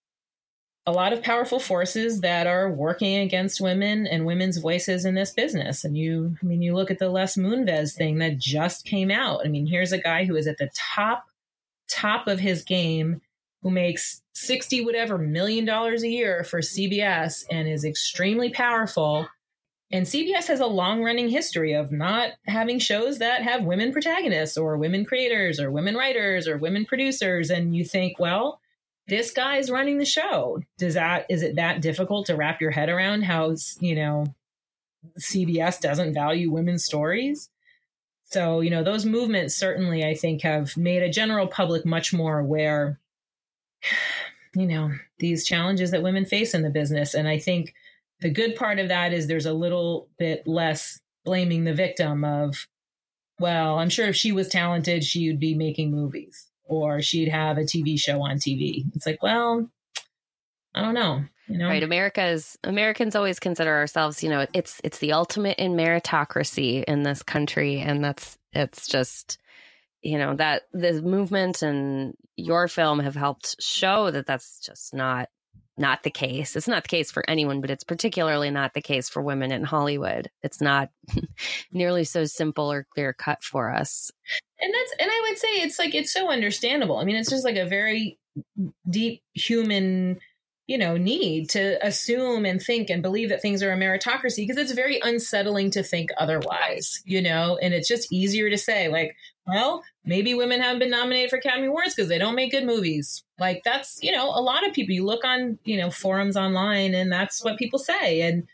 a 0.87 0.93
lot 0.93 1.13
of 1.13 1.23
powerful 1.23 1.59
forces 1.59 2.21
that 2.21 2.47
are 2.47 2.71
working 2.71 3.19
against 3.19 3.61
women 3.61 4.07
and 4.07 4.27
women's 4.27 4.59
voices 4.59 5.05
in 5.05 5.15
this 5.15 5.31
business. 5.31 5.83
And 5.83 5.97
you, 5.97 6.37
I 6.43 6.47
mean, 6.47 6.61
you 6.61 6.75
look 6.75 6.91
at 6.91 6.99
the 6.99 7.09
Les 7.09 7.37
Moonves 7.37 7.95
thing 7.95 8.19
that 8.19 8.39
just 8.39 8.85
came 8.85 9.11
out. 9.11 9.41
I 9.45 9.49
mean, 9.49 9.67
here's 9.67 9.93
a 9.93 9.99
guy 9.99 10.25
who 10.27 10.37
is 10.37 10.47
at 10.47 10.59
the 10.59 10.71
top, 10.75 11.25
top 11.89 12.29
of 12.29 12.41
his 12.41 12.63
game 12.63 13.23
who 13.65 13.71
makes 13.71 14.23
60 14.35 14.85
whatever 14.85 15.17
million 15.17 15.65
dollars 15.65 16.03
a 16.05 16.09
year 16.09 16.45
for 16.45 16.61
CBS 16.61 17.45
and 17.51 17.67
is 17.67 17.83
extremely 17.83 18.51
powerful. 18.51 19.27
And 19.91 20.05
CBS 20.05 20.49
has 20.49 20.61
a 20.61 20.67
long 20.67 21.03
running 21.03 21.31
history 21.31 21.73
of 21.73 21.91
not 21.91 22.33
having 22.47 22.79
shows 22.79 23.19
that 23.19 23.43
have 23.43 23.65
women 23.65 23.91
protagonists 23.91 24.59
or 24.59 24.77
women 24.77 25.07
creators 25.07 25.59
or 25.59 25.71
women 25.71 25.95
writers 25.95 26.47
or 26.47 26.59
women 26.59 26.85
producers. 26.85 27.49
And 27.49 27.75
you 27.75 27.85
think, 27.85 28.19
well, 28.19 28.61
this 29.09 29.31
guy's 29.31 29.71
running 29.71 29.97
the 29.97 30.05
show. 30.05 30.61
Does 30.77 30.95
that, 30.95 31.25
is 31.31 31.43
it 31.43 31.57
that 31.57 31.81
difficult 31.81 32.27
to 32.27 32.37
wrap 32.37 32.61
your 32.61 32.71
head 32.71 32.91
around 32.91 33.23
how, 33.23 33.55
you 33.81 33.95
know, 33.95 34.27
CBS 35.19 35.81
doesn't 35.81 36.13
value 36.13 36.51
women's 36.51 36.85
stories? 36.85 37.49
So, 38.25 38.61
you 38.61 38.71
know, 38.71 38.83
those 38.83 39.07
movements 39.07 39.55
certainly, 39.55 40.05
I 40.05 40.15
think, 40.15 40.43
have 40.43 40.77
made 40.77 41.03
a 41.03 41.11
general 41.11 41.47
public 41.47 41.87
much 41.87 42.13
more 42.13 42.39
aware 42.39 42.99
you 44.55 44.67
know, 44.67 44.93
these 45.19 45.45
challenges 45.45 45.91
that 45.91 46.03
women 46.03 46.25
face 46.25 46.55
in 46.55 46.63
the 46.63 46.71
business. 46.71 47.15
And 47.15 47.27
I 47.27 47.39
think 47.39 47.75
the 48.21 48.31
good 48.31 48.55
part 48.57 48.79
of 48.79 48.89
that 48.89 49.13
is 49.13 49.27
there's 49.27 49.47
a 49.47 49.53
little 49.53 50.09
bit 50.19 50.47
less 50.47 51.01
blaming 51.25 51.65
the 51.65 51.75
victim 51.75 52.25
of, 52.25 52.67
well, 53.41 53.79
I'm 53.79 53.89
sure 53.89 54.07
if 54.07 54.17
she 54.17 54.33
was 54.33 54.49
talented, 54.49 55.03
she'd 55.03 55.41
be 55.41 55.55
making 55.55 55.91
movies 55.91 56.47
or 56.65 57.03
she'd 57.03 57.29
have 57.29 57.59
a 57.59 57.63
TV 57.63 57.99
show 57.99 58.23
on 58.23 58.37
TV. 58.37 58.85
It's 58.95 59.07
like, 59.07 59.23
well, 59.23 59.69
I 60.75 60.83
don't 60.83 60.95
know. 60.95 61.25
You 61.49 61.59
know? 61.59 61.69
Right. 61.69 61.83
America's 61.83 62.57
Americans 62.65 63.15
always 63.15 63.39
consider 63.39 63.75
ourselves, 63.75 64.23
you 64.23 64.31
know, 64.31 64.47
it's 64.55 64.81
it's 64.83 64.99
the 64.99 65.13
ultimate 65.13 65.59
in 65.59 65.73
meritocracy 65.73 66.85
in 66.85 67.03
this 67.03 67.23
country. 67.23 67.81
And 67.81 68.03
that's 68.03 68.39
it's 68.53 68.89
just 68.89 69.39
you 70.05 70.19
know 70.19 70.35
that 70.35 70.63
the 70.73 71.01
movement 71.03 71.63
and 71.63 72.15
your 72.37 72.69
film 72.69 73.01
have 73.01 73.15
helped 73.15 73.57
show 73.61 74.11
that 74.11 74.27
that's 74.27 74.61
just 74.61 74.95
not 74.95 75.29
not 75.77 76.05
the 76.05 76.11
case. 76.11 76.55
It's 76.55 76.69
not 76.69 76.85
the 76.85 76.89
case 76.89 77.11
for 77.11 77.29
anyone 77.29 77.61
but 77.61 77.71
it's 77.71 77.83
particularly 77.83 78.51
not 78.51 78.75
the 78.75 78.83
case 78.83 79.09
for 79.09 79.23
women 79.23 79.51
in 79.51 79.65
hollywood. 79.65 80.31
It's 80.43 80.61
not 80.61 80.91
nearly 81.73 82.05
so 82.05 82.27
simple 82.27 82.71
or 82.71 82.87
clear 82.95 83.13
cut 83.13 83.43
for 83.43 83.71
us. 83.71 84.11
And 84.61 84.73
that's 84.73 84.95
and 85.01 85.11
i 85.11 85.27
would 85.29 85.39
say 85.39 85.49
it's 85.63 85.79
like 85.79 85.95
it's 85.95 86.13
so 86.13 86.31
understandable. 86.31 86.99
I 86.99 87.05
mean 87.05 87.17
it's 87.17 87.31
just 87.31 87.45
like 87.45 87.57
a 87.57 87.67
very 87.67 88.19
deep 88.89 89.23
human 89.33 90.21
you 90.67 90.79
know, 90.79 90.97
need 90.97 91.51
to 91.51 91.79
assume 91.87 92.47
and 92.47 92.61
think 92.61 92.89
and 92.89 93.03
believe 93.03 93.29
that 93.29 93.43
things 93.43 93.63
are 93.63 93.73
a 93.73 93.77
meritocracy 93.77 94.37
because 94.39 94.57
it's 94.57 94.73
very 94.73 94.99
unsettling 95.03 95.71
to 95.71 95.83
think 95.83 96.09
otherwise, 96.19 97.03
you 97.05 97.21
know, 97.21 97.59
and 97.61 97.75
it's 97.75 97.89
just 97.89 98.11
easier 98.11 98.49
to 98.49 98.57
say, 98.57 98.89
like, 98.89 99.15
well, 99.47 99.83
maybe 100.05 100.35
women 100.35 100.61
haven't 100.61 100.79
been 100.79 100.91
nominated 100.91 101.31
for 101.31 101.37
Academy 101.37 101.67
Awards 101.67 101.95
because 101.95 102.09
they 102.09 102.19
don't 102.19 102.35
make 102.35 102.51
good 102.51 102.65
movies. 102.65 103.25
Like, 103.39 103.63
that's, 103.65 103.99
you 104.03 104.13
know, 104.13 104.29
a 104.29 104.41
lot 104.41 104.67
of 104.67 104.75
people, 104.75 104.95
you 104.95 105.05
look 105.05 105.25
on, 105.25 105.59
you 105.65 105.77
know, 105.77 105.91
forums 105.91 106.37
online 106.37 106.95
and 106.95 107.13
that's 107.13 107.45
what 107.45 107.59
people 107.59 107.79
say. 107.79 108.23
And 108.23 108.47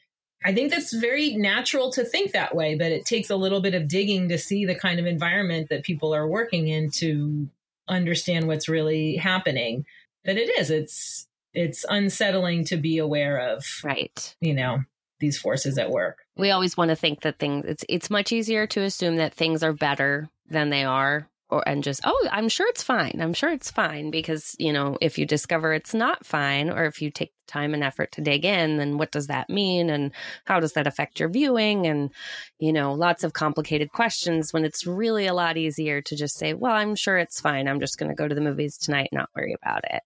I 0.45 0.55
think 0.55 0.71
that's 0.71 0.93
very 0.93 1.37
natural 1.37 1.93
to 1.93 2.05
think 2.05 2.33
that 2.33 2.57
way, 2.57 2.75
but 2.75 2.93
it 2.93 3.05
takes 3.05 3.31
a 3.31 3.37
little 3.37 3.61
bit 3.61 3.75
of 3.75 3.89
digging 3.89 4.29
to 4.31 4.39
see 4.39 4.65
the 4.65 4.75
kind 4.75 4.99
of 4.99 5.07
environment 5.07 5.69
that 5.69 5.85
people 5.85 6.15
are 6.15 6.27
working 6.27 6.69
in 6.69 6.91
to 6.93 7.49
understand 7.89 8.49
what's 8.49 8.69
really 8.69 9.17
happening. 9.17 9.85
But 10.25 10.37
it 10.37 10.49
is, 10.59 10.71
it's, 10.71 11.29
it's 11.53 11.85
unsettling 11.89 12.65
to 12.65 12.77
be 12.77 12.99
aware 12.99 13.39
of 13.39 13.65
right 13.85 14.37
you 14.41 14.55
know 14.55 14.79
these 15.19 15.39
forces 15.39 15.79
at 15.79 15.91
work 15.91 16.19
we 16.41 16.51
always 16.51 16.77
want 16.77 16.89
to 16.89 16.97
think 16.97 17.21
that 17.21 17.39
things 17.39 17.65
it's 17.67 17.85
it's 17.89 18.11
much 18.11 18.33
easier 18.33 18.67
to 18.67 18.81
assume 18.81 19.17
that 19.17 19.35
things 19.35 19.63
are 19.63 19.73
better 19.73 20.29
than 20.49 20.71
they 20.71 20.85
are 20.85 21.29
or 21.51 21.67
and 21.69 21.85
just 21.85 22.01
oh 22.05 22.29
i'm 22.33 22.49
sure 22.49 22.69
it's 22.69 22.83
fine 22.83 23.19
i'm 23.21 23.35
sure 23.35 23.51
it's 23.51 23.71
fine 23.71 24.11
because 24.11 24.57
you 24.59 24.73
know 24.73 24.97
if 25.01 25.19
you 25.19 25.27
discover 25.27 25.73
it's 25.73 25.95
not 25.95 26.25
fine 26.25 26.71
or 26.71 26.85
if 26.85 27.03
you 27.03 27.11
take 27.11 27.33
time 27.47 27.75
and 27.75 27.83
effort 27.83 28.13
to 28.13 28.21
dig 28.21 28.45
in 28.45 28.77
then 28.77 28.97
what 28.97 29.11
does 29.11 29.27
that 29.27 29.51
mean 29.51 29.91
and 29.91 30.13
how 30.45 30.61
does 30.61 30.73
that 30.73 30.87
affect 30.87 31.19
your 31.19 31.29
viewing 31.29 31.87
and 31.87 32.11
you 32.59 32.73
know 32.73 32.93
lots 32.93 33.25
of 33.25 33.33
complicated 33.33 33.91
questions 33.91 34.53
when 34.53 34.65
it's 34.65 34.87
really 34.87 35.27
a 35.27 35.35
lot 35.35 35.57
easier 35.57 36.01
to 36.01 36.17
just 36.17 36.37
say 36.37 36.55
well 36.55 36.73
i'm 36.73 36.95
sure 36.95 37.19
it's 37.19 37.41
fine 37.41 37.69
i'm 37.69 37.81
just 37.81 37.99
going 37.99 38.09
to 38.09 38.15
go 38.15 38.29
to 38.29 38.35
the 38.35 38.41
movies 38.41 38.79
tonight 38.79 39.09
and 39.13 39.19
not 39.19 39.31
worry 39.35 39.55
about 39.61 39.85
it 39.85 40.03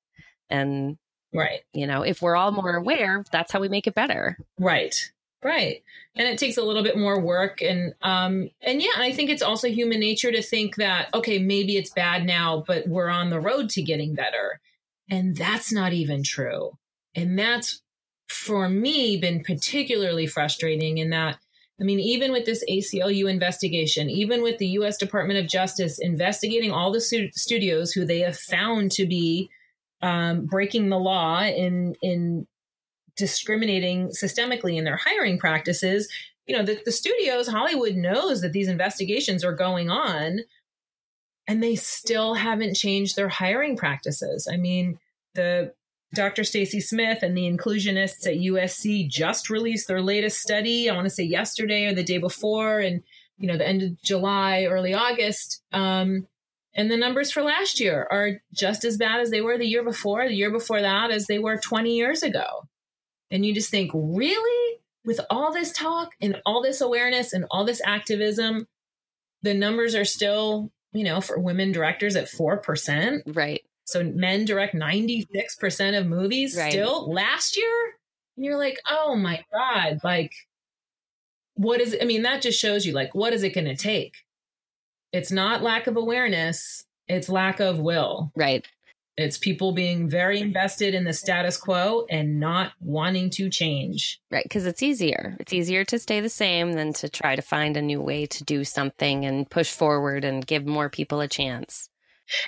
and 0.51 0.97
Right. 1.35 1.63
You 1.73 1.89
know, 1.89 2.03
if 2.03 2.23
we're 2.23 2.37
all 2.37 2.53
more 2.53 2.77
aware, 2.77 3.25
that's 3.33 3.51
how 3.51 3.59
we 3.59 3.69
make 3.69 3.89
it 3.89 3.95
better. 3.97 4.39
Right. 4.57 4.95
Right. 5.45 5.83
And 6.17 6.27
it 6.27 6.39
takes 6.39 6.57
a 6.57 6.63
little 6.63 6.83
bit 6.83 6.97
more 6.97 7.21
work 7.21 7.61
and 7.61 7.95
um 8.01 8.49
and 8.63 8.81
yeah, 8.81 8.97
I 8.97 9.13
think 9.13 9.29
it's 9.29 9.43
also 9.43 9.69
human 9.69 10.01
nature 10.01 10.33
to 10.33 10.43
think 10.43 10.77
that 10.77 11.11
okay, 11.13 11.39
maybe 11.39 11.77
it's 11.77 11.91
bad 11.91 12.25
now, 12.25 12.65
but 12.67 12.89
we're 12.89 13.11
on 13.11 13.29
the 13.29 13.41
road 13.41 13.69
to 13.71 13.83
getting 13.83 14.15
better. 14.15 14.61
And 15.11 15.37
that's 15.37 15.71
not 15.71 15.93
even 15.93 16.23
true. 16.23 16.79
And 17.15 17.39
that's 17.39 17.83
for 18.27 18.71
me 18.71 19.19
been 19.19 19.45
particularly 19.45 20.27
frustrating 20.27 20.97
in 20.97 21.11
that 21.11 21.37
I 21.79 21.85
mean, 21.85 22.01
even 22.01 22.33
with 22.33 22.47
this 22.47 22.65
ACLU 22.71 23.29
investigation, 23.29 24.09
even 24.09 24.43
with 24.43 24.59
the 24.59 24.69
US 24.69 24.97
Department 24.97 25.41
of 25.41 25.49
Justice 25.49 25.99
investigating 25.99 26.71
all 26.71 26.91
the 26.91 27.01
stu- 27.01 27.33
studios 27.33 27.93
who 27.93 28.07
they 28.07 28.21
have 28.21 28.39
found 28.39 28.93
to 28.93 29.07
be 29.07 29.51
um, 30.01 30.47
breaking 30.47 30.89
the 30.89 30.99
law 30.99 31.43
in 31.43 31.97
in 32.01 32.47
discriminating 33.17 34.09
systemically 34.09 34.77
in 34.77 34.85
their 34.85 34.97
hiring 34.97 35.39
practices 35.39 36.09
you 36.47 36.57
know 36.57 36.65
the, 36.65 36.81
the 36.85 36.93
studios 36.93 37.49
hollywood 37.49 37.95
knows 37.95 38.41
that 38.41 38.53
these 38.53 38.69
investigations 38.69 39.45
are 39.45 39.53
going 39.53 39.91
on 39.91 40.41
and 41.47 41.63
they 41.63 41.77
still 41.77 42.35
haven't 42.35 42.75
changed 42.75 43.17
their 43.17 43.29
hiring 43.29 43.77
practices 43.77 44.49
i 44.51 44.57
mean 44.57 44.99
the 45.35 45.73
dr 46.15 46.43
stacy 46.45 46.81
smith 46.81 47.23
and 47.23 47.37
the 47.37 47.47
inclusionists 47.47 48.27
at 48.27 48.35
usc 48.35 49.09
just 49.09 49.51
released 49.51 49.89
their 49.89 50.03
latest 50.03 50.41
study 50.41 50.91
i 50.91 50.95
want 50.95 51.07
to 51.07 51.11
say 51.11 51.25
yesterday 51.25 51.87
or 51.87 51.95
the 51.95 52.05
day 52.05 52.19
before 52.19 52.81
and 52.81 53.03
you 53.39 53.47
know 53.47 53.57
the 53.57 53.67
end 53.67 53.83
of 53.83 54.03
july 54.03 54.65
early 54.65 54.95
august 54.95 55.63
um, 55.73 56.27
and 56.77 56.91
the 56.91 56.97
numbers 56.97 57.31
for 57.31 57.43
last 57.43 57.79
year 57.79 58.07
are 58.11 58.41
just 58.53 58.85
as 58.85 58.97
bad 58.97 59.21
as 59.21 59.31
they 59.31 59.41
were 59.41 59.57
the 59.57 59.67
year 59.67 59.85
before, 59.85 60.27
the 60.27 60.35
year 60.35 60.51
before 60.51 60.81
that, 60.81 61.11
as 61.11 61.27
they 61.27 61.39
were 61.39 61.57
20 61.57 61.95
years 61.95 62.23
ago. 62.23 62.65
And 63.31 63.45
you 63.45 63.55
just 63.55 63.71
think, 63.71 63.91
really? 63.95 64.79
With 65.05 65.21
all 65.29 65.53
this 65.53 65.73
talk 65.73 66.13
and 66.21 66.41
all 66.47 66.63
this 66.63 66.81
awareness 66.81 67.33
and 67.33 67.45
all 67.51 67.65
this 67.65 67.83
activism, 67.85 68.67
the 69.43 69.53
numbers 69.55 69.95
are 69.95 70.05
still, 70.05 70.73
you 70.93 71.05
know, 71.05 71.21
for 71.21 71.39
women 71.39 71.73
directors 71.73 72.17
at 72.17 72.27
4%. 72.27 73.23
Right. 73.27 73.63
So 73.85 74.03
men 74.03 74.47
direct 74.47 74.75
96% 74.75 75.99
of 75.99 76.07
movies 76.07 76.57
Right. 76.57 76.73
still 76.73 77.13
last 77.13 77.57
year. 77.57 77.93
And 78.37 78.47
you're 78.47 78.57
like, 78.57 78.79
oh 78.89 79.15
my 79.15 79.45
God, 79.53 80.01
like, 80.03 80.33
what 81.55 81.81
is, 81.81 81.97
I 82.01 82.05
mean, 82.05 82.23
that 82.23 82.43
just 82.43 82.59
shows 82.59 82.87
you, 82.87 82.93
like, 82.93 83.15
what 83.15 83.33
is 83.33 83.43
it 83.43 83.55
going 83.55 83.67
to 83.67 83.77
take? 83.77 84.15
It's 85.13 85.31
not 85.31 85.63
lack 85.63 85.87
of 85.87 85.97
awareness, 85.97 86.85
it's 87.07 87.29
lack 87.29 87.61
of 87.61 87.79
will. 87.79 88.33
Right. 88.35 88.67
It's 89.17 89.39
people 89.39 89.73
being 89.73 90.09
very 90.09 90.41
invested 90.41 90.93
in 90.93 91.05
the 91.05 91.13
status 91.13 91.57
quo 91.57 92.05
and 92.11 92.41
not 92.41 92.73
wanting 92.81 93.31
to 93.31 93.49
change. 93.49 94.21
Right. 94.31 94.45
Because 94.45 94.67
it's 94.67 94.83
easier. 94.83 95.37
It's 95.39 95.53
easier 95.53 95.85
to 95.85 95.99
stay 95.99 96.21
the 96.21 96.29
same 96.29 96.73
than 96.73 96.93
to 96.95 97.09
try 97.09 97.37
to 97.37 97.43
find 97.43 97.77
a 97.77 97.83
new 97.83 98.01
way 98.01 98.27
to 98.27 98.45
do 98.45 98.65
something 98.65 99.25
and 99.25 99.49
push 99.49 99.71
forward 99.71 100.25
and 100.25 100.45
give 100.45 100.67
more 100.67 100.89
people 100.91 101.21
a 101.21 101.29
chance. 101.29 101.89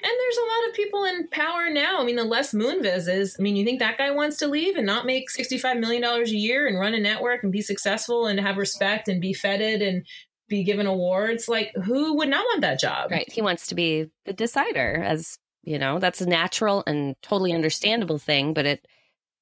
And 0.03 0.11
there's 0.11 0.37
a 0.37 0.41
lot 0.41 0.69
of 0.69 0.75
people 0.75 1.05
in 1.05 1.29
power 1.29 1.71
now. 1.71 2.01
I 2.01 2.05
mean, 2.05 2.17
the 2.17 2.25
Les 2.25 2.53
Moonves 2.53 3.09
is, 3.09 3.37
I 3.39 3.43
mean, 3.43 3.57
you 3.57 3.65
think 3.65 3.79
that 3.81 3.99
guy 3.99 4.11
wants 4.11 4.39
to 4.39 4.49
leave 4.49 4.77
and 4.77 4.87
not 4.87 5.07
make 5.07 5.27
$65 5.31 5.79
million 5.79 6.03
a 6.03 6.25
year 6.25 6.67
and 6.67 6.81
run 6.81 6.95
a 6.95 7.01
network 7.01 7.43
and 7.43 7.53
be 7.53 7.61
successful 7.61 8.27
and 8.27 8.41
have 8.41 8.57
respect 8.57 9.07
and 9.07 9.21
be 9.21 9.35
feted 9.35 9.83
and 9.83 10.07
be 10.49 10.65
given 10.65 10.87
awards? 10.87 11.47
Like, 11.47 11.73
who 11.85 12.17
would 12.17 12.31
not 12.31 12.47
want 12.47 12.63
that 12.63 12.81
job? 12.81 13.11
Right. 13.11 13.31
He 13.31 13.43
wants 13.43 13.67
to 13.69 13.75
be 13.75 14.07
the 14.25 14.33
decider, 14.33 15.03
as 15.05 15.39
you 15.67 15.79
know, 15.79 15.99
that's 15.99 16.21
a 16.21 16.29
natural 16.29 16.85
and 16.87 17.17
totally 17.21 17.53
understandable 17.53 18.19
thing, 18.19 18.55
but 18.55 18.65
it 18.65 18.87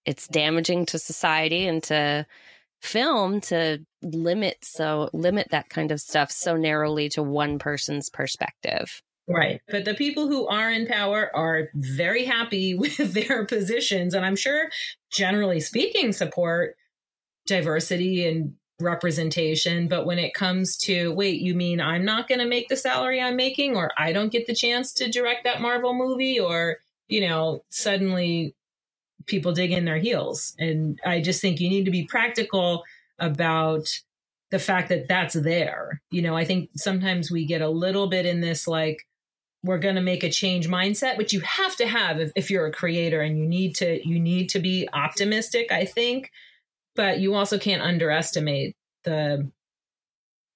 it's 0.05 0.27
damaging 0.27 0.87
to 0.87 0.99
society 0.99 1.67
and 1.67 1.83
to 1.85 2.27
film 2.81 3.41
to 3.41 3.79
limit 4.03 4.59
so 4.63 5.09
limit 5.15 5.49
that 5.51 5.71
kind 5.71 5.91
of 5.91 6.01
stuff 6.01 6.31
so 6.31 6.57
narrowly 6.57 7.09
to 7.11 7.23
one 7.23 7.59
person's 7.59 8.11
perspective. 8.11 9.03
Right. 9.27 9.61
But 9.69 9.87
the 9.87 9.95
people 9.95 10.29
who 10.29 10.47
are 10.49 10.71
in 10.71 10.87
power 10.87 11.31
are 11.35 11.71
very 11.75 12.25
happy 12.25 12.75
with 12.79 12.97
their 12.97 13.45
positions. 13.47 14.15
And 14.15 14.25
I'm 14.25 14.37
sure, 14.37 14.71
generally 15.13 15.61
speaking, 15.61 16.13
support 16.13 16.77
diversity 17.47 18.27
and 18.27 18.55
representation. 18.81 19.89
But 19.89 20.07
when 20.07 20.19
it 20.19 20.35
comes 20.35 20.77
to, 20.79 21.13
wait, 21.13 21.41
you 21.41 21.55
mean 21.55 21.81
I'm 21.81 22.05
not 22.05 22.29
going 22.29 22.41
to 22.41 22.47
make 22.47 22.69
the 22.69 22.77
salary 22.77 23.21
I'm 23.21 23.37
making, 23.37 23.77
or 23.77 23.93
I 23.97 24.13
don't 24.13 24.33
get 24.33 24.47
the 24.47 24.55
chance 24.55 24.93
to 24.95 25.11
direct 25.11 25.45
that 25.45 25.61
Marvel 25.61 25.95
movie, 25.95 26.41
or, 26.41 26.79
you 27.09 27.27
know, 27.27 27.65
suddenly 27.69 28.55
people 29.27 29.53
dig 29.53 29.73
in 29.73 29.85
their 29.85 29.99
heels. 29.99 30.55
And 30.59 30.99
I 31.05 31.21
just 31.21 31.41
think 31.41 31.61
you 31.61 31.69
need 31.69 31.85
to 31.85 31.91
be 31.91 32.05
practical 32.05 32.85
about 33.19 33.89
the 34.51 34.59
fact 34.59 34.89
that 34.89 35.09
that's 35.09 35.35
there. 35.35 36.01
You 36.11 36.23
know, 36.23 36.37
I 36.37 36.45
think 36.45 36.71
sometimes 36.77 37.31
we 37.31 37.47
get 37.47 37.63
a 37.63 37.69
little 37.69 38.09
bit 38.09 38.27
in 38.27 38.41
this 38.41 38.69
like, 38.69 39.07
we're 39.63 39.79
going 39.79 39.95
to 39.95 40.03
make 40.03 40.23
a 40.23 40.31
change 40.31 40.69
mindset 40.69 41.17
which 41.17 41.33
you 41.33 41.41
have 41.41 41.75
to 41.75 41.87
have 41.87 42.21
if, 42.21 42.31
if 42.37 42.51
you're 42.51 42.67
a 42.67 42.73
creator 42.73 43.23
and 43.23 43.39
you 43.39 43.47
need 43.47 43.75
to 43.75 44.07
you 44.07 44.21
need 44.21 44.51
to 44.51 44.59
be 44.59 44.87
optimistic 44.93 45.73
i 45.73 45.87
think 45.87 46.31
but 46.95 47.21
you 47.21 47.35
also 47.35 47.59
can't 47.59 47.83
underestimate 47.83 48.77
the 49.05 49.51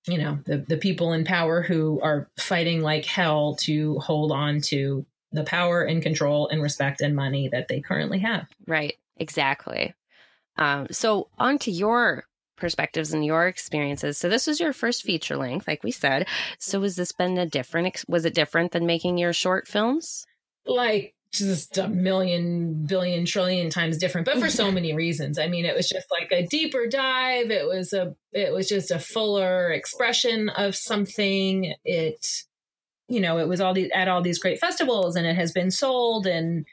you 0.06 0.18
know 0.18 0.38
the 0.46 0.58
the 0.58 0.76
people 0.76 1.12
in 1.12 1.24
power 1.24 1.62
who 1.62 2.00
are 2.00 2.30
fighting 2.38 2.80
like 2.80 3.04
hell 3.04 3.56
to 3.56 3.98
hold 3.98 4.32
on 4.32 4.60
to 4.60 5.04
the 5.32 5.44
power 5.44 5.82
and 5.82 6.02
control 6.02 6.48
and 6.48 6.62
respect 6.62 7.00
and 7.00 7.14
money 7.14 7.48
that 7.48 7.68
they 7.68 7.80
currently 7.80 8.18
have 8.18 8.46
Right. 8.66 8.96
Exactly. 9.18 9.94
Um, 10.56 10.86
so 10.90 11.28
on 11.38 11.58
to 11.60 11.70
your 11.70 12.24
perspectives 12.56 13.12
and 13.12 13.24
your 13.24 13.46
experiences. 13.46 14.18
So 14.18 14.28
this 14.28 14.46
was 14.46 14.60
your 14.60 14.72
first 14.72 15.02
feature 15.02 15.36
length, 15.36 15.68
like 15.68 15.84
we 15.84 15.92
said. 15.92 16.26
So 16.58 16.82
has 16.82 16.96
this 16.96 17.12
been 17.12 17.38
a 17.38 17.46
different? 17.46 18.04
Was 18.08 18.24
it 18.24 18.34
different 18.34 18.72
than 18.72 18.86
making 18.86 19.18
your 19.18 19.32
short 19.32 19.68
films? 19.68 20.26
like 20.66 21.14
just 21.32 21.76
a 21.76 21.88
million 21.88 22.86
billion 22.86 23.24
trillion 23.26 23.68
times 23.68 23.98
different 23.98 24.24
but 24.24 24.38
for 24.38 24.48
so 24.48 24.70
many 24.70 24.94
reasons. 24.94 25.38
I 25.38 25.46
mean 25.48 25.64
it 25.64 25.76
was 25.76 25.88
just 25.88 26.06
like 26.10 26.32
a 26.32 26.46
deeper 26.46 26.86
dive. 26.86 27.50
It 27.50 27.66
was 27.66 27.92
a 27.92 28.14
it 28.32 28.52
was 28.52 28.68
just 28.68 28.90
a 28.90 28.98
fuller 28.98 29.70
expression 29.70 30.48
of 30.48 30.74
something. 30.74 31.74
It 31.84 32.26
you 33.08 33.20
know 33.20 33.38
it 33.38 33.48
was 33.48 33.60
all 33.60 33.74
these 33.74 33.90
at 33.94 34.08
all 34.08 34.22
these 34.22 34.38
great 34.38 34.58
festivals 34.58 35.16
and 35.16 35.26
it 35.26 35.36
has 35.36 35.52
been 35.52 35.70
sold 35.70 36.26
and 36.26 36.64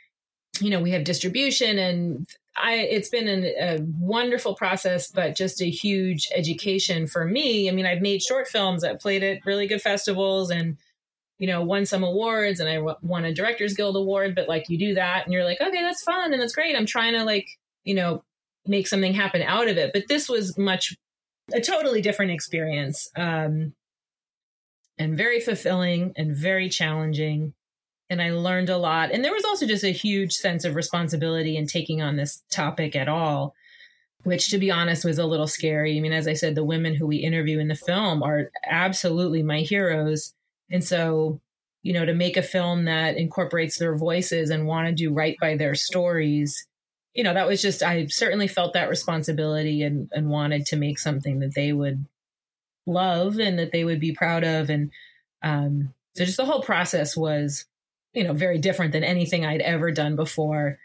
you 0.62 0.70
know 0.70 0.80
we 0.80 0.92
have 0.92 1.04
distribution 1.04 1.78
and 1.78 2.28
i 2.58 2.76
it's 2.76 3.10
been 3.10 3.28
an, 3.28 3.46
a 3.46 3.80
wonderful 4.00 4.56
process 4.56 5.10
but 5.12 5.36
just 5.36 5.62
a 5.62 5.70
huge 5.70 6.30
education 6.34 7.08
for 7.08 7.26
me. 7.26 7.70
I 7.70 7.74
mean 7.74 7.86
i've 7.86 8.02
made 8.02 8.22
short 8.22 8.48
films 8.48 8.82
that 8.82 9.02
played 9.02 9.24
at 9.24 9.46
really 9.46 9.68
good 9.68 9.82
festivals 9.82 10.52
and 10.52 10.78
you 11.38 11.48
know, 11.48 11.62
won 11.64 11.86
some 11.86 12.04
awards 12.04 12.60
and 12.60 12.70
I 12.70 12.80
won 13.02 13.26
a 13.26 13.34
Directors 13.34 13.74
Guild 13.74 13.98
award, 13.98 14.36
but 14.36 14.48
like 14.48 14.70
you 14.70 14.78
do 14.78 14.94
that 14.96 15.26
and 15.26 15.34
you're 15.34 15.44
like, 15.44 15.60
okay, 15.60 15.82
that's 15.82 16.02
fun 16.04 16.32
and 16.32 16.42
that's 16.42 16.56
great. 16.56 16.76
I'm 16.76 16.86
trying 16.86 17.14
to 17.14 17.24
like, 17.26 17.48
you 17.84 17.94
know, 17.94 18.24
make 18.66 18.88
something 18.88 19.14
happen 19.14 19.42
out 19.42 19.68
of 19.68 19.78
it. 19.78 19.92
But 19.94 20.08
this 20.08 20.30
was 20.30 20.58
much, 20.58 20.96
a 21.54 21.60
totally 21.60 22.02
different 22.02 22.32
experience 22.32 23.10
um, 23.18 23.74
and 24.98 25.18
very 25.18 25.40
fulfilling 25.40 26.14
and 26.16 26.36
very 26.36 26.70
challenging. 26.70 27.54
and 28.10 28.22
I 28.22 28.32
learned 28.32 28.70
a 28.70 28.78
lot. 28.78 29.12
And 29.12 29.24
there 29.24 29.34
was 29.34 29.46
also 29.46 29.66
just 29.66 29.84
a 29.84 29.90
huge 29.90 30.34
sense 30.34 30.64
of 30.64 30.76
responsibility 30.76 31.58
in 31.58 31.66
taking 31.68 32.02
on 32.02 32.18
this 32.18 32.44
topic 32.52 32.96
at 32.96 33.08
all, 33.08 33.56
which 34.24 34.50
to 34.50 34.58
be 34.58 34.72
honest 34.72 35.06
was 35.06 35.18
a 35.18 35.26
little 35.26 35.48
scary. 35.48 35.98
I 35.98 36.02
mean, 36.02 36.14
as 36.14 36.28
I 36.28 36.34
said, 36.34 36.56
the 36.56 36.64
women 36.64 36.96
who 36.96 37.08
we 37.08 37.18
interview 37.18 37.60
in 37.60 37.68
the 37.68 37.76
film 37.76 38.22
are 38.22 38.52
absolutely 38.66 39.42
my 39.42 39.62
heroes. 39.62 40.34
And 40.72 40.84
so, 40.84 41.42
you 41.84 41.94
know, 41.94 42.06
to 42.06 42.14
make 42.14 42.38
a 42.38 42.42
film 42.42 42.86
that 42.86 43.18
incorporates 43.18 43.78
their 43.78 43.96
voices 43.96 44.50
and 44.50 44.68
want 44.68 44.88
to 44.88 44.94
do 44.94 45.14
right 45.14 45.38
by 45.40 45.56
their 45.56 45.76
stories, 45.76 46.68
you 47.14 47.24
know, 47.24 47.34
that 47.34 47.48
was 47.48 47.62
just, 47.62 47.84
I 47.84 48.08
certainly 48.08 48.48
felt 48.48 48.74
that 48.74 48.90
responsibility 48.90 49.84
and, 49.84 50.10
and 50.12 50.30
wanted 50.30 50.66
to 50.68 50.76
make 50.76 51.00
something 51.00 51.40
that 51.40 51.56
they 51.56 51.72
would 51.72 52.06
love 52.86 53.40
and 53.40 53.58
that 53.60 53.72
they 53.72 53.84
would 53.84 54.00
be 54.00 54.14
proud 54.14 54.44
of. 54.44 54.70
And 54.70 54.92
um, 55.44 55.94
so 56.16 56.26
just 56.26 56.38
the 56.38 56.46
whole 56.46 56.62
process 56.62 57.16
was 57.16 57.66
you 58.16 58.24
know, 58.24 58.34
very 58.34 58.58
different 58.58 58.94
than 58.94 59.04
anything 59.04 59.46
I'd 59.46 59.62
ever 59.62 59.92
done 59.92 60.16
before. 60.16 60.80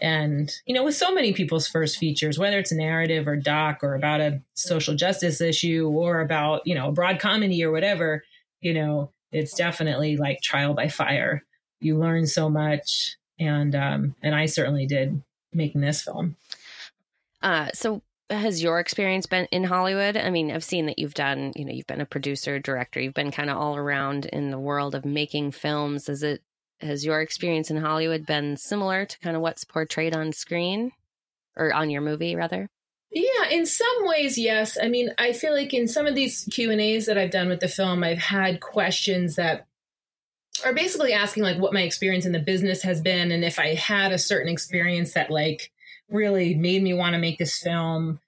And, 0.00 0.50
you 0.66 0.74
know, 0.74 0.84
with 0.84 0.94
so 0.94 1.12
many 1.12 1.32
people's 1.32 1.66
first 1.66 1.98
features, 1.98 2.38
whether 2.38 2.58
it's 2.58 2.72
narrative 2.72 3.26
or 3.26 3.36
doc 3.36 3.80
or 3.82 3.94
about 3.94 4.20
a 4.20 4.40
social 4.54 4.94
justice 4.94 5.40
issue 5.40 5.88
or 5.88 6.20
about, 6.20 6.62
you 6.64 6.74
know, 6.74 6.88
a 6.88 6.92
broad 6.92 7.18
comedy 7.18 7.64
or 7.64 7.72
whatever, 7.72 8.22
you 8.60 8.72
know, 8.72 9.10
it's 9.32 9.54
definitely 9.54 10.16
like 10.16 10.40
trial 10.40 10.74
by 10.74 10.88
fire. 10.88 11.44
You 11.80 11.98
learn 11.98 12.26
so 12.26 12.48
much. 12.48 13.16
And 13.38 13.74
um, 13.74 14.14
and 14.22 14.34
I 14.34 14.46
certainly 14.46 14.86
did 14.86 15.22
making 15.52 15.82
this 15.82 16.02
film. 16.02 16.36
Uh, 17.42 17.68
so 17.74 18.02
has 18.30 18.62
your 18.62 18.80
experience 18.80 19.26
been 19.26 19.46
in 19.52 19.64
Hollywood? 19.64 20.16
I 20.16 20.30
mean, 20.30 20.50
I've 20.50 20.64
seen 20.64 20.86
that 20.86 20.98
you've 20.98 21.14
done, 21.14 21.52
you 21.54 21.64
know, 21.64 21.72
you've 21.72 21.86
been 21.86 22.00
a 22.00 22.06
producer, 22.06 22.58
director, 22.58 23.00
you've 23.00 23.14
been 23.14 23.30
kind 23.30 23.50
of 23.50 23.56
all 23.56 23.76
around 23.76 24.26
in 24.26 24.50
the 24.50 24.58
world 24.58 24.94
of 24.94 25.04
making 25.04 25.52
films. 25.52 26.08
Is 26.08 26.22
it 26.22 26.42
has 26.80 27.04
your 27.04 27.20
experience 27.20 27.70
in 27.70 27.76
Hollywood 27.76 28.26
been 28.26 28.56
similar 28.56 29.06
to 29.06 29.18
kind 29.20 29.36
of 29.36 29.42
what's 29.42 29.64
portrayed 29.64 30.14
on 30.14 30.32
screen 30.32 30.92
or 31.56 31.72
on 31.72 31.90
your 31.90 32.02
movie 32.02 32.36
rather? 32.36 32.68
Yeah, 33.18 33.48
in 33.50 33.64
some 33.64 33.86
ways, 34.00 34.36
yes. 34.36 34.76
I 34.80 34.88
mean, 34.88 35.10
I 35.16 35.32
feel 35.32 35.54
like 35.54 35.72
in 35.72 35.88
some 35.88 36.06
of 36.06 36.14
these 36.14 36.46
Q 36.52 36.70
and 36.70 36.82
A's 36.82 37.06
that 37.06 37.16
I've 37.16 37.30
done 37.30 37.48
with 37.48 37.60
the 37.60 37.68
film, 37.68 38.04
I've 38.04 38.18
had 38.18 38.60
questions 38.60 39.36
that 39.36 39.66
are 40.66 40.74
basically 40.74 41.14
asking 41.14 41.42
like 41.42 41.56
what 41.56 41.72
my 41.72 41.80
experience 41.80 42.26
in 42.26 42.32
the 42.32 42.38
business 42.38 42.82
has 42.82 43.00
been, 43.00 43.32
and 43.32 43.42
if 43.42 43.58
I 43.58 43.72
had 43.72 44.12
a 44.12 44.18
certain 44.18 44.52
experience 44.52 45.14
that 45.14 45.30
like 45.30 45.72
really 46.10 46.54
made 46.54 46.82
me 46.82 46.92
want 46.92 47.14
to 47.14 47.18
make 47.18 47.38
this 47.38 47.58
film. 47.58 48.20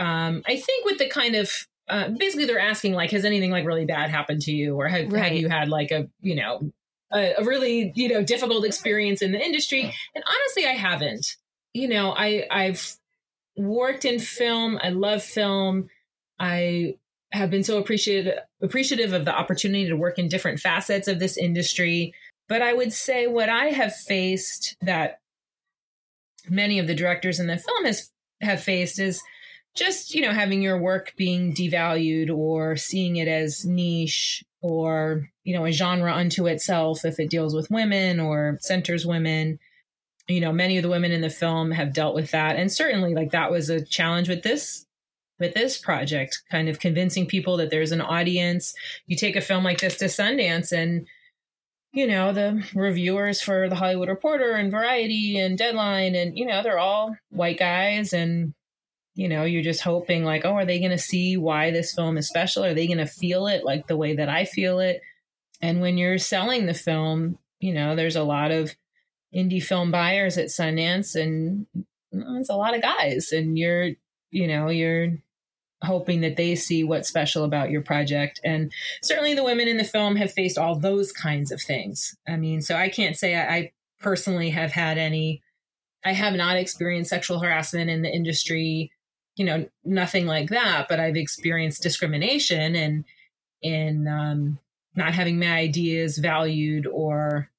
Um, 0.00 0.42
I 0.48 0.56
think 0.56 0.84
with 0.84 0.98
the 0.98 1.08
kind 1.08 1.36
of 1.36 1.68
uh, 1.88 2.08
basically 2.08 2.46
they're 2.46 2.58
asking 2.58 2.94
like, 2.94 3.12
has 3.12 3.24
anything 3.24 3.52
like 3.52 3.64
really 3.64 3.84
bad 3.84 4.10
happened 4.10 4.42
to 4.42 4.52
you, 4.52 4.74
or 4.74 4.88
have, 4.88 5.12
right. 5.12 5.26
have 5.26 5.32
you 5.34 5.48
had 5.48 5.68
like 5.68 5.92
a 5.92 6.08
you 6.22 6.34
know 6.34 6.72
a, 7.12 7.34
a 7.38 7.44
really 7.44 7.92
you 7.94 8.08
know 8.08 8.24
difficult 8.24 8.64
experience 8.64 9.22
in 9.22 9.30
the 9.30 9.40
industry 9.40 9.94
and 10.14 10.24
honestly 10.26 10.66
i 10.66 10.72
haven't 10.72 11.36
you 11.72 11.86
know 11.86 12.12
i 12.16 12.44
i've 12.50 12.96
worked 13.56 14.04
in 14.04 14.18
film. 14.18 14.78
I 14.82 14.90
love 14.90 15.22
film. 15.22 15.88
I 16.38 16.94
have 17.32 17.50
been 17.50 17.64
so 17.64 17.78
appreciative 17.78 18.38
appreciative 18.62 19.12
of 19.12 19.24
the 19.24 19.34
opportunity 19.34 19.88
to 19.88 19.96
work 19.96 20.18
in 20.18 20.28
different 20.28 20.60
facets 20.60 21.08
of 21.08 21.18
this 21.18 21.36
industry. 21.36 22.14
But 22.46 22.60
i 22.62 22.74
would 22.74 22.92
say 22.92 23.26
what 23.26 23.48
i 23.48 23.66
have 23.66 23.96
faced 23.96 24.76
that 24.82 25.20
many 26.48 26.78
of 26.78 26.86
the 26.86 26.94
directors 26.94 27.40
in 27.40 27.46
the 27.46 27.56
film 27.56 27.84
has 27.84 28.10
have 28.40 28.62
faced 28.62 28.98
is 28.98 29.22
just 29.74 30.14
you 30.14 30.22
know 30.22 30.32
having 30.32 30.62
your 30.62 30.78
work 30.78 31.14
being 31.16 31.54
devalued 31.54 32.30
or 32.30 32.76
seeing 32.76 33.16
it 33.16 33.28
as 33.28 33.64
niche 33.64 34.44
or 34.60 35.28
you 35.42 35.54
know 35.54 35.64
a 35.64 35.72
genre 35.72 36.12
unto 36.12 36.46
itself 36.46 37.04
if 37.04 37.18
it 37.18 37.30
deals 37.30 37.54
with 37.54 37.70
women 37.70 38.20
or 38.20 38.58
centers 38.60 39.06
women 39.06 39.58
you 40.28 40.40
know 40.40 40.52
many 40.52 40.76
of 40.76 40.82
the 40.82 40.88
women 40.88 41.12
in 41.12 41.20
the 41.20 41.30
film 41.30 41.70
have 41.70 41.92
dealt 41.92 42.14
with 42.14 42.30
that. 42.30 42.56
And 42.56 42.72
certainly 42.72 43.14
like 43.14 43.32
that 43.32 43.50
was 43.50 43.70
a 43.70 43.84
challenge 43.84 44.28
with 44.28 44.42
this 44.42 44.86
with 45.38 45.54
this 45.54 45.78
project 45.78 46.42
kind 46.50 46.68
of 46.68 46.78
convincing 46.78 47.26
people 47.26 47.56
that 47.56 47.70
there's 47.70 47.92
an 47.92 48.00
audience. 48.00 48.74
You 49.06 49.16
take 49.16 49.36
a 49.36 49.40
film 49.40 49.64
like 49.64 49.80
this 49.80 49.96
to 49.98 50.06
sundance 50.06 50.72
and 50.72 51.06
you 51.92 52.06
know 52.06 52.32
the 52.32 52.62
reviewers 52.74 53.40
for 53.40 53.68
the 53.68 53.76
hollywood 53.76 54.08
reporter 54.08 54.52
and 54.54 54.72
variety 54.72 55.38
and 55.38 55.56
deadline 55.56 56.16
and 56.16 56.36
you 56.36 56.44
know 56.44 56.60
they're 56.60 56.78
all 56.78 57.16
white 57.30 57.56
guys 57.56 58.12
and 58.12 58.52
you 59.14 59.28
know 59.28 59.44
you're 59.44 59.62
just 59.62 59.80
hoping 59.80 60.24
like 60.24 60.44
oh 60.44 60.54
are 60.54 60.66
they 60.66 60.80
going 60.80 60.90
to 60.90 60.98
see 60.98 61.36
why 61.36 61.70
this 61.70 61.94
film 61.94 62.18
is 62.18 62.28
special? 62.28 62.64
Are 62.64 62.74
they 62.74 62.88
going 62.88 62.98
to 62.98 63.06
feel 63.06 63.46
it 63.46 63.64
like 63.64 63.86
the 63.86 63.96
way 63.96 64.16
that 64.16 64.28
i 64.28 64.44
feel 64.44 64.80
it? 64.80 65.00
And 65.62 65.80
when 65.80 65.96
you're 65.96 66.18
selling 66.18 66.66
the 66.66 66.74
film 66.74 67.38
you 67.60 67.72
know 67.72 67.94
there's 67.94 68.16
a 68.16 68.24
lot 68.24 68.50
of 68.50 68.74
indie 69.34 69.62
film 69.62 69.90
buyers 69.90 70.38
at 70.38 70.46
sundance 70.46 71.20
and 71.20 71.66
it's 72.12 72.50
a 72.50 72.54
lot 72.54 72.74
of 72.74 72.82
guys 72.82 73.32
and 73.32 73.58
you're 73.58 73.90
you 74.30 74.46
know 74.46 74.68
you're 74.68 75.12
hoping 75.82 76.20
that 76.22 76.36
they 76.36 76.54
see 76.54 76.82
what's 76.82 77.08
special 77.08 77.44
about 77.44 77.70
your 77.70 77.82
project. 77.82 78.40
And 78.42 78.72
certainly 79.02 79.34
the 79.34 79.44
women 79.44 79.68
in 79.68 79.76
the 79.76 79.84
film 79.84 80.16
have 80.16 80.32
faced 80.32 80.56
all 80.56 80.78
those 80.78 81.12
kinds 81.12 81.52
of 81.52 81.60
things. 81.60 82.16
I 82.26 82.36
mean 82.36 82.62
so 82.62 82.76
i 82.76 82.88
can't 82.88 83.16
say 83.16 83.34
i, 83.34 83.56
I 83.56 83.72
personally 84.00 84.50
have 84.50 84.72
had 84.72 84.98
any 84.98 85.42
I 86.06 86.12
have 86.12 86.34
not 86.34 86.56
experienced 86.56 87.08
sexual 87.08 87.40
harassment 87.40 87.88
in 87.88 88.02
the 88.02 88.10
industry 88.10 88.92
you 89.36 89.44
know 89.44 89.66
nothing 89.84 90.26
like 90.26 90.50
that 90.50 90.86
but 90.88 91.00
i've 91.00 91.16
experienced 91.16 91.82
discrimination 91.82 92.76
and 92.76 93.04
in 93.62 94.06
um, 94.06 94.58
not 94.94 95.14
having 95.14 95.38
my 95.38 95.46
ideas 95.46 96.18
valued 96.18 96.86
or 96.86 97.50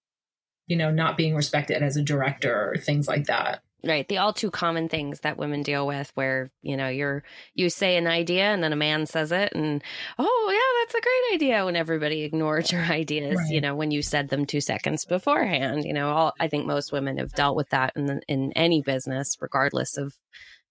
you 0.68 0.76
know 0.76 0.92
not 0.92 1.18
being 1.18 1.36
respected 1.36 1.82
as 1.82 1.98
a 1.98 2.02
director 2.02 2.72
or 2.72 2.78
things 2.78 3.08
like 3.08 3.26
that 3.26 3.62
right 3.84 4.08
the 4.08 4.18
all 4.18 4.34
too 4.34 4.50
common 4.50 4.90
things 4.90 5.20
that 5.20 5.38
women 5.38 5.62
deal 5.62 5.86
with 5.86 6.12
where 6.16 6.50
you 6.62 6.76
know 6.76 6.88
you're 6.88 7.24
you 7.54 7.70
say 7.70 7.98
an 7.98 8.08
idea 8.08 8.46
and 8.46 8.64
then 8.64 8.74
a 8.74 8.78
man 8.78 9.06
says 9.06 9.32
it 9.32 9.54
and 9.54 9.84
oh 10.18 10.50
yeah 10.52 10.84
that's 10.84 10.96
a 10.96 11.02
great 11.02 11.36
idea 11.36 11.66
when 11.66 11.76
everybody 11.76 12.24
ignores 12.24 12.72
your 12.72 12.82
ideas 12.82 13.38
right. 13.38 13.52
you 13.52 13.62
know 13.62 13.76
when 13.76 13.92
you 13.92 14.02
said 14.02 14.30
them 14.30 14.46
two 14.46 14.62
seconds 14.62 15.06
beforehand 15.06 15.84
you 15.86 15.94
know 15.94 16.10
all 16.10 16.34
i 16.40 16.48
think 16.48 16.66
most 16.66 16.92
women 16.92 17.18
have 17.18 17.32
dealt 17.34 17.56
with 17.56 17.70
that 17.70 17.94
in 17.96 18.22
in 18.28 18.52
any 18.54 18.82
business 18.82 19.38
regardless 19.40 19.98
of 19.98 20.14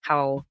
how 0.01 0.45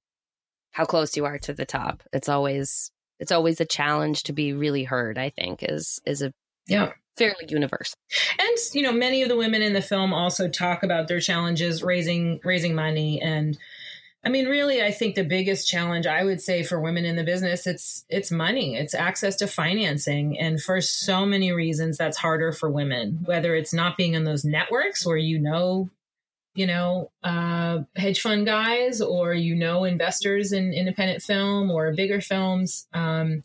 how 0.74 0.86
close 0.86 1.16
you 1.16 1.26
are 1.26 1.40
to 1.40 1.54
the 1.54 1.66
top. 1.66 2.04
It's 2.12 2.28
always 2.28 2.92
it's 3.20 3.32
always 3.32 3.62
a 3.62 3.66
challenge 3.66 4.24
to 4.24 4.34
be 4.34 4.54
really 4.54 4.84
heard, 4.84 5.18
I 5.18 5.30
think, 5.30 5.64
is 5.64 6.02
is 6.06 6.22
a 6.22 6.34
yeah 6.68 6.92
fairly 7.18 7.46
universal. 7.48 7.98
And 8.40 8.58
you 8.74 8.82
know, 8.82 8.92
many 8.92 9.22
of 9.22 9.30
the 9.30 9.36
women 9.38 9.62
in 9.62 9.74
the 9.74 9.82
film 9.82 10.14
also 10.14 10.48
talk 10.48 10.84
about 10.84 11.08
their 11.08 11.20
challenges 11.20 11.84
raising 11.84 12.40
raising 12.44 12.76
money 12.76 13.22
and 13.22 13.58
I 14.26 14.30
mean 14.30 14.48
really 14.48 14.82
I 14.82 14.92
think 14.92 15.16
the 15.16 15.24
biggest 15.24 15.68
challenge 15.68 16.08
I 16.08 16.24
would 16.24 16.42
say 16.42 16.64
for 16.64 16.80
women 16.80 17.06
in 17.06 17.16
the 17.16 17.24
business 17.24 17.68
it's 17.68 18.06
it's 18.10 18.32
money. 18.32 18.76
It's 18.76 18.94
access 18.94 19.36
to 19.38 19.48
financing 19.48 20.40
and 20.40 20.62
for 20.62 20.80
so 20.82 21.26
many 21.26 21.52
reasons 21.52 21.98
that's 21.98 22.18
harder 22.18 22.52
for 22.52 22.70
women, 22.70 23.20
whether 23.26 23.54
it's 23.56 23.74
not 23.74 23.98
being 23.98 24.14
in 24.14 24.24
those 24.24 24.46
networks 24.46 25.06
where 25.06 25.18
you 25.18 25.40
know 25.40 25.90
you 26.56 26.68
know, 26.68 27.12
uh, 27.24 27.80
hedge 27.96 28.22
fund 28.22 28.46
guys 28.46 29.02
or, 29.02 29.34
you 29.34 29.56
know, 29.56 29.86
investors 29.86 30.52
in 30.52 30.74
independent 30.74 31.24
film 31.24 31.72
or 31.72 31.94
bigger 31.94 32.22
films. 32.22 32.88
Um, 32.94 33.44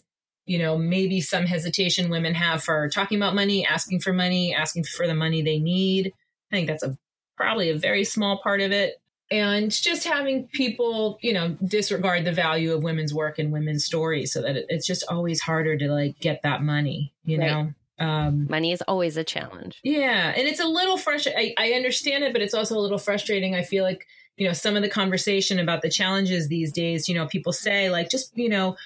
you 0.48 0.58
know, 0.58 0.78
maybe 0.78 1.20
some 1.20 1.44
hesitation 1.44 2.08
women 2.08 2.34
have 2.34 2.64
for 2.64 2.88
talking 2.88 3.18
about 3.18 3.34
money, 3.34 3.66
asking 3.66 4.00
for 4.00 4.14
money, 4.14 4.54
asking 4.54 4.84
for 4.84 5.06
the 5.06 5.14
money 5.14 5.42
they 5.42 5.58
need. 5.58 6.14
I 6.50 6.56
think 6.56 6.68
that's 6.68 6.82
a 6.82 6.96
probably 7.36 7.68
a 7.68 7.76
very 7.76 8.02
small 8.02 8.40
part 8.42 8.62
of 8.62 8.72
it. 8.72 9.00
And 9.30 9.70
just 9.70 10.04
having 10.04 10.48
people, 10.48 11.18
you 11.20 11.34
know, 11.34 11.50
disregard 11.62 12.24
the 12.24 12.32
value 12.32 12.72
of 12.72 12.82
women's 12.82 13.12
work 13.12 13.38
and 13.38 13.52
women's 13.52 13.84
stories 13.84 14.32
so 14.32 14.40
that 14.40 14.56
it, 14.56 14.66
it's 14.70 14.86
just 14.86 15.04
always 15.10 15.42
harder 15.42 15.76
to 15.76 15.88
like 15.88 16.18
get 16.18 16.40
that 16.44 16.62
money, 16.62 17.12
you 17.26 17.38
right. 17.38 17.46
know? 17.46 17.74
Um, 17.98 18.46
Money 18.48 18.72
is 18.72 18.82
always 18.88 19.18
a 19.18 19.24
challenge. 19.24 19.80
Yeah, 19.82 20.32
and 20.34 20.48
it's 20.48 20.60
a 20.60 20.66
little 20.66 20.96
frustrating. 20.96 21.54
I 21.58 21.72
understand 21.72 22.24
it, 22.24 22.32
but 22.32 22.40
it's 22.40 22.54
also 22.54 22.78
a 22.78 22.80
little 22.80 22.96
frustrating. 22.96 23.54
I 23.54 23.62
feel 23.62 23.84
like 23.84 24.06
you 24.36 24.46
know 24.46 24.52
some 24.52 24.76
of 24.76 24.82
the 24.82 24.88
conversation 24.88 25.58
about 25.58 25.82
the 25.82 25.90
challenges 25.90 26.46
these 26.46 26.72
days. 26.72 27.08
You 27.08 27.16
know, 27.16 27.26
people 27.26 27.52
say 27.52 27.90
like 27.90 28.08
just 28.08 28.34
you 28.38 28.48
know. 28.48 28.76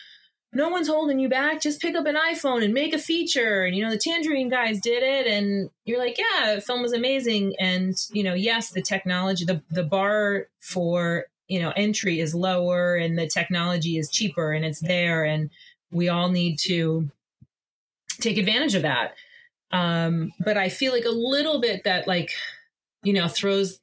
No 0.54 0.68
one's 0.68 0.88
holding 0.88 1.18
you 1.18 1.30
back. 1.30 1.62
Just 1.62 1.80
pick 1.80 1.94
up 1.94 2.04
an 2.04 2.16
iPhone 2.16 2.62
and 2.62 2.74
make 2.74 2.92
a 2.92 2.98
feature. 2.98 3.64
And, 3.64 3.74
you 3.74 3.82
know, 3.82 3.90
the 3.90 3.96
Tangerine 3.96 4.50
guys 4.50 4.80
did 4.80 5.02
it. 5.02 5.26
And 5.26 5.70
you're 5.86 5.98
like, 5.98 6.18
yeah, 6.18 6.60
film 6.60 6.82
was 6.82 6.92
amazing. 6.92 7.54
And, 7.58 7.94
you 8.12 8.22
know, 8.22 8.34
yes, 8.34 8.70
the 8.70 8.82
technology, 8.82 9.46
the, 9.46 9.62
the 9.70 9.82
bar 9.82 10.48
for, 10.60 11.24
you 11.48 11.60
know, 11.60 11.72
entry 11.74 12.20
is 12.20 12.34
lower 12.34 12.96
and 12.96 13.18
the 13.18 13.26
technology 13.26 13.96
is 13.96 14.10
cheaper 14.10 14.52
and 14.52 14.64
it's 14.64 14.80
there. 14.80 15.24
And 15.24 15.48
we 15.90 16.10
all 16.10 16.28
need 16.28 16.58
to 16.66 17.10
take 18.20 18.36
advantage 18.36 18.74
of 18.74 18.82
that. 18.82 19.14
Um, 19.70 20.32
but 20.38 20.58
I 20.58 20.68
feel 20.68 20.92
like 20.92 21.06
a 21.06 21.10
little 21.10 21.60
bit 21.60 21.84
that 21.84 22.06
like, 22.06 22.30
you 23.02 23.14
know, 23.14 23.26
throws 23.26 23.80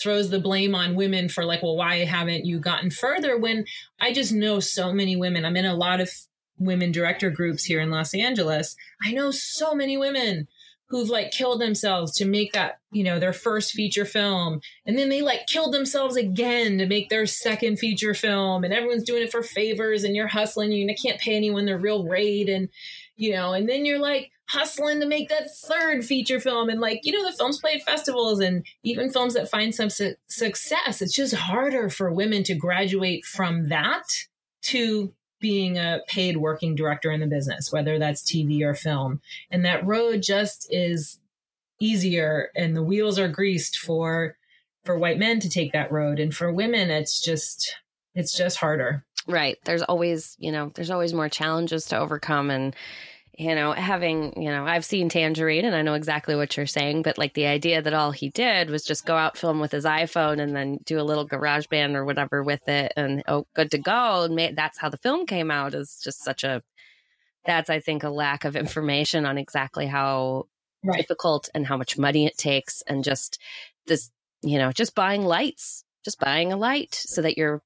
throws 0.00 0.30
the 0.30 0.40
blame 0.40 0.74
on 0.74 0.94
women 0.94 1.28
for 1.28 1.44
like, 1.44 1.62
well, 1.62 1.76
why 1.76 2.04
haven't 2.04 2.44
you 2.44 2.58
gotten 2.58 2.90
further? 2.90 3.38
When 3.38 3.64
I 4.00 4.12
just 4.12 4.32
know 4.32 4.60
so 4.60 4.92
many 4.92 5.16
women. 5.16 5.44
I'm 5.44 5.56
in 5.56 5.64
a 5.64 5.74
lot 5.74 6.00
of 6.00 6.10
women 6.58 6.92
director 6.92 7.30
groups 7.30 7.64
here 7.64 7.80
in 7.80 7.90
Los 7.90 8.14
Angeles. 8.14 8.76
I 9.02 9.12
know 9.12 9.30
so 9.30 9.74
many 9.74 9.96
women 9.96 10.48
who've 10.88 11.08
like 11.08 11.32
killed 11.32 11.60
themselves 11.60 12.14
to 12.16 12.24
make 12.24 12.52
that, 12.52 12.78
you 12.92 13.02
know, 13.02 13.18
their 13.18 13.32
first 13.32 13.72
feature 13.72 14.04
film. 14.04 14.60
And 14.86 14.96
then 14.96 15.08
they 15.08 15.20
like 15.20 15.46
killed 15.48 15.74
themselves 15.74 16.16
again 16.16 16.78
to 16.78 16.86
make 16.86 17.08
their 17.08 17.26
second 17.26 17.78
feature 17.78 18.14
film. 18.14 18.62
And 18.62 18.72
everyone's 18.72 19.02
doing 19.02 19.22
it 19.22 19.32
for 19.32 19.42
favors 19.42 20.04
and 20.04 20.14
you're 20.14 20.28
hustling. 20.28 20.72
And 20.72 20.78
you 20.78 20.94
can't 20.94 21.20
pay 21.20 21.34
anyone 21.34 21.66
their 21.66 21.78
real 21.78 22.06
rate. 22.06 22.48
And, 22.48 22.68
you 23.16 23.32
know, 23.32 23.52
and 23.52 23.68
then 23.68 23.84
you're 23.84 23.98
like 23.98 24.30
hustling 24.48 25.00
to 25.00 25.06
make 25.06 25.28
that 25.28 25.54
third 25.54 26.04
feature 26.04 26.40
film. 26.40 26.68
And 26.68 26.80
like, 26.80 27.00
you 27.02 27.12
know, 27.12 27.28
the 27.28 27.36
films 27.36 27.58
play 27.58 27.72
at 27.74 27.82
festivals 27.82 28.40
and 28.40 28.64
even 28.82 29.10
films 29.10 29.34
that 29.34 29.50
find 29.50 29.74
some 29.74 29.90
su- 29.90 30.14
success. 30.28 31.02
It's 31.02 31.14
just 31.14 31.34
harder 31.34 31.90
for 31.90 32.12
women 32.12 32.42
to 32.44 32.54
graduate 32.54 33.24
from 33.24 33.68
that 33.68 34.04
to 34.62 35.12
being 35.40 35.76
a 35.76 36.00
paid 36.08 36.38
working 36.38 36.74
director 36.74 37.10
in 37.10 37.20
the 37.20 37.26
business, 37.26 37.72
whether 37.72 37.98
that's 37.98 38.22
TV 38.22 38.62
or 38.62 38.74
film. 38.74 39.20
And 39.50 39.64
that 39.64 39.86
road 39.86 40.22
just 40.22 40.66
is 40.70 41.18
easier 41.78 42.50
and 42.56 42.74
the 42.74 42.82
wheels 42.82 43.18
are 43.18 43.28
greased 43.28 43.76
for 43.76 44.36
for 44.84 44.96
white 44.96 45.18
men 45.18 45.40
to 45.40 45.50
take 45.50 45.72
that 45.72 45.92
road 45.92 46.18
and 46.18 46.34
for 46.34 46.50
women 46.50 46.88
it's 46.88 47.20
just 47.20 47.76
it's 48.14 48.34
just 48.34 48.56
harder. 48.56 49.04
Right. 49.28 49.58
There's 49.64 49.82
always, 49.82 50.36
you 50.38 50.50
know, 50.50 50.72
there's 50.74 50.90
always 50.90 51.12
more 51.12 51.28
challenges 51.28 51.84
to 51.86 51.98
overcome 51.98 52.50
and 52.50 52.74
you 53.38 53.54
know, 53.54 53.72
having, 53.72 54.40
you 54.42 54.50
know, 54.50 54.66
I've 54.66 54.84
seen 54.84 55.10
Tangerine 55.10 55.66
and 55.66 55.76
I 55.76 55.82
know 55.82 55.92
exactly 55.92 56.34
what 56.34 56.56
you're 56.56 56.64
saying, 56.64 57.02
but 57.02 57.18
like 57.18 57.34
the 57.34 57.46
idea 57.46 57.82
that 57.82 57.92
all 57.92 58.10
he 58.10 58.30
did 58.30 58.70
was 58.70 58.82
just 58.82 59.04
go 59.04 59.14
out 59.14 59.36
film 59.36 59.60
with 59.60 59.72
his 59.72 59.84
iPhone 59.84 60.40
and 60.40 60.56
then 60.56 60.78
do 60.84 60.98
a 60.98 61.04
little 61.04 61.28
GarageBand 61.28 61.94
or 61.94 62.06
whatever 62.06 62.42
with 62.42 62.66
it 62.66 62.94
and 62.96 63.22
oh, 63.28 63.46
good 63.54 63.70
to 63.72 63.78
go. 63.78 64.22
And 64.22 64.56
that's 64.56 64.78
how 64.78 64.88
the 64.88 64.96
film 64.96 65.26
came 65.26 65.50
out 65.50 65.74
is 65.74 66.00
just 66.02 66.24
such 66.24 66.44
a, 66.44 66.62
that's, 67.44 67.68
I 67.68 67.78
think, 67.78 68.04
a 68.04 68.08
lack 68.08 68.46
of 68.46 68.56
information 68.56 69.26
on 69.26 69.36
exactly 69.36 69.86
how 69.86 70.46
right. 70.82 70.96
difficult 70.96 71.50
and 71.54 71.66
how 71.66 71.76
much 71.76 71.98
money 71.98 72.24
it 72.24 72.38
takes 72.38 72.82
and 72.86 73.04
just 73.04 73.38
this, 73.86 74.10
you 74.42 74.58
know, 74.58 74.72
just 74.72 74.94
buying 74.94 75.24
lights, 75.24 75.84
just 76.06 76.18
buying 76.18 76.54
a 76.54 76.56
light 76.56 76.94
so 76.94 77.20
that 77.20 77.36
your 77.36 77.62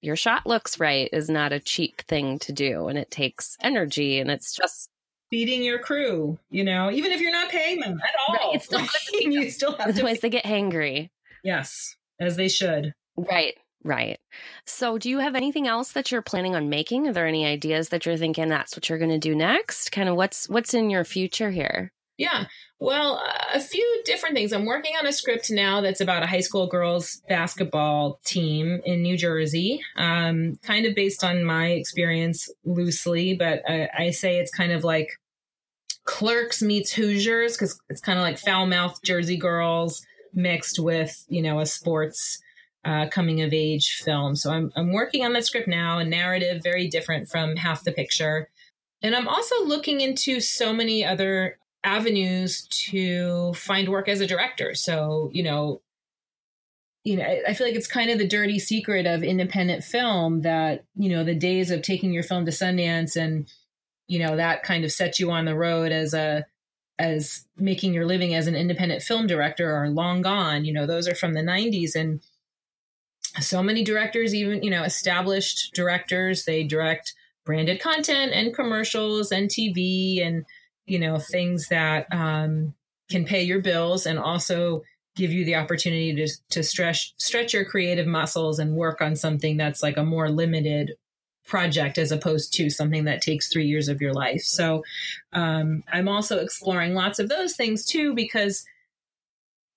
your 0.00 0.16
shot 0.16 0.46
looks 0.46 0.78
right 0.78 1.08
is 1.12 1.30
not 1.30 1.52
a 1.52 1.60
cheap 1.60 2.02
thing 2.02 2.38
to 2.38 2.52
do 2.52 2.88
and 2.88 2.98
it 2.98 3.10
takes 3.10 3.56
energy 3.62 4.20
and 4.20 4.30
it's 4.30 4.54
just 4.54 4.90
feeding 5.30 5.62
your 5.62 5.78
crew, 5.78 6.38
you 6.50 6.64
know, 6.64 6.90
even 6.90 7.12
if 7.12 7.20
you're 7.20 7.32
not 7.32 7.50
paying 7.50 7.80
them 7.80 8.00
at 8.02 8.14
all. 8.26 8.34
Right. 8.34 8.56
It's 8.56 8.66
still 8.66 8.86
you 9.20 9.50
still 9.50 9.76
have 9.76 9.88
Otherwise 9.88 10.16
to 10.16 10.22
they 10.22 10.30
get 10.30 10.44
hangry. 10.44 11.10
Yes, 11.44 11.96
as 12.20 12.36
they 12.36 12.48
should. 12.48 12.92
Right. 13.16 13.54
Right. 13.84 14.18
So, 14.64 14.98
do 14.98 15.08
you 15.08 15.20
have 15.20 15.36
anything 15.36 15.68
else 15.68 15.92
that 15.92 16.10
you're 16.10 16.22
planning 16.22 16.56
on 16.56 16.68
making? 16.68 17.06
Are 17.06 17.12
there 17.12 17.26
any 17.26 17.46
ideas 17.46 17.90
that 17.90 18.04
you're 18.04 18.16
thinking 18.16 18.48
that's 18.48 18.76
what 18.76 18.88
you're 18.88 18.98
going 18.98 19.12
to 19.12 19.18
do 19.18 19.32
next? 19.32 19.92
Kind 19.92 20.08
of 20.08 20.16
what's 20.16 20.48
what's 20.48 20.74
in 20.74 20.90
your 20.90 21.04
future 21.04 21.50
here? 21.50 21.92
Yeah. 22.18 22.46
Well, 22.78 23.22
a 23.52 23.60
few 23.60 24.02
different 24.04 24.34
things. 24.34 24.52
I'm 24.52 24.64
working 24.64 24.94
on 24.98 25.06
a 25.06 25.12
script 25.12 25.50
now 25.50 25.80
that's 25.80 26.00
about 26.00 26.22
a 26.22 26.26
high 26.26 26.40
school 26.40 26.66
girls 26.66 27.20
basketball 27.28 28.20
team 28.24 28.80
in 28.84 29.02
New 29.02 29.16
Jersey, 29.16 29.80
um, 29.96 30.58
kind 30.62 30.86
of 30.86 30.94
based 30.94 31.22
on 31.22 31.44
my 31.44 31.68
experience 31.68 32.48
loosely, 32.64 33.34
but 33.34 33.62
I, 33.68 33.88
I 33.98 34.10
say 34.10 34.38
it's 34.38 34.50
kind 34.50 34.72
of 34.72 34.82
like 34.82 35.10
Clerks 36.04 36.62
meets 36.62 36.92
Hoosiers 36.92 37.54
because 37.54 37.78
it's 37.90 38.00
kind 38.00 38.18
of 38.18 38.22
like 38.22 38.38
foul 38.38 38.66
mouthed 38.66 39.04
Jersey 39.04 39.36
girls 39.36 40.04
mixed 40.32 40.78
with, 40.78 41.24
you 41.28 41.42
know, 41.42 41.60
a 41.60 41.66
sports 41.66 42.38
uh, 42.84 43.08
coming 43.08 43.42
of 43.42 43.52
age 43.52 44.00
film. 44.04 44.36
So 44.36 44.52
I'm, 44.52 44.70
I'm 44.76 44.92
working 44.92 45.24
on 45.24 45.32
that 45.32 45.44
script 45.44 45.66
now, 45.66 45.98
a 45.98 46.04
narrative 46.04 46.62
very 46.62 46.88
different 46.88 47.28
from 47.28 47.56
Half 47.56 47.84
the 47.84 47.92
Picture. 47.92 48.48
And 49.02 49.14
I'm 49.14 49.28
also 49.28 49.64
looking 49.64 50.00
into 50.00 50.40
so 50.40 50.72
many 50.72 51.04
other 51.04 51.58
avenues 51.86 52.66
to 52.90 53.54
find 53.54 53.88
work 53.88 54.08
as 54.08 54.20
a 54.20 54.26
director. 54.26 54.74
So, 54.74 55.30
you 55.32 55.44
know, 55.44 55.80
you 57.04 57.16
know, 57.16 57.24
I 57.24 57.54
feel 57.54 57.68
like 57.68 57.76
it's 57.76 57.86
kind 57.86 58.10
of 58.10 58.18
the 58.18 58.26
dirty 58.26 58.58
secret 58.58 59.06
of 59.06 59.22
independent 59.22 59.84
film 59.84 60.42
that, 60.42 60.84
you 60.96 61.08
know, 61.08 61.22
the 61.22 61.36
days 61.36 61.70
of 61.70 61.82
taking 61.82 62.12
your 62.12 62.24
film 62.24 62.44
to 62.44 62.50
Sundance 62.50 63.14
and, 63.14 63.48
you 64.08 64.18
know, 64.18 64.34
that 64.36 64.64
kind 64.64 64.84
of 64.84 64.90
sets 64.90 65.20
you 65.20 65.30
on 65.30 65.44
the 65.44 65.54
road 65.54 65.92
as 65.92 66.12
a, 66.12 66.44
as 66.98 67.46
making 67.56 67.94
your 67.94 68.06
living 68.06 68.34
as 68.34 68.48
an 68.48 68.56
independent 68.56 69.02
film 69.02 69.28
director 69.28 69.72
are 69.72 69.88
long 69.88 70.20
gone. 70.20 70.64
You 70.64 70.72
know, 70.72 70.86
those 70.86 71.06
are 71.06 71.14
from 71.14 71.34
the 71.34 71.42
90s. 71.42 71.94
And 71.94 72.20
so 73.38 73.62
many 73.62 73.84
directors, 73.84 74.34
even, 74.34 74.64
you 74.64 74.70
know, 74.70 74.82
established 74.82 75.72
directors, 75.74 76.44
they 76.44 76.64
direct 76.64 77.14
branded 77.44 77.80
content 77.80 78.32
and 78.34 78.52
commercials 78.52 79.30
and 79.30 79.48
TV 79.48 80.26
and, 80.26 80.44
you 80.86 80.98
know, 80.98 81.18
things 81.18 81.68
that 81.68 82.06
um, 82.12 82.74
can 83.10 83.24
pay 83.24 83.42
your 83.42 83.60
bills 83.60 84.06
and 84.06 84.18
also 84.18 84.82
give 85.16 85.32
you 85.32 85.44
the 85.44 85.56
opportunity 85.56 86.14
to 86.14 86.28
to 86.50 86.62
stretch 86.62 87.14
stretch 87.16 87.54
your 87.54 87.64
creative 87.64 88.06
muscles 88.06 88.58
and 88.58 88.76
work 88.76 89.00
on 89.00 89.16
something 89.16 89.56
that's 89.56 89.82
like 89.82 89.96
a 89.96 90.04
more 90.04 90.28
limited 90.28 90.92
project 91.46 91.96
as 91.96 92.12
opposed 92.12 92.52
to 92.54 92.68
something 92.68 93.04
that 93.04 93.22
takes 93.22 93.48
three 93.48 93.66
years 93.66 93.88
of 93.88 94.00
your 94.00 94.12
life. 94.12 94.42
So 94.42 94.84
um, 95.32 95.84
I'm 95.92 96.08
also 96.08 96.38
exploring 96.38 96.94
lots 96.94 97.18
of 97.18 97.28
those 97.28 97.56
things 97.56 97.84
too 97.84 98.14
because 98.14 98.64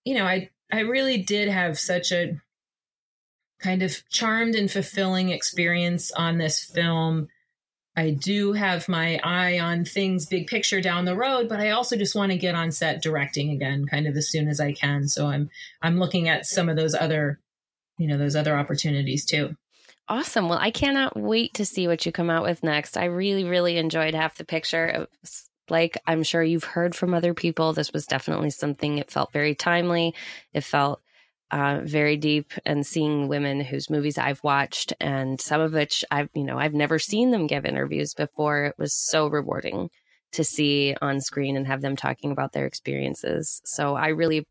you 0.04 0.16
know 0.16 0.26
I 0.26 0.50
I 0.72 0.82
really 0.82 1.18
did 1.18 1.50
have 1.50 1.80
such 1.80 2.12
a 2.12 2.40
kind 3.60 3.82
of 3.84 4.08
charmed 4.10 4.56
and 4.56 4.72
fulfilling 4.72 5.30
experience 5.30 6.12
on 6.12 6.38
this 6.38 6.64
film 6.64 7.28
I 8.00 8.12
do 8.12 8.54
have 8.54 8.88
my 8.88 9.20
eye 9.26 9.60
on 9.60 9.84
things 9.84 10.26
big 10.26 10.48
picture 10.48 10.80
down 10.80 11.04
the 11.04 11.18
road, 11.18 11.50
but 11.50 11.60
I 11.60 11.72
also 11.72 11.98
just 11.98 12.16
want 12.16 12.32
to 12.32 12.38
get 12.38 12.56
on 12.56 12.72
set 12.72 13.02
directing 13.02 13.52
again 13.52 13.88
kind 13.88 14.08
of 14.08 14.16
as 14.16 14.32
soon 14.32 14.48
as 14.48 14.62
I 14.62 14.72
can. 14.72 15.10
So 15.10 15.28
I'm 15.28 15.50
I'm 15.82 16.00
looking 16.00 16.30
at 16.30 16.46
some 16.46 16.70
of 16.70 16.78
those 16.78 16.96
other, 16.96 17.42
you 17.98 18.08
know, 18.08 18.18
those 18.18 18.38
other 18.38 18.56
opportunities 18.56 19.26
too. 19.26 19.58
Awesome. 20.08 20.48
Well, 20.48 20.60
I 20.60 20.72
cannot 20.72 21.20
wait 21.20 21.56
to 21.56 21.66
see 21.66 21.90
what 21.90 22.06
you 22.06 22.14
come 22.14 22.30
out 22.30 22.44
with 22.44 22.64
next. 22.64 22.96
I 22.96 23.06
really 23.06 23.44
really 23.44 23.78
enjoyed 23.78 24.14
half 24.14 24.38
the 24.38 24.46
picture. 24.46 25.08
Like 25.70 25.98
I'm 26.08 26.24
sure 26.24 26.42
you've 26.42 26.64
heard 26.64 26.96
from 26.96 27.14
other 27.14 27.34
people, 27.34 27.74
this 27.74 27.92
was 27.92 28.06
definitely 28.06 28.52
something 28.52 28.98
it 28.98 29.12
felt 29.12 29.34
very 29.34 29.56
timely. 29.56 30.16
It 30.54 30.64
felt 30.64 31.02
uh, 31.52 31.82
very 31.84 32.18
deep 32.18 32.54
and 32.66 32.86
seeing 32.86 33.28
women 33.28 33.62
whose 33.62 33.90
movies 33.90 34.18
I've 34.18 34.44
watched 34.44 34.94
and 35.00 35.40
some 35.42 35.62
of 35.62 35.74
which 35.74 36.06
I've, 36.12 36.30
you 36.34 36.44
know, 36.44 36.58
I've 36.58 36.74
never 36.74 37.00
seen 37.00 37.32
them 37.32 37.48
give 37.48 37.66
interviews 37.66 38.14
before. 38.14 38.66
It 38.66 38.76
was 38.78 38.94
so 38.94 39.28
rewarding 39.28 39.90
to 40.34 40.44
see 40.44 40.96
on 41.02 41.22
screen 41.22 41.58
and 41.58 41.66
have 41.66 41.82
them 41.82 41.96
talking 41.96 42.32
about 42.32 42.54
their 42.54 42.66
experiences. 42.66 43.62
So 43.66 43.96
I 43.96 44.10
really 44.10 44.46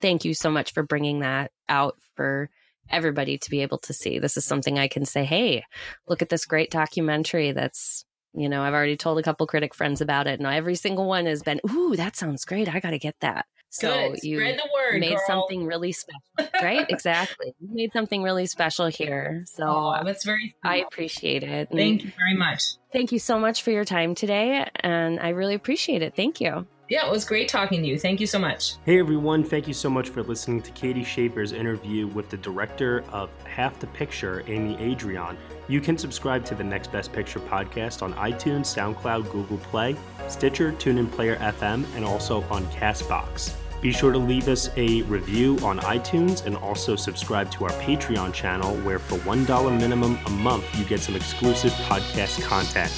thank 0.00 0.24
you 0.24 0.34
so 0.34 0.50
much 0.50 0.72
for 0.72 0.82
bringing 0.82 1.20
that 1.20 1.52
out 1.68 1.96
for 2.16 2.50
everybody 2.90 3.38
to 3.38 3.50
be 3.50 3.62
able 3.62 3.78
to 3.78 3.94
see. 3.94 4.18
This 4.18 4.36
is 4.36 4.44
something 4.44 4.78
I 4.78 4.88
can 4.88 5.06
say, 5.06 5.24
hey, 5.24 5.64
look 6.06 6.20
at 6.20 6.28
this 6.28 6.44
great 6.44 6.70
documentary 6.70 7.52
that's 7.52 8.04
you 8.34 8.48
know, 8.48 8.62
I've 8.62 8.72
already 8.72 8.96
told 8.96 9.18
a 9.18 9.22
couple 9.22 9.46
critic 9.46 9.74
friends 9.74 10.00
about 10.00 10.26
it, 10.26 10.40
and 10.40 10.46
every 10.46 10.74
single 10.74 11.06
one 11.06 11.26
has 11.26 11.42
been, 11.42 11.60
"Ooh, 11.70 11.96
that 11.96 12.16
sounds 12.16 12.44
great! 12.44 12.66
I 12.74 12.80
got 12.80 12.90
to 12.90 12.98
get 12.98 13.16
that." 13.20 13.46
So 13.72 14.10
Good. 14.10 14.22
you 14.22 14.38
Spread 14.38 14.58
the 14.58 14.68
word, 14.74 15.00
made 15.00 15.16
girl. 15.16 15.22
something 15.26 15.66
really 15.66 15.92
special, 15.92 16.20
right? 16.62 16.84
exactly. 16.90 17.54
You 17.58 17.68
made 17.74 17.92
something 17.94 18.22
really 18.22 18.44
special 18.44 18.86
here. 18.88 19.40
Oh, 19.40 19.44
so 19.46 19.64
oh, 19.66 20.04
that's 20.04 20.26
very. 20.26 20.54
I 20.62 20.76
appreciate 20.76 21.42
it. 21.42 21.70
Thank 21.72 22.04
you 22.04 22.12
very 22.18 22.36
much. 22.36 22.62
Thank 22.92 23.12
you 23.12 23.18
so 23.18 23.38
much 23.38 23.62
for 23.62 23.70
your 23.70 23.86
time 23.86 24.14
today, 24.14 24.68
and 24.76 25.18
I 25.20 25.30
really 25.30 25.54
appreciate 25.54 26.02
it. 26.02 26.14
Thank 26.14 26.38
you. 26.38 26.66
Yeah, 26.90 27.06
it 27.06 27.10
was 27.10 27.24
great 27.24 27.48
talking 27.48 27.80
to 27.80 27.88
you. 27.88 27.98
Thank 27.98 28.20
you 28.20 28.26
so 28.26 28.38
much. 28.38 28.74
Hey 28.84 28.98
everyone, 29.00 29.42
thank 29.42 29.66
you 29.66 29.72
so 29.72 29.88
much 29.88 30.10
for 30.10 30.22
listening 30.22 30.60
to 30.60 30.70
Katie 30.72 31.02
Schaefer's 31.02 31.52
interview 31.52 32.08
with 32.08 32.28
the 32.28 32.36
director 32.36 33.02
of 33.10 33.30
Half 33.46 33.78
the 33.78 33.86
Picture, 33.86 34.44
Amy 34.48 34.76
Adrion. 34.76 35.38
You 35.68 35.80
can 35.80 35.96
subscribe 35.96 36.44
to 36.44 36.54
the 36.54 36.64
Next 36.64 36.92
Best 36.92 37.10
Picture 37.10 37.40
podcast 37.40 38.02
on 38.02 38.12
iTunes, 38.14 38.66
SoundCloud, 38.66 39.32
Google 39.32 39.56
Play, 39.56 39.96
Stitcher, 40.28 40.72
TuneIn 40.72 41.10
Player 41.10 41.36
FM, 41.36 41.86
and 41.96 42.04
also 42.04 42.42
on 42.50 42.66
Castbox. 42.66 43.54
Be 43.82 43.90
sure 43.90 44.12
to 44.12 44.18
leave 44.18 44.46
us 44.46 44.70
a 44.76 45.02
review 45.02 45.58
on 45.64 45.80
iTunes 45.80 46.46
and 46.46 46.56
also 46.56 46.94
subscribe 46.94 47.50
to 47.50 47.64
our 47.64 47.72
Patreon 47.72 48.32
channel, 48.32 48.76
where 48.76 49.00
for 49.00 49.16
$1 49.18 49.80
minimum 49.80 50.20
a 50.24 50.30
month, 50.30 50.64
you 50.78 50.84
get 50.84 51.00
some 51.00 51.16
exclusive 51.16 51.72
podcast 51.72 52.40
content. 52.44 52.92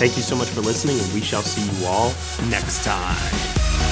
Thank 0.00 0.16
you 0.16 0.22
so 0.22 0.34
much 0.34 0.48
for 0.48 0.62
listening, 0.62 0.98
and 0.98 1.12
we 1.12 1.20
shall 1.20 1.42
see 1.42 1.78
you 1.78 1.86
all 1.86 2.08
next 2.48 2.82
time. 2.82 3.91